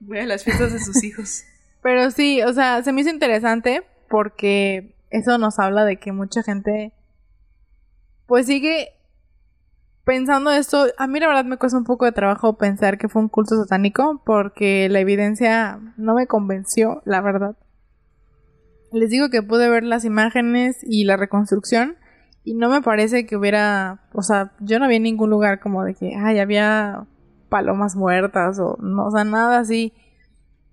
Voy 0.00 0.18
a 0.18 0.26
las 0.26 0.42
fiestas 0.42 0.72
de 0.72 0.80
sus 0.80 1.04
hijos. 1.04 1.44
Pero 1.82 2.10
sí, 2.10 2.42
o 2.42 2.52
sea, 2.52 2.82
se 2.82 2.92
me 2.92 3.02
hizo 3.02 3.10
interesante 3.10 3.82
porque 4.08 4.93
eso 5.18 5.38
nos 5.38 5.58
habla 5.58 5.84
de 5.84 5.98
que 5.98 6.12
mucha 6.12 6.42
gente 6.42 6.92
pues 8.26 8.46
sigue 8.46 8.88
pensando 10.04 10.50
esto. 10.50 10.86
A 10.98 11.06
mí 11.06 11.20
la 11.20 11.28
verdad 11.28 11.44
me 11.44 11.56
cuesta 11.56 11.78
un 11.78 11.84
poco 11.84 12.04
de 12.04 12.12
trabajo 12.12 12.56
pensar 12.58 12.98
que 12.98 13.08
fue 13.08 13.22
un 13.22 13.28
culto 13.28 13.56
satánico 13.56 14.22
porque 14.24 14.88
la 14.88 15.00
evidencia 15.00 15.78
no 15.96 16.14
me 16.14 16.26
convenció, 16.26 17.02
la 17.04 17.20
verdad. 17.20 17.56
Les 18.92 19.10
digo 19.10 19.28
que 19.30 19.42
pude 19.42 19.68
ver 19.68 19.82
las 19.82 20.04
imágenes 20.04 20.78
y 20.82 21.04
la 21.04 21.16
reconstrucción 21.16 21.96
y 22.44 22.54
no 22.54 22.68
me 22.68 22.82
parece 22.82 23.24
que 23.26 23.36
hubiera, 23.36 24.02
o 24.12 24.22
sea, 24.22 24.52
yo 24.60 24.78
no 24.78 24.86
vi 24.86 24.96
en 24.96 25.04
ningún 25.04 25.30
lugar 25.30 25.60
como 25.60 25.82
de 25.82 25.94
que, 25.94 26.14
ay, 26.14 26.38
había 26.38 27.06
palomas 27.48 27.96
muertas 27.96 28.58
o 28.58 28.76
no, 28.80 29.06
o 29.06 29.10
sea, 29.10 29.24
nada 29.24 29.58
así. 29.58 29.94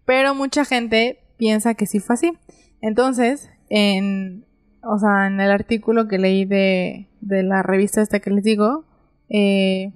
Pero 0.06 0.36
mucha 0.36 0.66
gente 0.66 1.20
piensa 1.38 1.74
que 1.74 1.86
sí 1.86 2.00
fue 2.00 2.16
así. 2.16 2.38
Entonces, 2.82 3.50
en, 3.72 4.46
o 4.84 5.00
sea, 5.00 5.28
en 5.28 5.40
el 5.40 5.50
artículo 5.50 6.10
que 6.10 6.18
leí 6.18 6.44
de, 6.44 7.08
de 7.22 7.42
la 7.42 7.64
revista 7.64 8.02
esta 8.02 8.20
que 8.20 8.30
les 8.30 8.44
digo, 8.44 8.84
eh, 9.30 9.94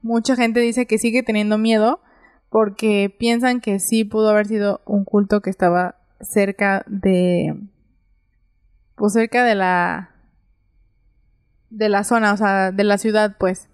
mucha 0.00 0.36
gente 0.36 0.60
dice 0.60 0.86
que 0.86 0.98
sigue 0.98 1.24
teniendo 1.24 1.58
miedo 1.58 2.00
porque 2.50 3.12
piensan 3.18 3.60
que 3.60 3.80
sí 3.80 4.04
pudo 4.04 4.30
haber 4.30 4.46
sido 4.46 4.80
un 4.86 5.04
culto 5.04 5.42
que 5.42 5.50
estaba 5.50 5.96
cerca 6.20 6.84
de 6.86 7.56
pues 8.94 9.12
cerca 9.12 9.44
de 9.44 9.56
la 9.56 10.10
de 11.70 11.88
la 11.88 12.04
zona, 12.04 12.32
o 12.32 12.36
sea, 12.36 12.70
de 12.70 12.84
la 12.84 12.96
ciudad, 12.96 13.36
pues. 13.38 13.68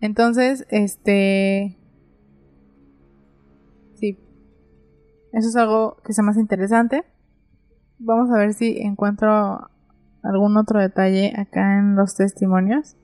Entonces, 0.00 0.66
este 0.70 1.76
sí. 4.00 4.18
Eso 5.34 5.48
es 5.48 5.56
algo 5.56 5.98
que 6.02 6.14
sea 6.14 6.24
más 6.24 6.38
interesante. 6.38 7.04
Vamos 7.98 8.30
a 8.30 8.38
ver 8.38 8.52
si 8.54 8.78
encuentro 8.78 9.70
algún 10.22 10.56
otro 10.56 10.80
detalle 10.80 11.32
acá 11.36 11.78
en 11.78 11.96
los 11.96 12.14
testimonios. 12.14 12.96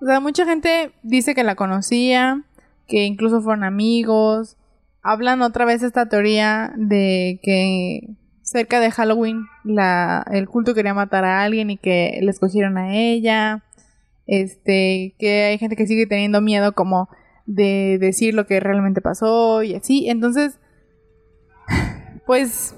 O 0.00 0.06
sea, 0.06 0.20
mucha 0.20 0.44
gente 0.44 0.92
dice 1.02 1.34
que 1.34 1.44
la 1.44 1.54
conocía, 1.56 2.42
que 2.86 3.04
incluso 3.04 3.40
fueron 3.40 3.64
amigos. 3.64 4.56
Hablan 5.02 5.42
otra 5.42 5.64
vez 5.64 5.82
esta 5.82 6.08
teoría 6.08 6.72
de 6.76 7.40
que 7.42 8.10
cerca 8.42 8.78
de 8.80 8.90
Halloween 8.90 9.46
la, 9.64 10.24
el 10.30 10.48
culto 10.48 10.74
quería 10.74 10.94
matar 10.94 11.24
a 11.24 11.42
alguien 11.42 11.70
y 11.70 11.78
que 11.78 12.18
le 12.22 12.30
escogieron 12.30 12.76
a 12.78 12.94
ella. 12.94 13.64
Este, 14.26 15.14
que 15.18 15.44
hay 15.44 15.58
gente 15.58 15.76
que 15.76 15.86
sigue 15.86 16.06
teniendo 16.06 16.40
miedo 16.40 16.74
como 16.74 17.08
de 17.46 17.98
decir 17.98 18.34
lo 18.34 18.46
que 18.46 18.60
realmente 18.60 19.00
pasó 19.00 19.62
y 19.62 19.74
así. 19.74 20.08
Entonces, 20.08 20.58
pues 22.26 22.74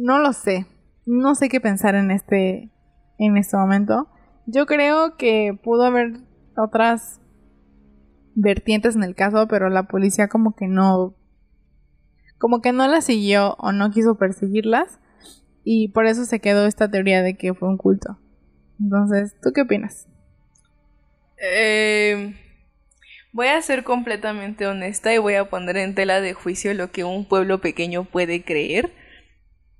no 0.00 0.18
lo 0.18 0.32
sé. 0.32 0.66
No 1.06 1.34
sé 1.34 1.48
qué 1.48 1.60
pensar 1.60 1.94
en 1.94 2.10
este 2.10 2.70
en 3.18 3.36
este 3.36 3.56
momento. 3.56 4.08
Yo 4.46 4.66
creo 4.66 5.16
que 5.16 5.58
pudo 5.62 5.84
haber 5.84 6.20
otras 6.56 7.20
vertientes 8.34 8.96
en 8.96 9.02
el 9.02 9.14
caso, 9.14 9.46
pero 9.48 9.68
la 9.68 9.84
policía 9.84 10.28
como 10.28 10.54
que 10.56 10.66
no 10.66 11.14
como 12.38 12.62
que 12.62 12.72
no 12.72 12.88
la 12.88 13.02
siguió 13.02 13.54
o 13.58 13.72
no 13.72 13.90
quiso 13.90 14.16
perseguirlas 14.16 14.98
y 15.62 15.88
por 15.88 16.06
eso 16.06 16.24
se 16.24 16.40
quedó 16.40 16.66
esta 16.66 16.90
teoría 16.90 17.22
de 17.22 17.36
que 17.36 17.52
fue 17.52 17.68
un 17.68 17.76
culto. 17.76 18.18
Entonces, 18.80 19.36
¿tú 19.42 19.52
qué 19.52 19.62
opinas? 19.62 20.08
Eh, 21.36 22.34
voy 23.32 23.48
a 23.48 23.60
ser 23.60 23.84
completamente 23.84 24.66
honesta 24.66 25.12
y 25.12 25.18
voy 25.18 25.34
a 25.34 25.50
poner 25.50 25.76
en 25.76 25.94
tela 25.94 26.22
de 26.22 26.32
juicio 26.32 26.72
lo 26.72 26.90
que 26.90 27.04
un 27.04 27.26
pueblo 27.26 27.60
pequeño 27.60 28.04
puede 28.04 28.42
creer. 28.42 28.90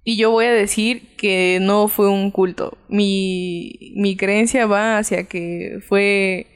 Y 0.02 0.16
yo 0.16 0.30
voy 0.30 0.46
a 0.46 0.52
decir 0.52 1.16
que 1.16 1.58
no 1.60 1.88
fue 1.88 2.08
un 2.08 2.30
culto. 2.30 2.78
Mi, 2.88 3.92
mi 3.96 4.16
creencia 4.16 4.66
va 4.66 4.98
hacia 4.98 5.24
que 5.24 5.80
fue 5.86 6.46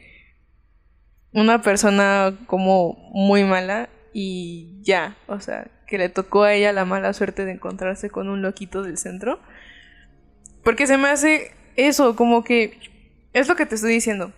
una 1.33 1.63
persona 1.63 2.39
como 2.47 2.97
muy 3.13 3.45
mala 3.45 3.89
y 4.13 4.81
ya, 4.83 5.17
o 5.27 5.41
sea, 5.41 5.67
que 5.87 5.99
le 5.99 6.09
tocó 6.09 6.45
a 6.45 6.55
ella 6.55 6.73
la 6.73 6.85
mala 6.85 7.13
suerte 7.13 7.45
de 7.45 7.53
encontrarse 7.53 8.09
con 8.09 8.29
un 8.29 8.41
loquito 8.41 8.83
del 8.83 8.97
centro. 8.97 9.41
Porque 10.63 10.87
se 10.87 10.97
me 10.97 11.09
hace 11.09 11.53
eso, 11.77 12.17
como 12.17 12.45
que 12.45 12.79
es 13.33 13.49
lo 13.49 13.57
que 13.57 13.67
te 13.67 13.75
estoy 13.75 13.93
diciendo. 13.93 14.33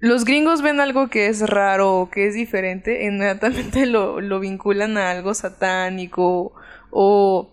Los 0.00 0.24
gringos 0.24 0.62
ven 0.62 0.80
algo 0.80 1.08
que 1.08 1.28
es 1.28 1.48
raro 1.48 2.00
o 2.00 2.10
que 2.10 2.26
es 2.26 2.34
diferente, 2.34 3.04
inmediatamente 3.04 3.86
lo, 3.86 4.20
lo 4.20 4.40
vinculan 4.40 4.96
a 4.98 5.10
algo 5.10 5.34
satánico 5.34 6.54
o... 6.90 7.48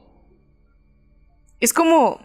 Es 1.59 1.73
como... 1.73 2.19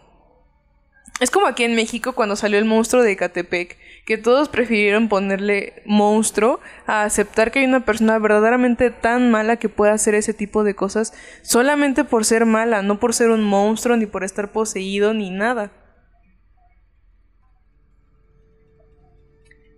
Es 1.21 1.31
como 1.31 1.47
aquí 1.47 1.63
en 1.63 1.77
México 1.77 2.13
cuando 2.13 2.35
salió 2.35 2.59
el 2.59 2.65
monstruo 2.65 3.03
de 3.03 3.17
Catepec 3.17 3.79
que 4.05 4.19
todos 4.19 4.49
prefirieron 4.49 5.09
ponerle 5.09 5.83
monstruo 5.87 6.59
a 6.87 7.05
aceptar 7.05 7.53
que 7.53 7.61
hay 7.61 7.67
una 7.67 7.85
persona 7.85 8.19
verdaderamente 8.19 8.91
tan 8.91 9.31
mala 9.31 9.57
que 9.57 9.69
pueda 9.69 9.93
hacer 9.93 10.17
ese 10.17 10.35
tipo 10.35 10.65
de 10.65 10.75
cosas 10.75 11.15
solamente 11.43 12.03
por 12.03 12.25
ser 12.25 12.47
mala, 12.47 12.83
no 12.83 12.99
por 12.99 13.15
ser 13.15 13.31
un 13.31 13.45
monstruo, 13.45 13.97
ni 13.97 14.07
por 14.07 14.25
estar 14.25 14.51
poseído, 14.51 15.15
ni 15.15 15.31
nada. 15.31 15.71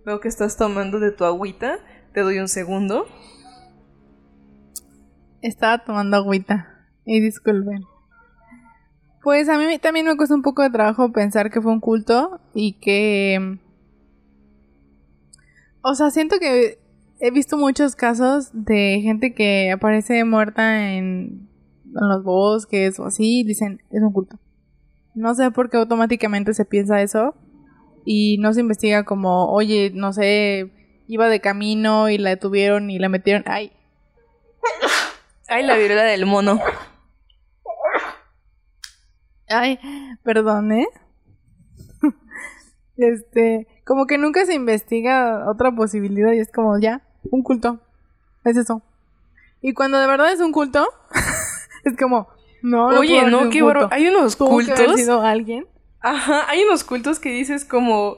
Veo 0.05 0.19
que 0.19 0.27
estás 0.29 0.57
tomando 0.57 0.99
de 0.99 1.11
tu 1.11 1.25
agüita. 1.25 1.79
Te 2.13 2.21
doy 2.21 2.39
un 2.39 2.47
segundo. 2.47 3.07
Estaba 5.41 5.83
tomando 5.83 6.15
agüita. 6.17 6.89
Y 7.05 7.19
disculpen. 7.19 7.83
Pues 9.27 9.49
a 9.49 9.57
mí 9.57 9.77
también 9.77 10.05
me 10.05 10.15
cuesta 10.15 10.33
un 10.33 10.41
poco 10.41 10.61
de 10.61 10.69
trabajo 10.69 11.11
pensar 11.11 11.51
que 11.51 11.59
fue 11.59 11.73
un 11.73 11.81
culto 11.81 12.39
y 12.53 12.79
que 12.79 13.59
o 15.81 15.95
sea, 15.95 16.11
siento 16.11 16.39
que 16.39 16.79
he 17.19 17.31
visto 17.31 17.57
muchos 17.57 17.97
casos 17.97 18.51
de 18.53 19.01
gente 19.03 19.33
que 19.33 19.69
aparece 19.73 20.23
muerta 20.23 20.93
en, 20.93 21.49
los 21.91 22.23
bosques 22.23 23.01
o 23.01 23.05
así 23.07 23.41
y 23.41 23.43
dicen, 23.43 23.81
es 23.91 24.01
un 24.01 24.13
culto. 24.13 24.39
No 25.13 25.35
sé 25.35 25.51
por 25.51 25.69
qué 25.69 25.75
automáticamente 25.75 26.53
se 26.53 26.63
piensa 26.63 27.01
eso 27.01 27.35
y 28.05 28.37
no 28.37 28.53
se 28.53 28.61
investiga 28.61 29.03
como, 29.03 29.51
oye, 29.51 29.91
no 29.93 30.13
sé, 30.13 30.71
iba 31.09 31.27
de 31.27 31.41
camino 31.41 32.09
y 32.09 32.17
la 32.17 32.29
detuvieron 32.29 32.89
y 32.89 32.97
la 32.97 33.09
metieron. 33.09 33.43
¡Ay! 33.45 33.73
¡Ay, 35.49 35.65
la 35.65 35.75
viruela 35.75 36.03
del 36.03 36.25
mono! 36.25 36.61
Ay, 39.49 39.79
perdón, 40.23 40.71
¿eh? 40.71 40.87
este, 42.97 43.67
como 43.85 44.05
que 44.05 44.17
nunca 44.17 44.45
se 44.45 44.53
investiga 44.53 45.49
otra 45.49 45.71
posibilidad 45.71 46.33
y 46.33 46.39
es 46.39 46.51
como 46.51 46.77
ya, 46.79 47.01
un 47.31 47.43
culto. 47.43 47.79
Es 48.43 48.57
eso. 48.57 48.81
Y 49.61 49.73
cuando 49.73 49.99
de 49.99 50.07
verdad 50.07 50.31
es 50.31 50.39
un 50.39 50.51
culto, 50.51 50.87
es 51.83 51.97
como, 51.97 52.27
no, 52.61 52.91
no 52.91 52.99
Oye, 52.99 53.29
no, 53.29 53.49
qué 53.49 53.61
bueno. 53.61 53.87
Hay 53.91 54.07
unos 54.07 54.35
cultos. 54.35 54.75
Que 54.75 54.97
sido 54.97 55.21
alguien. 55.21 55.67
Ajá, 55.99 56.49
hay 56.49 56.63
unos 56.63 56.83
cultos 56.83 57.19
que 57.19 57.29
dices 57.29 57.65
como, 57.65 58.17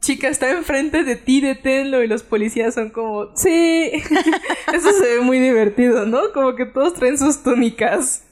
chica, 0.00 0.28
está 0.28 0.50
enfrente 0.50 1.04
de 1.04 1.16
ti, 1.16 1.40
deténlo. 1.40 2.02
Y 2.02 2.08
los 2.08 2.22
policías 2.22 2.74
son 2.74 2.90
como, 2.90 3.34
sí. 3.36 3.90
Eso 4.72 4.92
se 4.92 5.16
ve 5.16 5.20
muy 5.20 5.38
divertido, 5.38 6.06
¿no? 6.06 6.32
Como 6.32 6.54
que 6.54 6.66
todos 6.66 6.94
traen 6.94 7.18
sus 7.18 7.42
túnicas. 7.42 8.24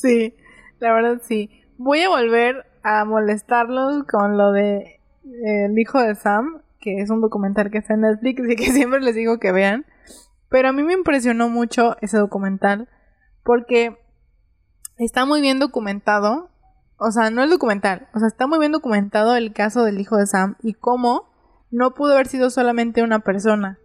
Sí, 0.00 0.36
la 0.78 0.92
verdad 0.92 1.20
sí. 1.22 1.50
Voy 1.78 2.00
a 2.00 2.08
volver 2.08 2.66
a 2.82 3.04
molestarlos 3.04 4.04
con 4.04 4.36
lo 4.36 4.52
de 4.52 5.00
El 5.44 5.78
hijo 5.78 6.00
de 6.00 6.14
Sam, 6.14 6.62
que 6.80 7.00
es 7.00 7.10
un 7.10 7.20
documental 7.20 7.70
que 7.70 7.78
está 7.78 7.94
en 7.94 8.02
Netflix 8.02 8.42
y 8.48 8.56
que 8.56 8.66
siempre 8.72 9.00
les 9.00 9.14
digo 9.14 9.38
que 9.38 9.52
vean. 9.52 9.86
Pero 10.48 10.68
a 10.68 10.72
mí 10.72 10.82
me 10.82 10.94
impresionó 10.94 11.48
mucho 11.48 11.96
ese 12.00 12.18
documental 12.18 12.88
porque 13.44 13.96
está 14.98 15.24
muy 15.24 15.40
bien 15.40 15.58
documentado. 15.58 16.50
O 16.98 17.10
sea, 17.12 17.30
no 17.30 17.42
el 17.42 17.48
documental, 17.48 18.08
o 18.14 18.18
sea, 18.18 18.28
está 18.28 18.46
muy 18.46 18.58
bien 18.58 18.72
documentado 18.72 19.34
el 19.34 19.54
caso 19.54 19.84
del 19.84 19.98
hijo 20.00 20.18
de 20.18 20.26
Sam 20.26 20.56
y 20.62 20.74
cómo 20.74 21.30
no 21.70 21.94
pudo 21.94 22.12
haber 22.12 22.26
sido 22.26 22.50
solamente 22.50 23.02
una 23.02 23.20
persona, 23.20 23.78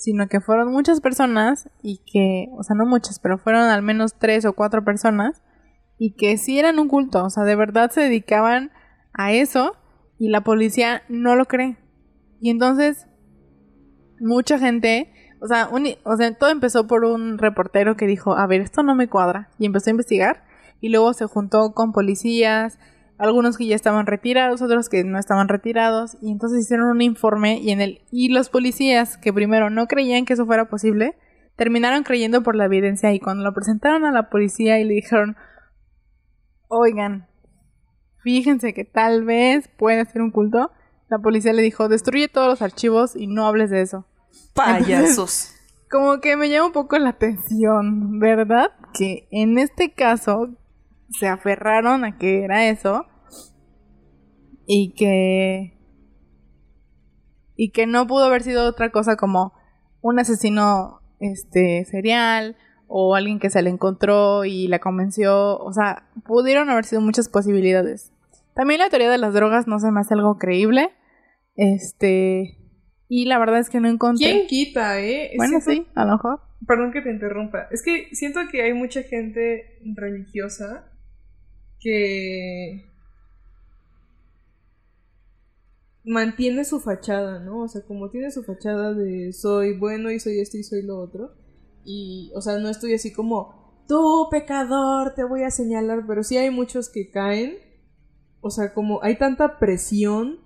sino 0.00 0.28
que 0.28 0.40
fueron 0.40 0.72
muchas 0.72 1.02
personas 1.02 1.68
y 1.82 1.98
que, 2.10 2.48
o 2.56 2.62
sea, 2.62 2.74
no 2.74 2.86
muchas, 2.86 3.18
pero 3.18 3.36
fueron 3.36 3.64
al 3.64 3.82
menos 3.82 4.14
tres 4.18 4.46
o 4.46 4.54
cuatro 4.54 4.82
personas 4.82 5.42
y 5.98 6.14
que 6.14 6.38
sí 6.38 6.58
eran 6.58 6.78
un 6.78 6.88
culto, 6.88 7.22
o 7.22 7.28
sea, 7.28 7.44
de 7.44 7.54
verdad 7.54 7.90
se 7.90 8.00
dedicaban 8.00 8.72
a 9.12 9.32
eso 9.32 9.76
y 10.18 10.30
la 10.30 10.42
policía 10.42 11.02
no 11.10 11.36
lo 11.36 11.44
cree. 11.44 11.76
Y 12.40 12.48
entonces, 12.48 13.06
mucha 14.20 14.58
gente, 14.58 15.12
o 15.42 15.46
sea, 15.46 15.68
o 16.04 16.16
sea, 16.16 16.34
todo 16.34 16.48
empezó 16.48 16.86
por 16.86 17.04
un 17.04 17.36
reportero 17.36 17.94
que 17.96 18.06
dijo, 18.06 18.34
a 18.34 18.46
ver, 18.46 18.62
esto 18.62 18.82
no 18.82 18.94
me 18.94 19.08
cuadra, 19.08 19.50
y 19.58 19.66
empezó 19.66 19.90
a 19.90 19.92
investigar, 19.92 20.44
y 20.80 20.88
luego 20.88 21.12
se 21.12 21.26
juntó 21.26 21.74
con 21.74 21.92
policías, 21.92 22.78
algunos 23.20 23.58
que 23.58 23.66
ya 23.66 23.76
estaban 23.76 24.06
retirados, 24.06 24.62
otros 24.62 24.88
que 24.88 25.04
no 25.04 25.18
estaban 25.18 25.48
retirados, 25.48 26.16
y 26.22 26.32
entonces 26.32 26.62
hicieron 26.62 26.88
un 26.88 27.02
informe 27.02 27.58
y 27.58 27.70
en 27.70 27.82
el 27.82 28.00
y 28.10 28.30
los 28.30 28.48
policías 28.48 29.18
que 29.18 29.32
primero 29.32 29.68
no 29.68 29.86
creían 29.86 30.24
que 30.24 30.32
eso 30.32 30.46
fuera 30.46 30.70
posible, 30.70 31.18
terminaron 31.54 32.02
creyendo 32.02 32.42
por 32.42 32.56
la 32.56 32.64
evidencia 32.64 33.12
y 33.12 33.20
cuando 33.20 33.44
lo 33.44 33.52
presentaron 33.52 34.06
a 34.06 34.12
la 34.12 34.30
policía 34.30 34.80
y 34.80 34.84
le 34.84 34.94
dijeron, 34.94 35.36
oigan, 36.68 37.28
fíjense 38.22 38.72
que 38.72 38.86
tal 38.86 39.24
vez 39.24 39.68
puede 39.68 40.06
ser 40.06 40.22
un 40.22 40.30
culto. 40.30 40.70
La 41.10 41.18
policía 41.18 41.52
le 41.52 41.60
dijo, 41.60 41.88
destruye 41.88 42.28
todos 42.28 42.48
los 42.48 42.62
archivos 42.62 43.14
y 43.16 43.26
no 43.26 43.46
hables 43.46 43.68
de 43.68 43.82
eso. 43.82 44.06
Payasos. 44.54 45.54
como 45.90 46.20
que 46.20 46.36
me 46.36 46.48
llama 46.48 46.68
un 46.68 46.72
poco 46.72 46.96
la 46.98 47.10
atención, 47.10 48.18
¿verdad? 48.18 48.70
Que 48.94 49.28
en 49.30 49.58
este 49.58 49.92
caso 49.92 50.48
se 51.10 51.28
aferraron 51.28 52.04
a 52.04 52.16
que 52.16 52.44
era 52.44 52.68
eso 52.68 53.09
y 54.72 54.92
que 54.92 55.76
y 57.56 57.72
que 57.72 57.88
no 57.88 58.06
pudo 58.06 58.24
haber 58.24 58.42
sido 58.42 58.68
otra 58.68 58.90
cosa 58.90 59.16
como 59.16 59.52
un 60.00 60.20
asesino 60.20 61.00
este 61.18 61.84
serial 61.86 62.56
o 62.86 63.16
alguien 63.16 63.40
que 63.40 63.50
se 63.50 63.62
le 63.62 63.70
encontró 63.70 64.44
y 64.44 64.68
la 64.68 64.78
convenció, 64.78 65.58
o 65.58 65.72
sea, 65.72 66.08
pudieron 66.24 66.70
haber 66.70 66.84
sido 66.84 67.00
muchas 67.02 67.28
posibilidades. 67.28 68.12
También 68.54 68.78
la 68.78 68.88
teoría 68.90 69.10
de 69.10 69.18
las 69.18 69.34
drogas 69.34 69.66
no 69.66 69.80
se 69.80 69.90
me 69.90 70.00
hace 70.00 70.14
algo 70.14 70.38
creíble. 70.38 70.90
Este. 71.56 72.56
Y 73.08 73.24
la 73.26 73.38
verdad 73.38 73.58
es 73.58 73.70
que 73.70 73.80
no 73.80 73.88
encontré. 73.88 74.24
¿Quién 74.24 74.46
quita, 74.46 75.00
eh? 75.00 75.32
Bueno, 75.36 75.60
sí, 75.60 75.84
a 75.96 76.04
lo 76.04 76.12
mejor. 76.12 76.40
Perdón 76.66 76.92
que 76.92 77.00
te 77.00 77.10
interrumpa. 77.10 77.66
Es 77.72 77.82
que 77.82 78.08
siento 78.12 78.40
que 78.50 78.62
hay 78.62 78.72
mucha 78.72 79.02
gente 79.02 79.80
religiosa 79.96 80.90
que 81.80 82.89
mantiene 86.10 86.64
su 86.64 86.80
fachada, 86.80 87.38
¿no? 87.38 87.62
O 87.62 87.68
sea, 87.68 87.82
como 87.82 88.10
tiene 88.10 88.30
su 88.32 88.42
fachada 88.42 88.92
de 88.92 89.32
soy 89.32 89.78
bueno 89.78 90.10
y 90.10 90.18
soy 90.18 90.40
esto 90.40 90.58
y 90.58 90.64
soy 90.64 90.82
lo 90.82 90.98
otro. 90.98 91.32
Y, 91.84 92.32
o 92.34 92.42
sea, 92.42 92.58
no 92.58 92.68
estoy 92.68 92.94
así 92.94 93.12
como, 93.12 93.84
tú 93.86 94.26
pecador, 94.30 95.14
te 95.14 95.24
voy 95.24 95.44
a 95.44 95.50
señalar, 95.50 96.04
pero 96.06 96.24
sí 96.24 96.36
hay 96.36 96.50
muchos 96.50 96.88
que 96.88 97.10
caen. 97.10 97.58
O 98.40 98.50
sea, 98.50 98.74
como 98.74 99.02
hay 99.02 99.18
tanta 99.18 99.58
presión 99.58 100.40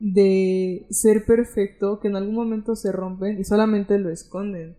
de 0.00 0.86
ser 0.90 1.24
perfecto 1.24 2.00
que 2.00 2.08
en 2.08 2.16
algún 2.16 2.34
momento 2.34 2.74
se 2.74 2.90
rompen 2.90 3.38
y 3.38 3.44
solamente 3.44 3.98
lo 3.98 4.10
esconden. 4.10 4.76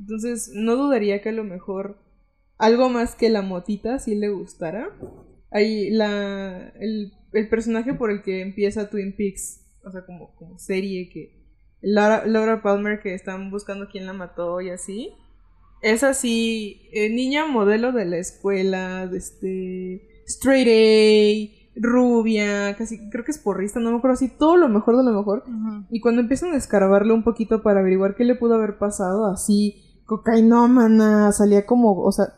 Entonces, 0.00 0.50
no 0.52 0.76
dudaría 0.76 1.22
que 1.22 1.28
a 1.28 1.32
lo 1.32 1.44
mejor 1.44 1.98
algo 2.58 2.88
más 2.88 3.14
que 3.14 3.30
la 3.30 3.42
motita 3.42 4.00
sí 4.00 4.16
le 4.16 4.30
gustara. 4.30 4.88
Ahí 5.52 5.90
la, 5.90 6.72
el, 6.80 7.12
el 7.32 7.48
personaje 7.48 7.94
por 7.94 8.10
el 8.10 8.22
que 8.22 8.42
empieza 8.42 8.90
Twin 8.90 9.14
Peaks, 9.14 9.65
o 9.86 9.92
sea, 9.92 10.04
como, 10.04 10.34
como 10.34 10.58
serie 10.58 11.08
que 11.08 11.46
Laura, 11.80 12.26
Laura 12.26 12.62
Palmer 12.62 13.00
que 13.00 13.14
están 13.14 13.50
buscando 13.50 13.88
quién 13.90 14.06
la 14.06 14.12
mató 14.12 14.60
y 14.60 14.70
así. 14.70 15.12
Es 15.82 16.02
así, 16.02 16.88
eh, 16.92 17.10
niña 17.10 17.46
modelo 17.46 17.92
de 17.92 18.06
la 18.06 18.16
escuela, 18.16 19.06
de 19.06 19.18
este, 19.18 20.22
straight 20.26 20.68
A, 20.68 21.66
rubia, 21.76 22.74
casi 22.76 23.10
creo 23.10 23.24
que 23.24 23.30
es 23.30 23.38
porrista, 23.38 23.78
no 23.78 23.90
me 23.90 23.98
acuerdo 23.98 24.14
así, 24.14 24.28
todo 24.28 24.56
lo 24.56 24.68
mejor 24.68 24.96
de 24.96 25.04
lo 25.04 25.12
mejor. 25.12 25.44
Y 25.90 26.00
cuando 26.00 26.22
empiezan 26.22 26.52
a 26.52 26.56
escarbarle 26.56 27.12
un 27.12 27.22
poquito 27.22 27.62
para 27.62 27.80
averiguar 27.80 28.16
qué 28.16 28.24
le 28.24 28.34
pudo 28.34 28.54
haber 28.54 28.78
pasado, 28.78 29.26
así, 29.26 30.00
cocainómana, 30.06 31.30
salía 31.32 31.66
como, 31.66 32.02
o 32.02 32.10
sea, 32.10 32.34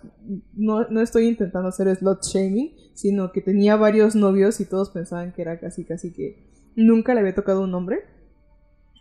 no, 0.54 0.88
no 0.90 1.00
estoy 1.00 1.28
intentando 1.28 1.68
hacer 1.68 1.94
slot 1.94 2.24
shaming, 2.24 2.74
sino 2.94 3.30
que 3.30 3.40
tenía 3.40 3.76
varios 3.76 4.16
novios 4.16 4.60
y 4.60 4.66
todos 4.66 4.90
pensaban 4.90 5.32
que 5.32 5.42
era 5.42 5.60
casi, 5.60 5.84
casi 5.84 6.12
que 6.12 6.57
nunca 6.78 7.14
le 7.14 7.20
había 7.20 7.34
tocado 7.34 7.62
un 7.62 7.74
hombre. 7.74 8.04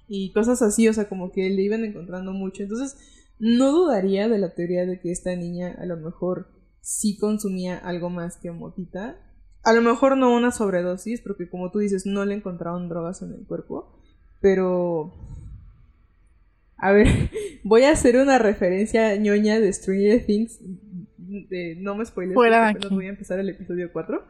Y 0.07 0.32
cosas 0.34 0.61
así, 0.61 0.88
o 0.88 0.93
sea, 0.93 1.09
como 1.09 1.32
que 1.32 1.49
le 1.49 1.61
iban 1.61 1.84
encontrando 1.84 2.32
mucho. 2.32 2.63
Entonces, 2.63 2.97
no 3.39 3.71
dudaría 3.71 4.28
de 4.28 4.38
la 4.38 4.53
teoría 4.53 4.86
de 4.86 4.99
que 4.99 5.11
esta 5.11 5.36
niña 5.36 5.75
a 5.78 5.86
lo 5.86 5.97
mejor 5.97 6.47
sí 6.82 7.17
consumía 7.17 7.78
algo 7.78 8.09
más 8.09 8.38
que 8.38 8.51
motita. 8.51 9.17
A 9.63 9.73
lo 9.73 9.82
mejor 9.82 10.17
no 10.17 10.34
una 10.34 10.51
sobredosis, 10.51 11.21
porque 11.21 11.49
como 11.49 11.71
tú 11.71 11.80
dices, 11.80 12.05
no 12.05 12.25
le 12.25 12.36
encontraron 12.36 12.89
drogas 12.89 13.21
en 13.21 13.34
el 13.34 13.45
cuerpo. 13.45 13.99
Pero 14.39 15.13
a 16.78 16.91
ver, 16.91 17.07
voy 17.63 17.84
a 17.84 17.91
hacer 17.91 18.17
una 18.17 18.38
referencia 18.38 19.15
ñoña 19.17 19.59
de 19.59 19.73
Stranger 19.73 20.25
Things. 20.25 20.59
De, 21.17 21.75
no 21.80 21.95
me 21.95 22.03
apenas 22.03 22.89
voy 22.89 23.07
a 23.07 23.09
empezar 23.09 23.39
el 23.39 23.49
episodio 23.49 23.91
4. 23.91 24.23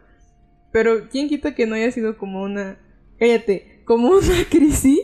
Pero, 0.72 1.10
¿quién 1.10 1.30
quita 1.30 1.56
que 1.56 1.66
no 1.68 1.76
haya 1.76 1.91
sido 1.91 2.18
como 2.18 2.41
una. 2.41 2.80
Cállate, 3.20 3.84
como 3.86 4.09
una 4.09 4.45
crisis? 4.49 4.99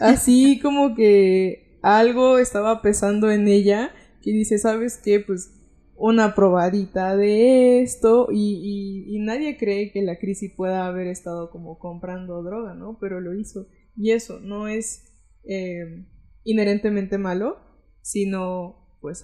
Así 0.00 0.60
como 0.60 0.94
que 0.94 1.78
algo 1.82 2.38
estaba 2.38 2.82
pesando 2.82 3.30
en 3.30 3.48
ella. 3.48 3.92
Que 4.22 4.32
dice, 4.32 4.58
¿sabes 4.58 5.00
qué? 5.02 5.20
Pues 5.20 5.54
una 5.96 6.34
probadita 6.34 7.16
de 7.16 7.82
esto. 7.82 8.28
Y, 8.32 9.18
nadie 9.20 9.56
cree 9.56 9.92
que 9.92 10.02
la 10.02 10.18
crisis 10.18 10.52
pueda 10.56 10.86
haber 10.86 11.06
estado 11.06 11.50
como 11.50 11.78
comprando 11.78 12.42
droga, 12.42 12.74
¿no? 12.74 12.98
Pero 13.00 13.20
lo 13.20 13.34
hizo. 13.34 13.66
Y 13.96 14.12
eso 14.12 14.40
no 14.40 14.68
es. 14.68 15.04
Eh, 15.44 16.06
inherentemente 16.48 17.18
malo, 17.18 17.58
sino 18.00 18.98
pues 19.00 19.22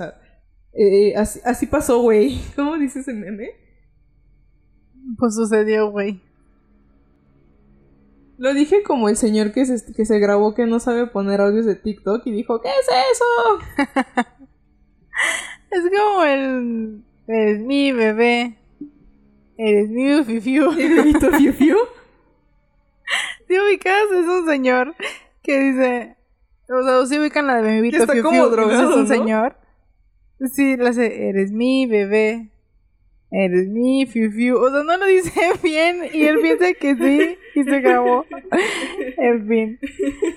eh, 0.72 1.14
así, 1.16 1.40
así, 1.44 1.66
pasó, 1.66 2.02
güey. 2.02 2.38
¿Cómo 2.56 2.76
dice 2.76 3.00
ese 3.00 3.14
meme? 3.14 3.48
Pues 5.18 5.34
sucedió, 5.34 5.90
güey. 5.90 6.20
Lo 8.36 8.52
dije 8.52 8.82
como 8.82 9.08
el 9.08 9.16
señor 9.16 9.52
que 9.52 9.64
se, 9.64 9.92
que 9.92 10.04
se 10.04 10.18
grabó 10.18 10.54
que 10.54 10.66
no 10.66 10.80
sabe 10.80 11.06
poner 11.06 11.40
audios 11.40 11.66
de 11.66 11.76
TikTok 11.76 12.26
y 12.26 12.32
dijo, 12.32 12.60
¿qué 12.60 12.68
es 12.68 12.88
eso? 13.12 14.04
es 15.70 15.82
como 15.96 16.24
el... 16.24 17.04
Eres 17.26 17.60
mi 17.60 17.92
bebé. 17.92 18.58
Eres 19.56 19.88
mi 19.88 20.40
fiu 20.40 20.72
¿El 20.78 20.94
bebito 20.96 21.30
fiu 21.32 21.52
fiu? 21.52 21.76
Si 23.46 23.58
ubicas, 23.58 24.10
es 24.12 24.26
un 24.26 24.46
señor 24.46 24.94
que 25.42 25.60
dice... 25.60 26.16
O 26.68 26.82
sea, 26.82 27.06
sí 27.06 27.18
ubican 27.18 27.46
la 27.46 27.56
de 27.56 27.62
bebito 27.62 27.98
está 27.98 28.12
fiu, 28.14 28.22
como 28.22 28.42
fiu, 28.42 28.50
drogado, 28.50 28.90
es 28.90 28.96
un 28.96 29.02
¿no? 29.02 29.06
señor. 29.06 29.56
Sí, 30.52 30.76
la 30.76 30.90
hace, 30.90 31.28
eres 31.28 31.52
mi 31.52 31.86
bebé. 31.86 32.50
Eres 33.36 33.68
mi 33.68 34.06
fiu 34.06 34.30
fiu. 34.30 34.56
O 34.56 34.70
sea, 34.70 34.84
no 34.84 34.96
lo 34.96 35.06
dice 35.06 35.32
bien 35.62 36.02
y 36.12 36.24
él 36.24 36.38
piensa 36.40 36.72
que 36.74 36.94
sí 36.94 37.36
y 37.54 37.64
se 37.64 37.80
grabó. 37.80 38.24
en 39.18 39.48
fin. 39.48 39.78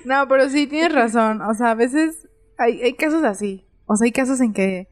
No, 0.04 0.26
pero 0.26 0.48
sí, 0.48 0.66
tienes 0.66 0.92
razón. 0.92 1.40
O 1.42 1.54
sea, 1.54 1.70
a 1.70 1.74
veces 1.74 2.28
hay, 2.58 2.82
hay 2.82 2.94
casos 2.94 3.22
así. 3.22 3.64
O 3.86 3.94
sea, 3.94 4.06
hay 4.06 4.12
casos 4.12 4.40
en 4.40 4.52
que 4.52 4.88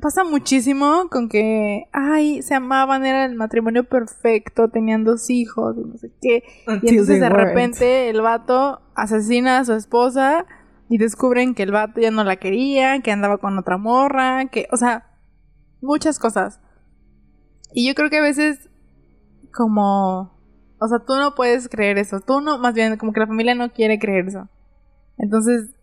pasa 0.00 0.24
muchísimo 0.24 1.08
con 1.10 1.28
que, 1.28 1.84
ay, 1.92 2.42
se 2.42 2.54
amaban, 2.54 3.04
era 3.04 3.24
el 3.24 3.34
matrimonio 3.34 3.84
perfecto, 3.84 4.68
tenían 4.68 5.04
dos 5.04 5.30
hijos 5.30 5.76
y 5.78 5.88
no 5.88 5.96
sé 5.96 6.10
qué. 6.20 6.42
Y 6.66 6.70
Until 6.70 6.90
entonces 6.90 7.20
de 7.20 7.28
weren't. 7.28 7.48
repente 7.48 8.10
el 8.10 8.20
vato 8.20 8.80
asesina 8.94 9.58
a 9.58 9.64
su 9.64 9.72
esposa 9.72 10.46
y 10.88 10.98
descubren 10.98 11.54
que 11.54 11.62
el 11.62 11.72
vato 11.72 12.00
ya 12.00 12.10
no 12.10 12.24
la 12.24 12.36
quería, 12.36 13.00
que 13.00 13.12
andaba 13.12 13.38
con 13.38 13.58
otra 13.58 13.78
morra, 13.78 14.46
que, 14.46 14.66
o 14.70 14.76
sea, 14.76 15.06
muchas 15.80 16.18
cosas. 16.18 16.60
Y 17.74 17.86
yo 17.86 17.94
creo 17.94 18.08
que 18.08 18.18
a 18.18 18.22
veces 18.22 18.70
como, 19.52 20.32
o 20.78 20.88
sea, 20.88 21.00
tú 21.00 21.16
no 21.16 21.34
puedes 21.34 21.68
creer 21.68 21.98
eso, 21.98 22.20
tú 22.20 22.40
no, 22.40 22.56
más 22.58 22.72
bien 22.72 22.96
como 22.96 23.12
que 23.12 23.20
la 23.20 23.26
familia 23.26 23.56
no 23.56 23.72
quiere 23.72 23.98
creer 23.98 24.28
eso. 24.28 24.48
Entonces, 25.18 25.74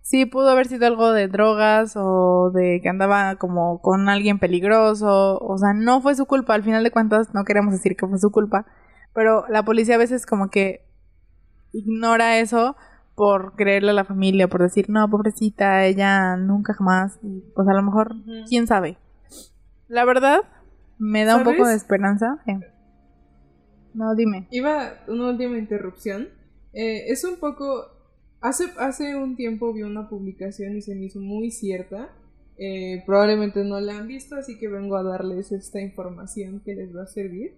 sí 0.00 0.26
pudo 0.26 0.48
haber 0.48 0.68
sido 0.68 0.86
algo 0.86 1.12
de 1.12 1.26
drogas 1.26 1.94
o 1.96 2.52
de 2.54 2.80
que 2.80 2.88
andaba 2.88 3.34
como 3.34 3.82
con 3.82 4.08
alguien 4.08 4.38
peligroso, 4.38 5.38
o 5.38 5.58
sea, 5.58 5.72
no 5.74 6.00
fue 6.00 6.14
su 6.14 6.26
culpa, 6.26 6.54
al 6.54 6.62
final 6.62 6.84
de 6.84 6.92
cuentas 6.92 7.34
no 7.34 7.44
queremos 7.44 7.72
decir 7.72 7.96
que 7.96 8.06
fue 8.06 8.18
su 8.18 8.30
culpa, 8.30 8.64
pero 9.12 9.44
la 9.48 9.64
policía 9.64 9.96
a 9.96 9.98
veces 9.98 10.26
como 10.26 10.50
que 10.50 10.86
ignora 11.72 12.38
eso 12.38 12.76
por 13.16 13.56
creerle 13.56 13.90
a 13.90 13.94
la 13.94 14.04
familia, 14.04 14.46
por 14.46 14.62
decir, 14.62 14.86
no, 14.88 15.10
pobrecita, 15.10 15.84
ella 15.84 16.36
nunca 16.36 16.74
jamás, 16.74 17.18
pues 17.56 17.66
a 17.68 17.74
lo 17.74 17.82
mejor, 17.82 18.14
quién 18.48 18.68
sabe. 18.68 18.98
La 19.88 20.04
verdad, 20.04 20.42
me 21.00 21.24
da 21.24 21.36
un 21.36 21.44
poco 21.44 21.66
de 21.66 21.74
esperanza. 21.74 22.38
Eh. 22.46 22.60
No, 23.94 24.14
dime. 24.14 24.46
Iba 24.50 25.02
una 25.08 25.30
última 25.30 25.58
interrupción. 25.58 26.28
Eh, 26.74 27.06
es 27.08 27.24
un 27.24 27.40
poco. 27.40 27.86
Hace, 28.42 28.64
hace 28.78 29.16
un 29.16 29.34
tiempo 29.34 29.72
vi 29.72 29.82
una 29.82 30.08
publicación 30.08 30.76
y 30.76 30.82
se 30.82 30.94
me 30.94 31.06
hizo 31.06 31.18
muy 31.18 31.50
cierta. 31.50 32.10
Eh, 32.58 33.02
probablemente 33.06 33.64
no 33.64 33.80
la 33.80 33.96
han 33.96 34.06
visto, 34.06 34.36
así 34.36 34.58
que 34.58 34.68
vengo 34.68 34.96
a 34.96 35.02
darles 35.02 35.52
esta 35.52 35.80
información 35.80 36.60
que 36.60 36.74
les 36.74 36.94
va 36.94 37.04
a 37.04 37.06
servir. 37.06 37.54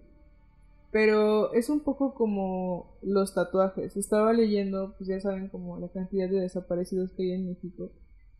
Pero 0.92 1.52
es 1.52 1.68
un 1.68 1.80
poco 1.80 2.14
como 2.14 2.96
los 3.02 3.34
tatuajes. 3.34 3.96
Estaba 3.96 4.32
leyendo, 4.32 4.94
pues 4.96 5.08
ya 5.08 5.20
saben, 5.20 5.48
como 5.48 5.80
la 5.80 5.88
cantidad 5.88 6.28
de 6.28 6.40
desaparecidos 6.40 7.10
que 7.12 7.24
hay 7.24 7.32
en 7.32 7.48
México. 7.48 7.90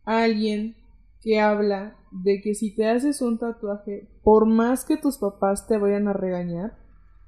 Alguien 0.05 0.75
que 1.23 1.39
habla 1.39 1.95
de 2.11 2.41
que 2.41 2.53
si 2.53 2.75
te 2.75 2.85
haces 2.85 3.21
un 3.21 3.39
tatuaje, 3.39 4.09
por 4.23 4.45
más 4.45 4.85
que 4.85 4.97
tus 4.97 5.17
papás 5.17 5.67
te 5.67 5.77
vayan 5.77 6.07
a 6.07 6.13
regañar, 6.13 6.77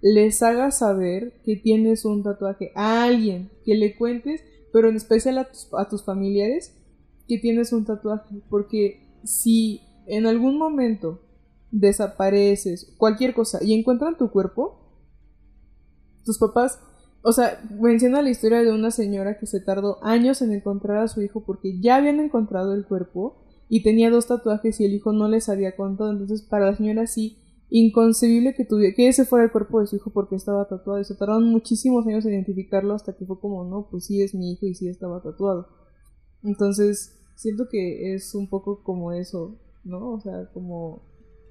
les 0.01 0.43
hagas 0.43 0.79
saber 0.79 1.41
que 1.43 1.55
tienes 1.55 2.05
un 2.05 2.21
tatuaje 2.21 2.71
a 2.75 3.03
alguien, 3.03 3.49
que 3.63 3.75
le 3.75 3.95
cuentes, 3.95 4.43
pero 4.71 4.89
en 4.89 4.97
especial 4.97 5.37
a 5.37 5.45
tus, 5.45 5.69
a 5.73 5.87
tus 5.87 6.03
familiares, 6.03 6.75
que 7.27 7.39
tienes 7.39 7.73
un 7.73 7.85
tatuaje, 7.85 8.41
porque 8.49 9.19
si 9.23 9.81
en 10.05 10.27
algún 10.27 10.57
momento 10.57 11.21
desapareces, 11.71 12.93
cualquier 12.97 13.33
cosa, 13.33 13.63
y 13.63 13.73
encuentran 13.73 14.17
tu 14.17 14.29
cuerpo, 14.29 14.85
tus 16.23 16.37
papás, 16.37 16.79
o 17.23 17.31
sea, 17.31 17.63
menciona 17.79 18.21
la 18.21 18.29
historia 18.29 18.61
de 18.61 18.71
una 18.71 18.91
señora 18.91 19.39
que 19.39 19.47
se 19.47 19.59
tardó 19.59 20.03
años 20.03 20.41
en 20.41 20.51
encontrar 20.51 20.97
a 20.97 21.07
su 21.07 21.21
hijo 21.21 21.43
porque 21.43 21.79
ya 21.79 21.95
habían 21.95 22.19
encontrado 22.19 22.73
el 22.73 22.85
cuerpo 22.85 23.44
y 23.69 23.83
tenía 23.83 24.09
dos 24.09 24.27
tatuajes 24.27 24.79
y 24.79 24.85
el 24.85 24.93
hijo 24.93 25.13
no 25.13 25.27
les 25.27 25.49
había 25.49 25.75
contado, 25.75 26.11
entonces 26.11 26.41
para 26.41 26.67
la 26.67 26.75
señora 26.75 27.07
sí 27.07 27.37
inconcebible 27.69 28.53
que 28.53 28.63
tuviera 28.63 28.95
que 28.95 29.07
ese 29.07 29.25
fuera 29.25 29.45
el 29.45 29.51
cuerpo 29.51 29.81
de 29.81 29.87
su 29.87 29.95
hijo 29.95 30.11
porque 30.11 30.35
estaba 30.35 30.67
tatuado 30.67 30.99
y 30.99 31.05
se 31.05 31.15
tardaron 31.15 31.49
muchísimos 31.49 32.05
años 32.05 32.25
en 32.25 32.33
identificarlo 32.33 32.93
hasta 32.93 33.13
que 33.13 33.25
fue 33.25 33.39
como 33.39 33.65
no 33.65 33.87
pues 33.89 34.05
sí 34.05 34.21
es 34.21 34.35
mi 34.35 34.51
hijo 34.51 34.67
y 34.67 34.75
sí 34.75 34.87
estaba 34.87 35.21
tatuado 35.21 35.67
entonces 36.43 37.17
siento 37.35 37.67
que 37.67 38.13
es 38.13 38.35
un 38.35 38.49
poco 38.49 38.83
como 38.83 39.13
eso 39.13 39.57
no 39.83 40.11
o 40.11 40.19
sea 40.21 40.47
como 40.53 41.01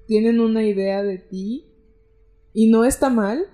tienen 0.07 0.39
una 0.39 0.63
idea 0.63 1.03
de 1.03 1.17
ti 1.17 1.65
y 2.53 2.69
no 2.69 2.85
está 2.85 3.09
mal 3.09 3.45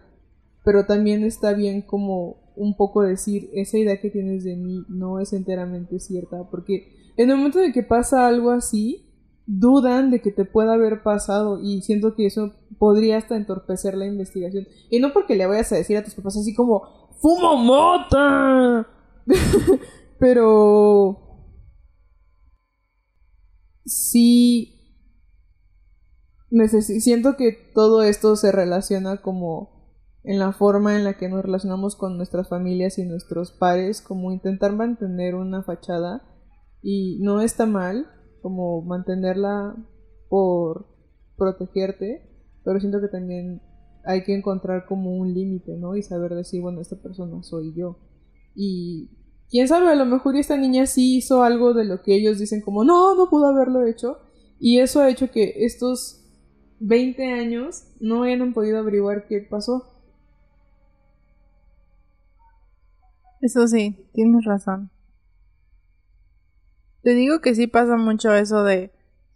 pero 0.64 0.86
también 0.86 1.24
está 1.24 1.54
bien 1.54 1.82
como 1.82 2.42
un 2.56 2.76
poco 2.76 3.02
decir, 3.02 3.50
esa 3.54 3.78
idea 3.78 4.00
que 4.00 4.10
tienes 4.10 4.44
de 4.44 4.56
mí 4.56 4.86
no 4.90 5.20
es 5.20 5.34
enteramente 5.34 6.00
cierta, 6.00 6.50
porque 6.50 6.94
en 7.22 7.32
el 7.32 7.38
momento 7.38 7.60
de 7.60 7.72
que 7.72 7.84
pasa 7.84 8.28
algo 8.28 8.52
así, 8.52 9.12
dudan 9.46 10.12
de 10.12 10.22
que 10.22 10.32
te 10.32 10.46
pueda 10.46 10.74
haber 10.74 11.04
pasado 11.04 11.60
y 11.62 11.82
siento 11.82 12.16
que 12.16 12.26
eso 12.26 12.54
podría 12.78 13.18
hasta 13.18 13.36
entorpecer 13.36 13.96
la 13.96 14.06
investigación. 14.06 14.68
Y 14.90 15.00
no 15.00 15.14
porque 15.14 15.36
le 15.36 15.46
vayas 15.46 15.72
a 15.72 15.76
decir 15.76 15.98
a 15.98 16.04
tus 16.04 16.16
papás 16.16 16.38
así 16.38 16.54
como, 16.54 16.84
¡Fumo 17.22 17.58
mota! 17.58 18.88
Pero... 20.20 21.18
Sí... 23.86 24.78
siento 27.00 27.36
que 27.36 27.52
todo 27.74 28.04
esto 28.04 28.36
se 28.36 28.52
relaciona 28.52 29.18
como 29.18 29.82
en 30.24 30.40
la 30.40 30.54
forma 30.54 30.96
en 30.96 31.04
la 31.04 31.18
que 31.18 31.30
nos 31.30 31.44
relacionamos 31.44 31.96
con 31.96 32.18
nuestras 32.18 32.50
familias 32.50 32.98
y 32.98 33.06
nuestros 33.06 33.52
pares, 33.52 34.02
como 34.02 34.32
intentar 34.32 34.74
mantener 34.74 35.36
una 35.36 35.64
fachada 35.64 36.31
y 36.82 37.20
no 37.20 37.42
está 37.42 37.66
mal, 37.66 38.08
como 38.42 38.82
mantenerla 38.82 39.76
por 40.30 40.88
protegerte, 41.38 42.28
pero 42.64 42.80
siento 42.80 43.02
que 43.02 43.08
también 43.08 43.62
hay 44.06 44.24
que 44.24 44.36
encontrar 44.36 44.86
como 44.86 45.16
un 45.16 45.34
límite, 45.34 45.78
¿no? 45.78 45.96
Y 45.96 46.04
saber 46.04 46.34
decir, 46.34 46.62
bueno, 46.62 46.82
esta 46.82 46.96
persona 46.96 47.44
soy 47.44 47.74
yo. 47.74 47.98
Y 48.56 49.10
quién 49.50 49.68
sabe, 49.68 49.90
a 49.90 49.96
lo 49.96 50.06
mejor 50.06 50.36
esta 50.36 50.58
niña 50.58 50.86
sí 50.86 51.18
hizo 51.18 51.44
algo 51.44 51.74
de 51.74 51.86
lo 51.86 52.02
que 52.02 52.16
ellos 52.16 52.40
dicen 52.40 52.62
como, 52.62 52.84
no, 52.84 53.16
no 53.16 53.30
pudo 53.30 53.48
haberlo 53.48 53.86
hecho. 53.86 54.18
Y 54.60 54.80
eso 54.80 55.02
ha 55.02 55.10
hecho 55.10 55.32
que 55.32 55.66
estos 55.66 56.24
20 56.80 57.34
años 57.34 57.84
no 58.00 58.24
hayan 58.24 58.54
podido 58.54 58.80
averiguar 58.80 59.28
qué 59.28 59.42
pasó. 59.42 59.88
Eso 63.42 63.68
sí, 63.68 63.96
tienes 64.14 64.46
razón. 64.46 64.92
Te 67.04 67.14
digo 67.14 67.42
que 67.42 67.56
sí 67.56 67.68
pasa 67.68 67.98
mucho 67.98 68.34
eso 68.34 68.64
de, 68.64 68.92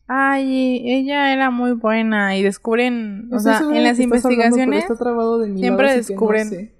ay, 0.07 0.81
ella 0.85 1.33
era 1.33 1.49
muy 1.49 1.71
buena 1.71 2.37
y 2.37 2.43
descubren, 2.43 3.29
o 3.33 3.39
sea, 3.39 3.59
en 3.59 3.83
las 3.83 3.99
investigaciones 3.99 4.85
siempre 5.55 5.93
descubren. 5.95 6.71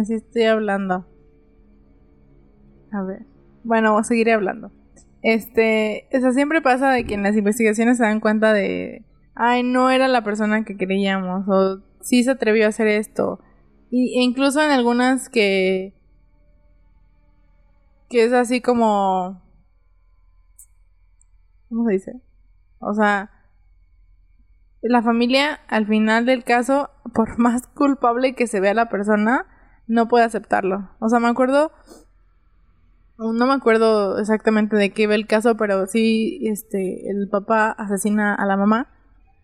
Así 0.00 0.14
estoy 0.14 0.42
hablando. 0.44 1.06
A 2.90 3.02
ver. 3.02 3.26
Bueno, 3.62 4.02
seguiré 4.02 4.32
hablando. 4.32 4.72
Este, 5.22 6.06
eso 6.14 6.32
siempre 6.32 6.60
pasa 6.60 6.90
de 6.90 7.04
que 7.04 7.14
en 7.14 7.22
las 7.22 7.36
investigaciones 7.36 7.96
se 7.96 8.02
dan 8.02 8.20
cuenta 8.20 8.52
de, 8.52 9.04
ay, 9.34 9.62
no 9.62 9.90
era 9.90 10.08
la 10.08 10.22
persona 10.22 10.64
que 10.64 10.76
creíamos 10.76 11.48
o 11.48 11.80
sí 12.00 12.24
se 12.24 12.32
atrevió 12.32 12.66
a 12.66 12.68
hacer 12.68 12.88
esto 12.88 13.40
y, 13.90 14.18
e 14.18 14.22
incluso 14.22 14.62
en 14.62 14.70
algunas 14.70 15.28
que. 15.28 15.94
Que 18.14 18.22
es 18.22 18.32
así 18.32 18.60
como. 18.60 19.42
¿Cómo 21.68 21.84
se 21.88 21.92
dice? 21.94 22.12
O 22.78 22.94
sea. 22.94 23.32
La 24.82 25.02
familia, 25.02 25.60
al 25.66 25.86
final 25.86 26.24
del 26.24 26.44
caso, 26.44 26.90
por 27.12 27.40
más 27.40 27.66
culpable 27.66 28.36
que 28.36 28.46
se 28.46 28.60
vea 28.60 28.72
la 28.72 28.88
persona, 28.88 29.46
no 29.88 30.06
puede 30.06 30.24
aceptarlo. 30.24 30.90
O 31.00 31.08
sea, 31.08 31.18
me 31.18 31.26
acuerdo. 31.26 31.72
No 33.18 33.46
me 33.46 33.52
acuerdo 33.52 34.18
exactamente 34.20 34.76
de 34.76 34.92
qué 34.92 35.02
iba 35.02 35.16
el 35.16 35.26
caso, 35.26 35.56
pero 35.56 35.86
sí, 35.86 36.38
este, 36.46 37.10
el 37.10 37.28
papá 37.28 37.70
asesina 37.72 38.32
a 38.32 38.46
la 38.46 38.56
mamá. 38.56 38.92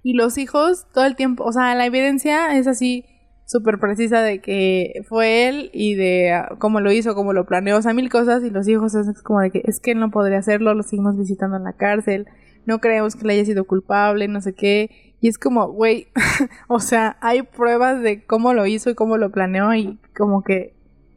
Y 0.05 0.13
los 0.13 0.39
hijos, 0.39 0.87
todo 0.93 1.07
el 1.07 1.17
tiempo, 1.17 1.43
o 1.43 1.53
sea, 1.53 1.75
la 1.75 1.87
evidencia 1.87 2.57
es 2.57 2.69
así 2.69 3.05
súper 3.51 3.81
precisa 3.81 4.23
de 4.23 4.41
que 4.41 5.03
fue 5.09 5.49
él 5.49 5.71
y 5.73 5.97
de 5.97 6.33
ah, 6.33 6.55
cómo 6.59 6.81
lo 6.81 6.93
hizo, 6.93 7.17
cómo 7.17 7.33
lo 7.33 7.47
planeó, 7.47 7.79
o 7.79 7.83
sea, 7.83 7.93
mil 7.93 8.09
cosas 8.09 8.45
y 8.45 8.51
los 8.51 8.69
hijos 8.69 8.95
es 8.95 9.23
como 9.23 9.41
de 9.41 9.51
que 9.51 9.63
es 9.65 9.81
que 9.81 9.91
él 9.91 9.99
no 9.99 10.13
podría 10.13 10.39
hacerlo, 10.39 10.73
lo 10.73 10.85
seguimos 10.85 11.19
visitando 11.19 11.57
en 11.57 11.65
la 11.65 11.73
cárcel, 11.73 12.29
no 12.65 12.79
creemos 12.79 13.17
que 13.17 13.27
le 13.27 13.33
haya 13.33 13.45
sido 13.45 13.65
culpable, 13.65 14.29
no 14.29 14.41
sé 14.41 14.53
qué, 14.53 15.15
y 15.21 15.27
es 15.27 15.37
como, 15.37 15.67
güey, 15.73 16.07
o 16.69 16.79
sea, 16.79 17.17
hay 17.21 17.43
pruebas 17.43 18.01
de 18.03 18.25
cómo 18.25 18.55
lo 18.55 18.67
hizo 18.67 18.89
y 18.89 18.95
cómo 18.95 19.17
lo 19.17 19.33
planeó 19.33 19.75
y 19.75 19.99
como 20.17 20.45
que 20.45 20.77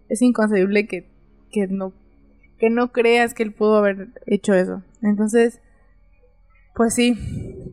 es 0.10 0.24
inconcebible 0.24 0.88
que, 0.88 1.08
que 1.52 1.68
no 1.68 1.94
que 2.58 2.70
no 2.70 2.94
creas 2.94 3.34
que 3.34 3.44
él 3.44 3.52
pudo 3.52 3.76
haber 3.76 4.08
hecho 4.26 4.54
eso. 4.54 4.84
Entonces, 5.02 5.60
pues 6.76 6.94
sí. 6.94 7.18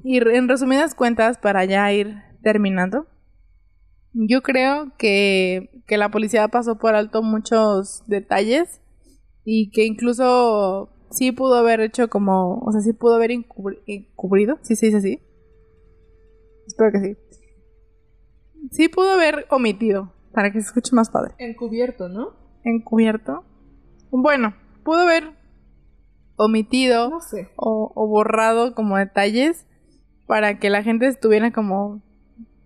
Y 0.02 0.18
en 0.18 0.48
resumidas 0.48 0.96
cuentas, 0.96 1.38
para 1.38 1.64
ya 1.64 1.92
ir 1.92 2.16
terminando, 2.42 3.06
yo 4.12 4.42
creo 4.42 4.92
que, 4.98 5.70
la 5.88 6.10
policía 6.10 6.46
pasó 6.48 6.78
por 6.78 6.94
alto 6.94 7.22
muchos 7.22 8.04
detalles 8.06 8.80
y 9.44 9.70
que 9.70 9.84
incluso 9.84 10.90
sí 11.10 11.32
pudo 11.32 11.56
haber 11.56 11.80
hecho 11.80 12.08
como, 12.08 12.58
o 12.58 12.70
sea, 12.70 12.80
sí 12.80 12.92
pudo 12.92 13.16
haber 13.16 13.32
encubrido, 13.32 14.58
si 14.62 14.76
se 14.76 14.86
dice 14.86 14.98
así. 14.98 15.22
Espero 16.66 16.92
que 16.92 17.00
sí. 17.00 17.16
Sí 18.70 18.88
pudo 18.88 19.10
haber 19.10 19.46
omitido, 19.50 20.12
para 20.32 20.52
que 20.52 20.60
se 20.60 20.68
escuche 20.68 20.94
más 20.94 21.10
padre. 21.10 21.34
Encubierto, 21.38 22.08
¿no? 22.08 22.34
Encubierto. 22.62 23.44
Bueno, 24.10 24.54
pudo 24.84 25.00
haber 25.00 25.32
omitido 26.36 27.10
no 27.10 27.20
sé. 27.20 27.48
o, 27.56 27.92
o 27.94 28.06
borrado 28.06 28.74
como 28.74 28.96
detalles 28.96 29.66
para 30.26 30.58
que 30.58 30.70
la 30.70 30.82
gente 30.82 31.06
estuviera 31.06 31.50
como 31.52 32.00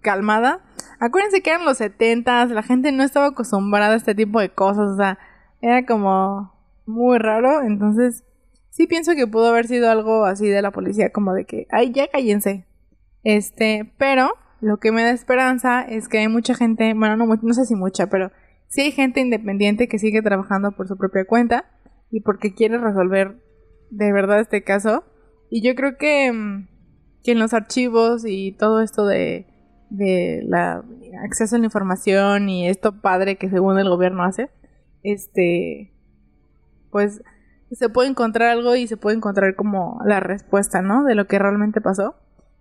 calmada. 0.04 0.60
Acuérdense 1.00 1.42
que 1.42 1.50
eran 1.50 1.64
los 1.64 1.78
setentas, 1.78 2.50
la 2.50 2.62
gente 2.62 2.92
no 2.92 3.02
estaba 3.02 3.26
acostumbrada 3.26 3.94
a 3.94 3.96
este 3.96 4.14
tipo 4.14 4.38
de 4.38 4.50
cosas, 4.50 4.92
o 4.92 4.96
sea, 4.96 5.18
era 5.60 5.84
como 5.84 6.54
muy 6.86 7.18
raro, 7.18 7.62
entonces 7.62 8.24
sí 8.70 8.86
pienso 8.86 9.16
que 9.16 9.26
pudo 9.26 9.48
haber 9.48 9.66
sido 9.66 9.90
algo 9.90 10.24
así 10.24 10.46
de 10.46 10.62
la 10.62 10.70
policía, 10.70 11.10
como 11.10 11.32
de 11.32 11.46
que, 11.46 11.66
ay, 11.70 11.90
ya 11.92 12.06
cállense. 12.06 12.66
Este, 13.24 13.92
pero 13.98 14.30
lo 14.60 14.78
que 14.78 14.92
me 14.92 15.02
da 15.02 15.10
esperanza 15.10 15.82
es 15.82 16.08
que 16.08 16.18
hay 16.18 16.28
mucha 16.28 16.54
gente, 16.54 16.94
bueno, 16.94 17.16
no, 17.16 17.26
no 17.26 17.54
sé 17.54 17.64
si 17.64 17.74
mucha, 17.74 18.08
pero 18.08 18.30
sí 18.68 18.82
hay 18.82 18.92
gente 18.92 19.20
independiente 19.20 19.88
que 19.88 19.98
sigue 19.98 20.22
trabajando 20.22 20.72
por 20.72 20.86
su 20.86 20.96
propia 20.96 21.24
cuenta 21.24 21.64
y 22.10 22.20
porque 22.20 22.54
quiere 22.54 22.78
resolver 22.78 23.42
de 23.90 24.12
verdad 24.12 24.40
este 24.40 24.62
caso. 24.62 25.04
Y 25.50 25.62
yo 25.62 25.74
creo 25.74 25.96
que, 25.96 26.32
mm, 26.32 26.68
que 27.22 27.32
en 27.32 27.38
los 27.38 27.54
archivos 27.54 28.24
y 28.26 28.52
todo 28.52 28.82
esto 28.82 29.06
de 29.06 29.46
de 29.96 30.42
la 30.46 30.82
acceso 31.22 31.56
a 31.56 31.58
la 31.58 31.66
información 31.66 32.48
y 32.48 32.68
esto 32.68 33.00
padre 33.00 33.36
que 33.36 33.50
según 33.50 33.78
el 33.78 33.88
gobierno 33.88 34.24
hace, 34.24 34.50
este, 35.02 35.92
pues 36.90 37.22
se 37.70 37.88
puede 37.88 38.08
encontrar 38.08 38.50
algo 38.50 38.76
y 38.76 38.86
se 38.86 38.96
puede 38.96 39.16
encontrar 39.16 39.54
como 39.56 40.00
la 40.04 40.20
respuesta, 40.20 40.82
¿no? 40.82 41.04
De 41.04 41.14
lo 41.14 41.26
que 41.26 41.38
realmente 41.38 41.80
pasó. 41.80 42.14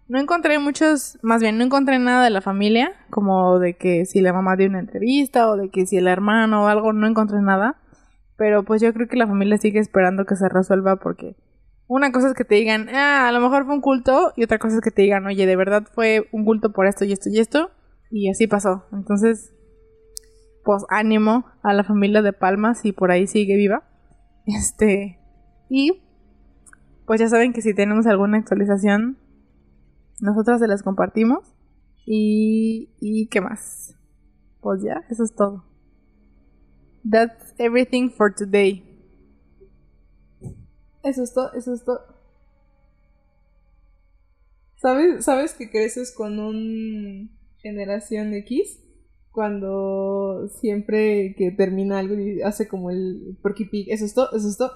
No 0.07 0.19
encontré 0.19 0.59
muchos, 0.59 1.17
más 1.21 1.41
bien 1.41 1.57
no 1.57 1.63
encontré 1.63 1.97
nada 1.97 2.23
de 2.23 2.29
la 2.29 2.41
familia, 2.41 2.91
como 3.09 3.59
de 3.59 3.75
que 3.75 4.05
si 4.05 4.21
la 4.21 4.33
mamá 4.33 4.55
dio 4.55 4.67
una 4.67 4.79
entrevista 4.79 5.49
o 5.49 5.55
de 5.55 5.69
que 5.69 5.85
si 5.85 5.97
el 5.97 6.07
hermano 6.07 6.63
o 6.63 6.67
algo, 6.67 6.93
no 6.93 7.07
encontré 7.07 7.41
nada. 7.41 7.77
Pero 8.35 8.63
pues 8.63 8.81
yo 8.81 8.93
creo 8.93 9.07
que 9.07 9.15
la 9.15 9.27
familia 9.27 9.57
sigue 9.57 9.79
esperando 9.79 10.25
que 10.25 10.35
se 10.35 10.49
resuelva 10.49 10.97
porque 10.97 11.35
una 11.87 12.11
cosa 12.11 12.29
es 12.29 12.33
que 12.33 12.45
te 12.45 12.55
digan, 12.55 12.89
ah, 12.89 13.27
a 13.27 13.31
lo 13.31 13.39
mejor 13.41 13.65
fue 13.65 13.75
un 13.75 13.81
culto, 13.81 14.33
y 14.35 14.43
otra 14.43 14.59
cosa 14.59 14.75
es 14.75 14.81
que 14.81 14.91
te 14.91 15.01
digan, 15.01 15.25
oye, 15.25 15.45
de 15.45 15.55
verdad 15.55 15.83
fue 15.93 16.27
un 16.31 16.45
culto 16.45 16.71
por 16.71 16.87
esto 16.87 17.05
y 17.05 17.11
esto 17.11 17.29
y 17.29 17.39
esto, 17.39 17.71
y 18.09 18.29
así 18.29 18.47
pasó. 18.47 18.85
Entonces, 18.91 19.53
pues 20.63 20.83
ánimo 20.89 21.45
a 21.61 21.73
la 21.73 21.83
familia 21.83 22.21
de 22.21 22.33
Palmas 22.33 22.85
y 22.85 22.91
por 22.91 23.11
ahí 23.11 23.27
sigue 23.27 23.55
viva. 23.55 23.83
Este, 24.45 25.19
y 25.69 26.01
pues 27.05 27.21
ya 27.21 27.29
saben 27.29 27.53
que 27.53 27.61
si 27.61 27.73
tenemos 27.73 28.05
alguna 28.07 28.37
actualización, 28.37 29.17
nosotros 30.19 30.59
se 30.59 30.67
las 30.67 30.83
compartimos. 30.83 31.53
Y, 32.05 32.89
y 32.99 33.27
qué 33.27 33.39
más. 33.39 33.95
Pues 34.59 34.81
ya, 34.83 35.05
eso 35.09 35.23
es 35.23 35.33
todo. 35.33 35.63
That's 37.09 37.53
everything 37.57 38.09
for 38.09 38.33
today. 38.33 38.92
Eso 41.03 41.23
es 41.23 41.33
todo, 41.33 41.53
eso 41.53 41.73
es 41.73 41.83
todo. 41.83 42.01
¿Sabes, 44.77 45.23
¿Sabes 45.25 45.53
que 45.53 45.69
creces 45.69 46.13
con 46.13 46.39
un 46.39 47.31
generación 47.57 48.33
X? 48.33 48.79
Cuando 49.31 50.47
siempre 50.59 51.35
que 51.37 51.51
termina 51.51 51.99
algo 51.99 52.15
y 52.15 52.41
hace 52.41 52.67
como 52.67 52.91
el 52.91 53.37
porky 53.41 53.65
pig. 53.65 53.87
Eso 53.89 54.05
es 54.05 54.13
todo, 54.13 54.29
eso 54.35 54.47
es 54.47 54.57
todo. 54.57 54.71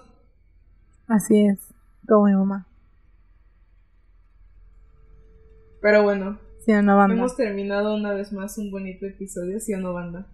Así 1.07 1.45
es, 1.45 1.59
como 2.07 2.25
mi 2.25 2.33
mamá. 2.33 2.67
Pero 5.81 6.03
bueno. 6.03 6.39
Sí 6.65 6.73
no, 6.83 6.97
banda. 6.97 7.15
Hemos 7.15 7.35
terminado 7.37 7.95
una 7.95 8.13
vez 8.13 8.33
más 8.33 8.57
un 8.57 8.71
bonito 8.71 9.05
episodio, 9.05 9.59
sí 9.59 9.73
o 9.73 9.79
no, 9.79 9.93
banda. 9.93 10.27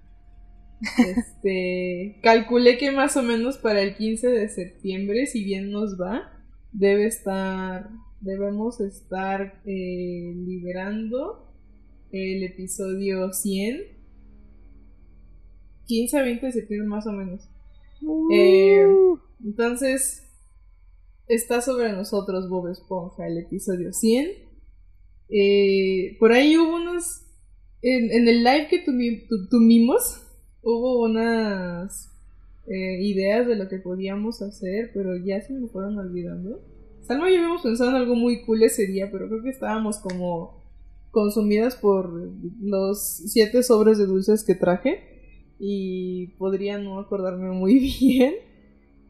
Este, 0.81 2.19
calculé 2.21 2.77
que 2.77 2.91
más 2.91 3.15
o 3.17 3.23
menos 3.23 3.57
para 3.57 3.81
el 3.81 3.95
15 3.95 4.27
de 4.27 4.49
septiembre, 4.49 5.25
si 5.27 5.43
bien 5.43 5.71
nos 5.71 5.99
va, 5.99 6.33
debe 6.71 7.05
estar, 7.05 7.89
debemos 8.21 8.81
estar 8.81 9.61
eh, 9.65 10.33
liberando 10.35 11.53
el 12.11 12.43
episodio 12.43 13.31
100. 13.31 13.93
15 15.85 16.17
a 16.17 16.21
20 16.21 16.45
de 16.45 16.51
septiembre 16.51 16.87
más 16.87 17.07
o 17.07 17.11
menos. 17.11 17.49
Eh, 18.31 18.85
entonces, 19.43 20.23
está 21.27 21.61
sobre 21.61 21.91
nosotros 21.91 22.49
Bob 22.49 22.67
Esponja, 22.67 23.27
el 23.27 23.37
episodio 23.37 23.93
100. 23.93 24.29
Eh, 25.29 26.17
por 26.19 26.31
ahí 26.31 26.57
hubo 26.57 26.75
unos... 26.75 27.21
En, 27.81 28.13
en 28.13 28.29
el 28.29 28.45
live 28.45 28.69
que 28.69 28.79
tuvimos, 29.49 30.22
hubo 30.63 31.01
unas 31.03 32.11
eh, 32.67 33.03
ideas 33.03 33.45
de 33.45 33.55
lo 33.55 33.67
que 33.67 33.77
podíamos 33.77 34.41
hacer, 34.41 34.91
pero 34.93 35.17
ya 35.17 35.41
se 35.41 35.53
me 35.53 35.67
fueron 35.67 35.97
olvidando. 35.97 36.61
Salma 37.01 37.29
y 37.29 37.35
habíamos 37.35 37.61
pensado 37.61 37.89
en 37.89 37.97
algo 37.97 38.15
muy 38.15 38.43
cool 38.45 38.63
ese 38.63 38.87
día, 38.87 39.09
pero 39.11 39.27
creo 39.27 39.43
que 39.43 39.49
estábamos 39.49 39.97
como 39.97 40.63
consumidas 41.11 41.75
por 41.75 42.11
los 42.61 43.03
siete 43.03 43.61
sobres 43.61 43.97
de 43.97 44.05
dulces 44.05 44.43
que 44.43 44.55
traje 44.55 45.53
y 45.59 46.27
podría 46.39 46.77
no 46.77 46.99
acordarme 46.99 47.51
muy 47.51 47.79
bien, 47.99 48.33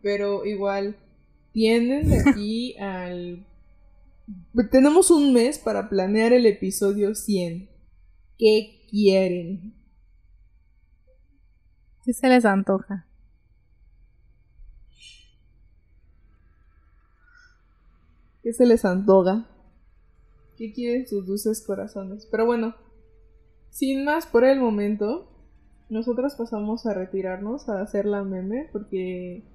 pero 0.01 0.45
igual 0.45 0.97
tienen 1.53 2.09
de 2.09 2.19
aquí 2.19 2.75
al... 2.79 3.45
Tenemos 4.71 5.11
un 5.11 5.33
mes 5.33 5.59
para 5.59 5.89
planear 5.89 6.33
el 6.33 6.45
episodio 6.45 7.13
100. 7.13 7.69
¿Qué 8.37 8.81
quieren? 8.89 9.82
¿Qué 12.03 12.11
se 12.11 12.27
les 12.27 12.43
antoja? 12.43 13.05
¿Qué 18.41 18.51
se 18.51 18.65
les 18.65 18.83
antoja? 18.83 19.45
¿Qué 20.57 20.73
quieren 20.73 21.07
sus 21.07 21.25
dulces 21.25 21.63
corazones? 21.65 22.27
Pero 22.29 22.45
bueno, 22.45 22.75
sin 23.69 24.03
más 24.03 24.25
por 24.25 24.43
el 24.43 24.59
momento, 24.59 25.29
nosotras 25.89 26.35
pasamos 26.35 26.85
a 26.85 26.93
retirarnos 26.93 27.69
a 27.69 27.81
hacer 27.81 28.05
la 28.05 28.23
meme 28.23 28.67
porque 28.73 29.45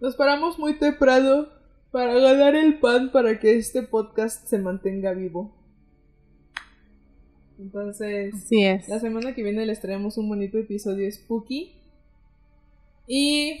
nos 0.00 0.16
paramos 0.16 0.58
muy 0.58 0.78
temprano 0.78 1.48
para 1.90 2.14
ganar 2.14 2.54
el 2.54 2.80
pan 2.80 3.12
para 3.12 3.38
que 3.38 3.58
este 3.58 3.82
podcast 3.82 4.46
se 4.46 4.58
mantenga 4.58 5.12
vivo. 5.12 5.63
Entonces, 7.58 8.34
Así 8.34 8.64
es. 8.64 8.88
la 8.88 8.98
semana 8.98 9.34
que 9.34 9.42
viene 9.42 9.64
les 9.66 9.80
traemos 9.80 10.18
un 10.18 10.28
bonito 10.28 10.58
episodio 10.58 11.10
spooky. 11.10 11.72
Y 13.06 13.60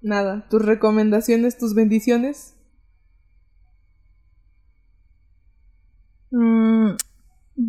nada, 0.00 0.46
tus 0.48 0.64
recomendaciones, 0.64 1.58
tus 1.58 1.74
bendiciones. 1.74 2.54
Mm, 6.30 6.90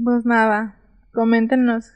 pues 0.03 0.25
nada, 0.25 0.77
coméntenos 1.13 1.93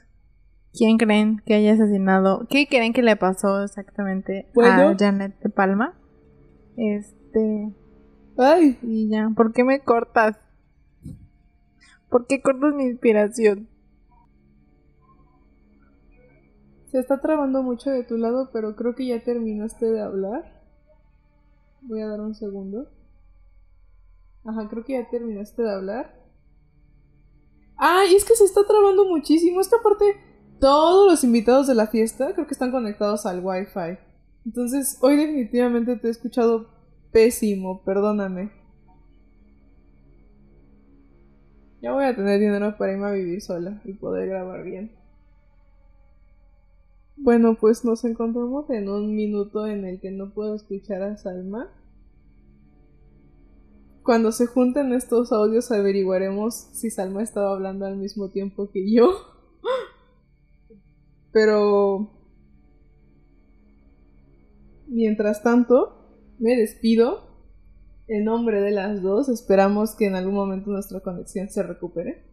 quién 0.72 0.96
creen 0.98 1.42
que 1.46 1.54
haya 1.54 1.74
asesinado, 1.74 2.46
qué 2.48 2.66
creen 2.66 2.92
que 2.92 3.02
le 3.02 3.16
pasó 3.16 3.62
exactamente 3.62 4.50
a 4.62 4.94
Janet 4.98 5.38
de 5.40 5.50
Palma. 5.50 5.94
Este, 6.76 7.72
Ay, 8.36 8.78
y 8.82 9.08
ya, 9.08 9.30
¿por 9.36 9.52
qué 9.52 9.62
me 9.62 9.80
cortas? 9.80 10.36
¿Por 12.14 12.28
qué 12.28 12.40
cortas 12.40 12.72
mi 12.74 12.84
inspiración? 12.84 13.68
se 16.86 17.00
está 17.00 17.20
trabando 17.20 17.60
mucho 17.64 17.90
de 17.90 18.04
tu 18.04 18.16
lado, 18.16 18.50
pero 18.52 18.76
creo 18.76 18.94
que 18.94 19.04
ya 19.04 19.24
terminaste 19.24 19.86
de 19.90 20.00
hablar. 20.00 20.62
Voy 21.82 22.00
a 22.02 22.06
dar 22.06 22.20
un 22.20 22.36
segundo. 22.36 22.88
Ajá, 24.44 24.68
creo 24.68 24.84
que 24.84 24.92
ya 24.92 25.10
terminaste 25.10 25.60
de 25.60 25.72
hablar. 25.72 26.14
Ay, 27.76 28.14
es 28.14 28.24
que 28.24 28.36
se 28.36 28.44
está 28.44 28.64
trabando 28.64 29.06
muchísimo. 29.06 29.60
Es 29.60 29.66
que 29.66 29.74
aparte, 29.74 30.04
todos 30.60 31.10
los 31.10 31.24
invitados 31.24 31.66
de 31.66 31.74
la 31.74 31.88
fiesta 31.88 32.32
creo 32.32 32.46
que 32.46 32.54
están 32.54 32.70
conectados 32.70 33.26
al 33.26 33.44
Wi-Fi. 33.44 33.98
Entonces, 34.46 34.98
hoy 35.00 35.16
definitivamente 35.16 35.96
te 35.96 36.06
he 36.06 36.10
escuchado 36.12 36.68
pésimo, 37.10 37.82
perdóname. 37.82 38.63
Ya 41.84 41.92
voy 41.92 42.04
a 42.06 42.16
tener 42.16 42.40
dinero 42.40 42.78
para 42.78 42.92
irme 42.92 43.08
a 43.08 43.10
vivir 43.10 43.42
sola 43.42 43.82
y 43.84 43.92
poder 43.92 44.30
grabar 44.30 44.64
bien. 44.64 44.90
Bueno, 47.14 47.58
pues 47.60 47.84
nos 47.84 48.06
encontramos 48.06 48.70
en 48.70 48.88
un 48.88 49.14
minuto 49.14 49.66
en 49.66 49.84
el 49.84 50.00
que 50.00 50.10
no 50.10 50.32
puedo 50.32 50.54
escuchar 50.54 51.02
a 51.02 51.18
Salma. 51.18 51.68
Cuando 54.02 54.32
se 54.32 54.46
junten 54.46 54.94
estos 54.94 55.30
audios 55.30 55.70
averiguaremos 55.72 56.54
si 56.54 56.88
Salma 56.88 57.22
estaba 57.22 57.52
hablando 57.52 57.84
al 57.84 57.98
mismo 57.98 58.30
tiempo 58.30 58.70
que 58.70 58.90
yo. 58.90 59.10
Pero... 61.32 62.08
Mientras 64.86 65.42
tanto, 65.42 65.98
me 66.38 66.56
despido. 66.56 67.33
En 68.06 68.24
nombre 68.24 68.60
de 68.60 68.70
las 68.70 69.02
dos, 69.02 69.28
esperamos 69.28 69.94
que 69.94 70.06
en 70.06 70.14
algún 70.14 70.34
momento 70.34 70.70
nuestra 70.70 71.00
conexión 71.00 71.48
se 71.48 71.62
recupere. 71.62 72.24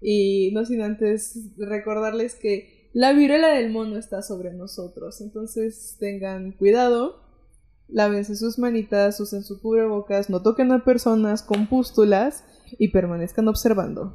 Y 0.00 0.50
no 0.52 0.64
sin 0.64 0.82
antes 0.82 1.52
recordarles 1.58 2.34
que 2.34 2.90
la 2.92 3.12
viruela 3.12 3.48
del 3.48 3.70
mono 3.70 3.98
está 3.98 4.22
sobre 4.22 4.52
nosotros. 4.52 5.20
Entonces 5.20 5.96
tengan 5.98 6.52
cuidado. 6.52 7.20
Lávense 7.88 8.36
sus 8.36 8.58
manitas, 8.58 9.20
usen 9.20 9.42
su 9.42 9.60
cubrebocas, 9.60 10.30
no 10.30 10.42
toquen 10.42 10.72
a 10.72 10.82
personas 10.82 11.42
con 11.42 11.68
pústulas 11.68 12.44
y 12.78 12.88
permanezcan 12.88 13.48
observando. 13.48 14.14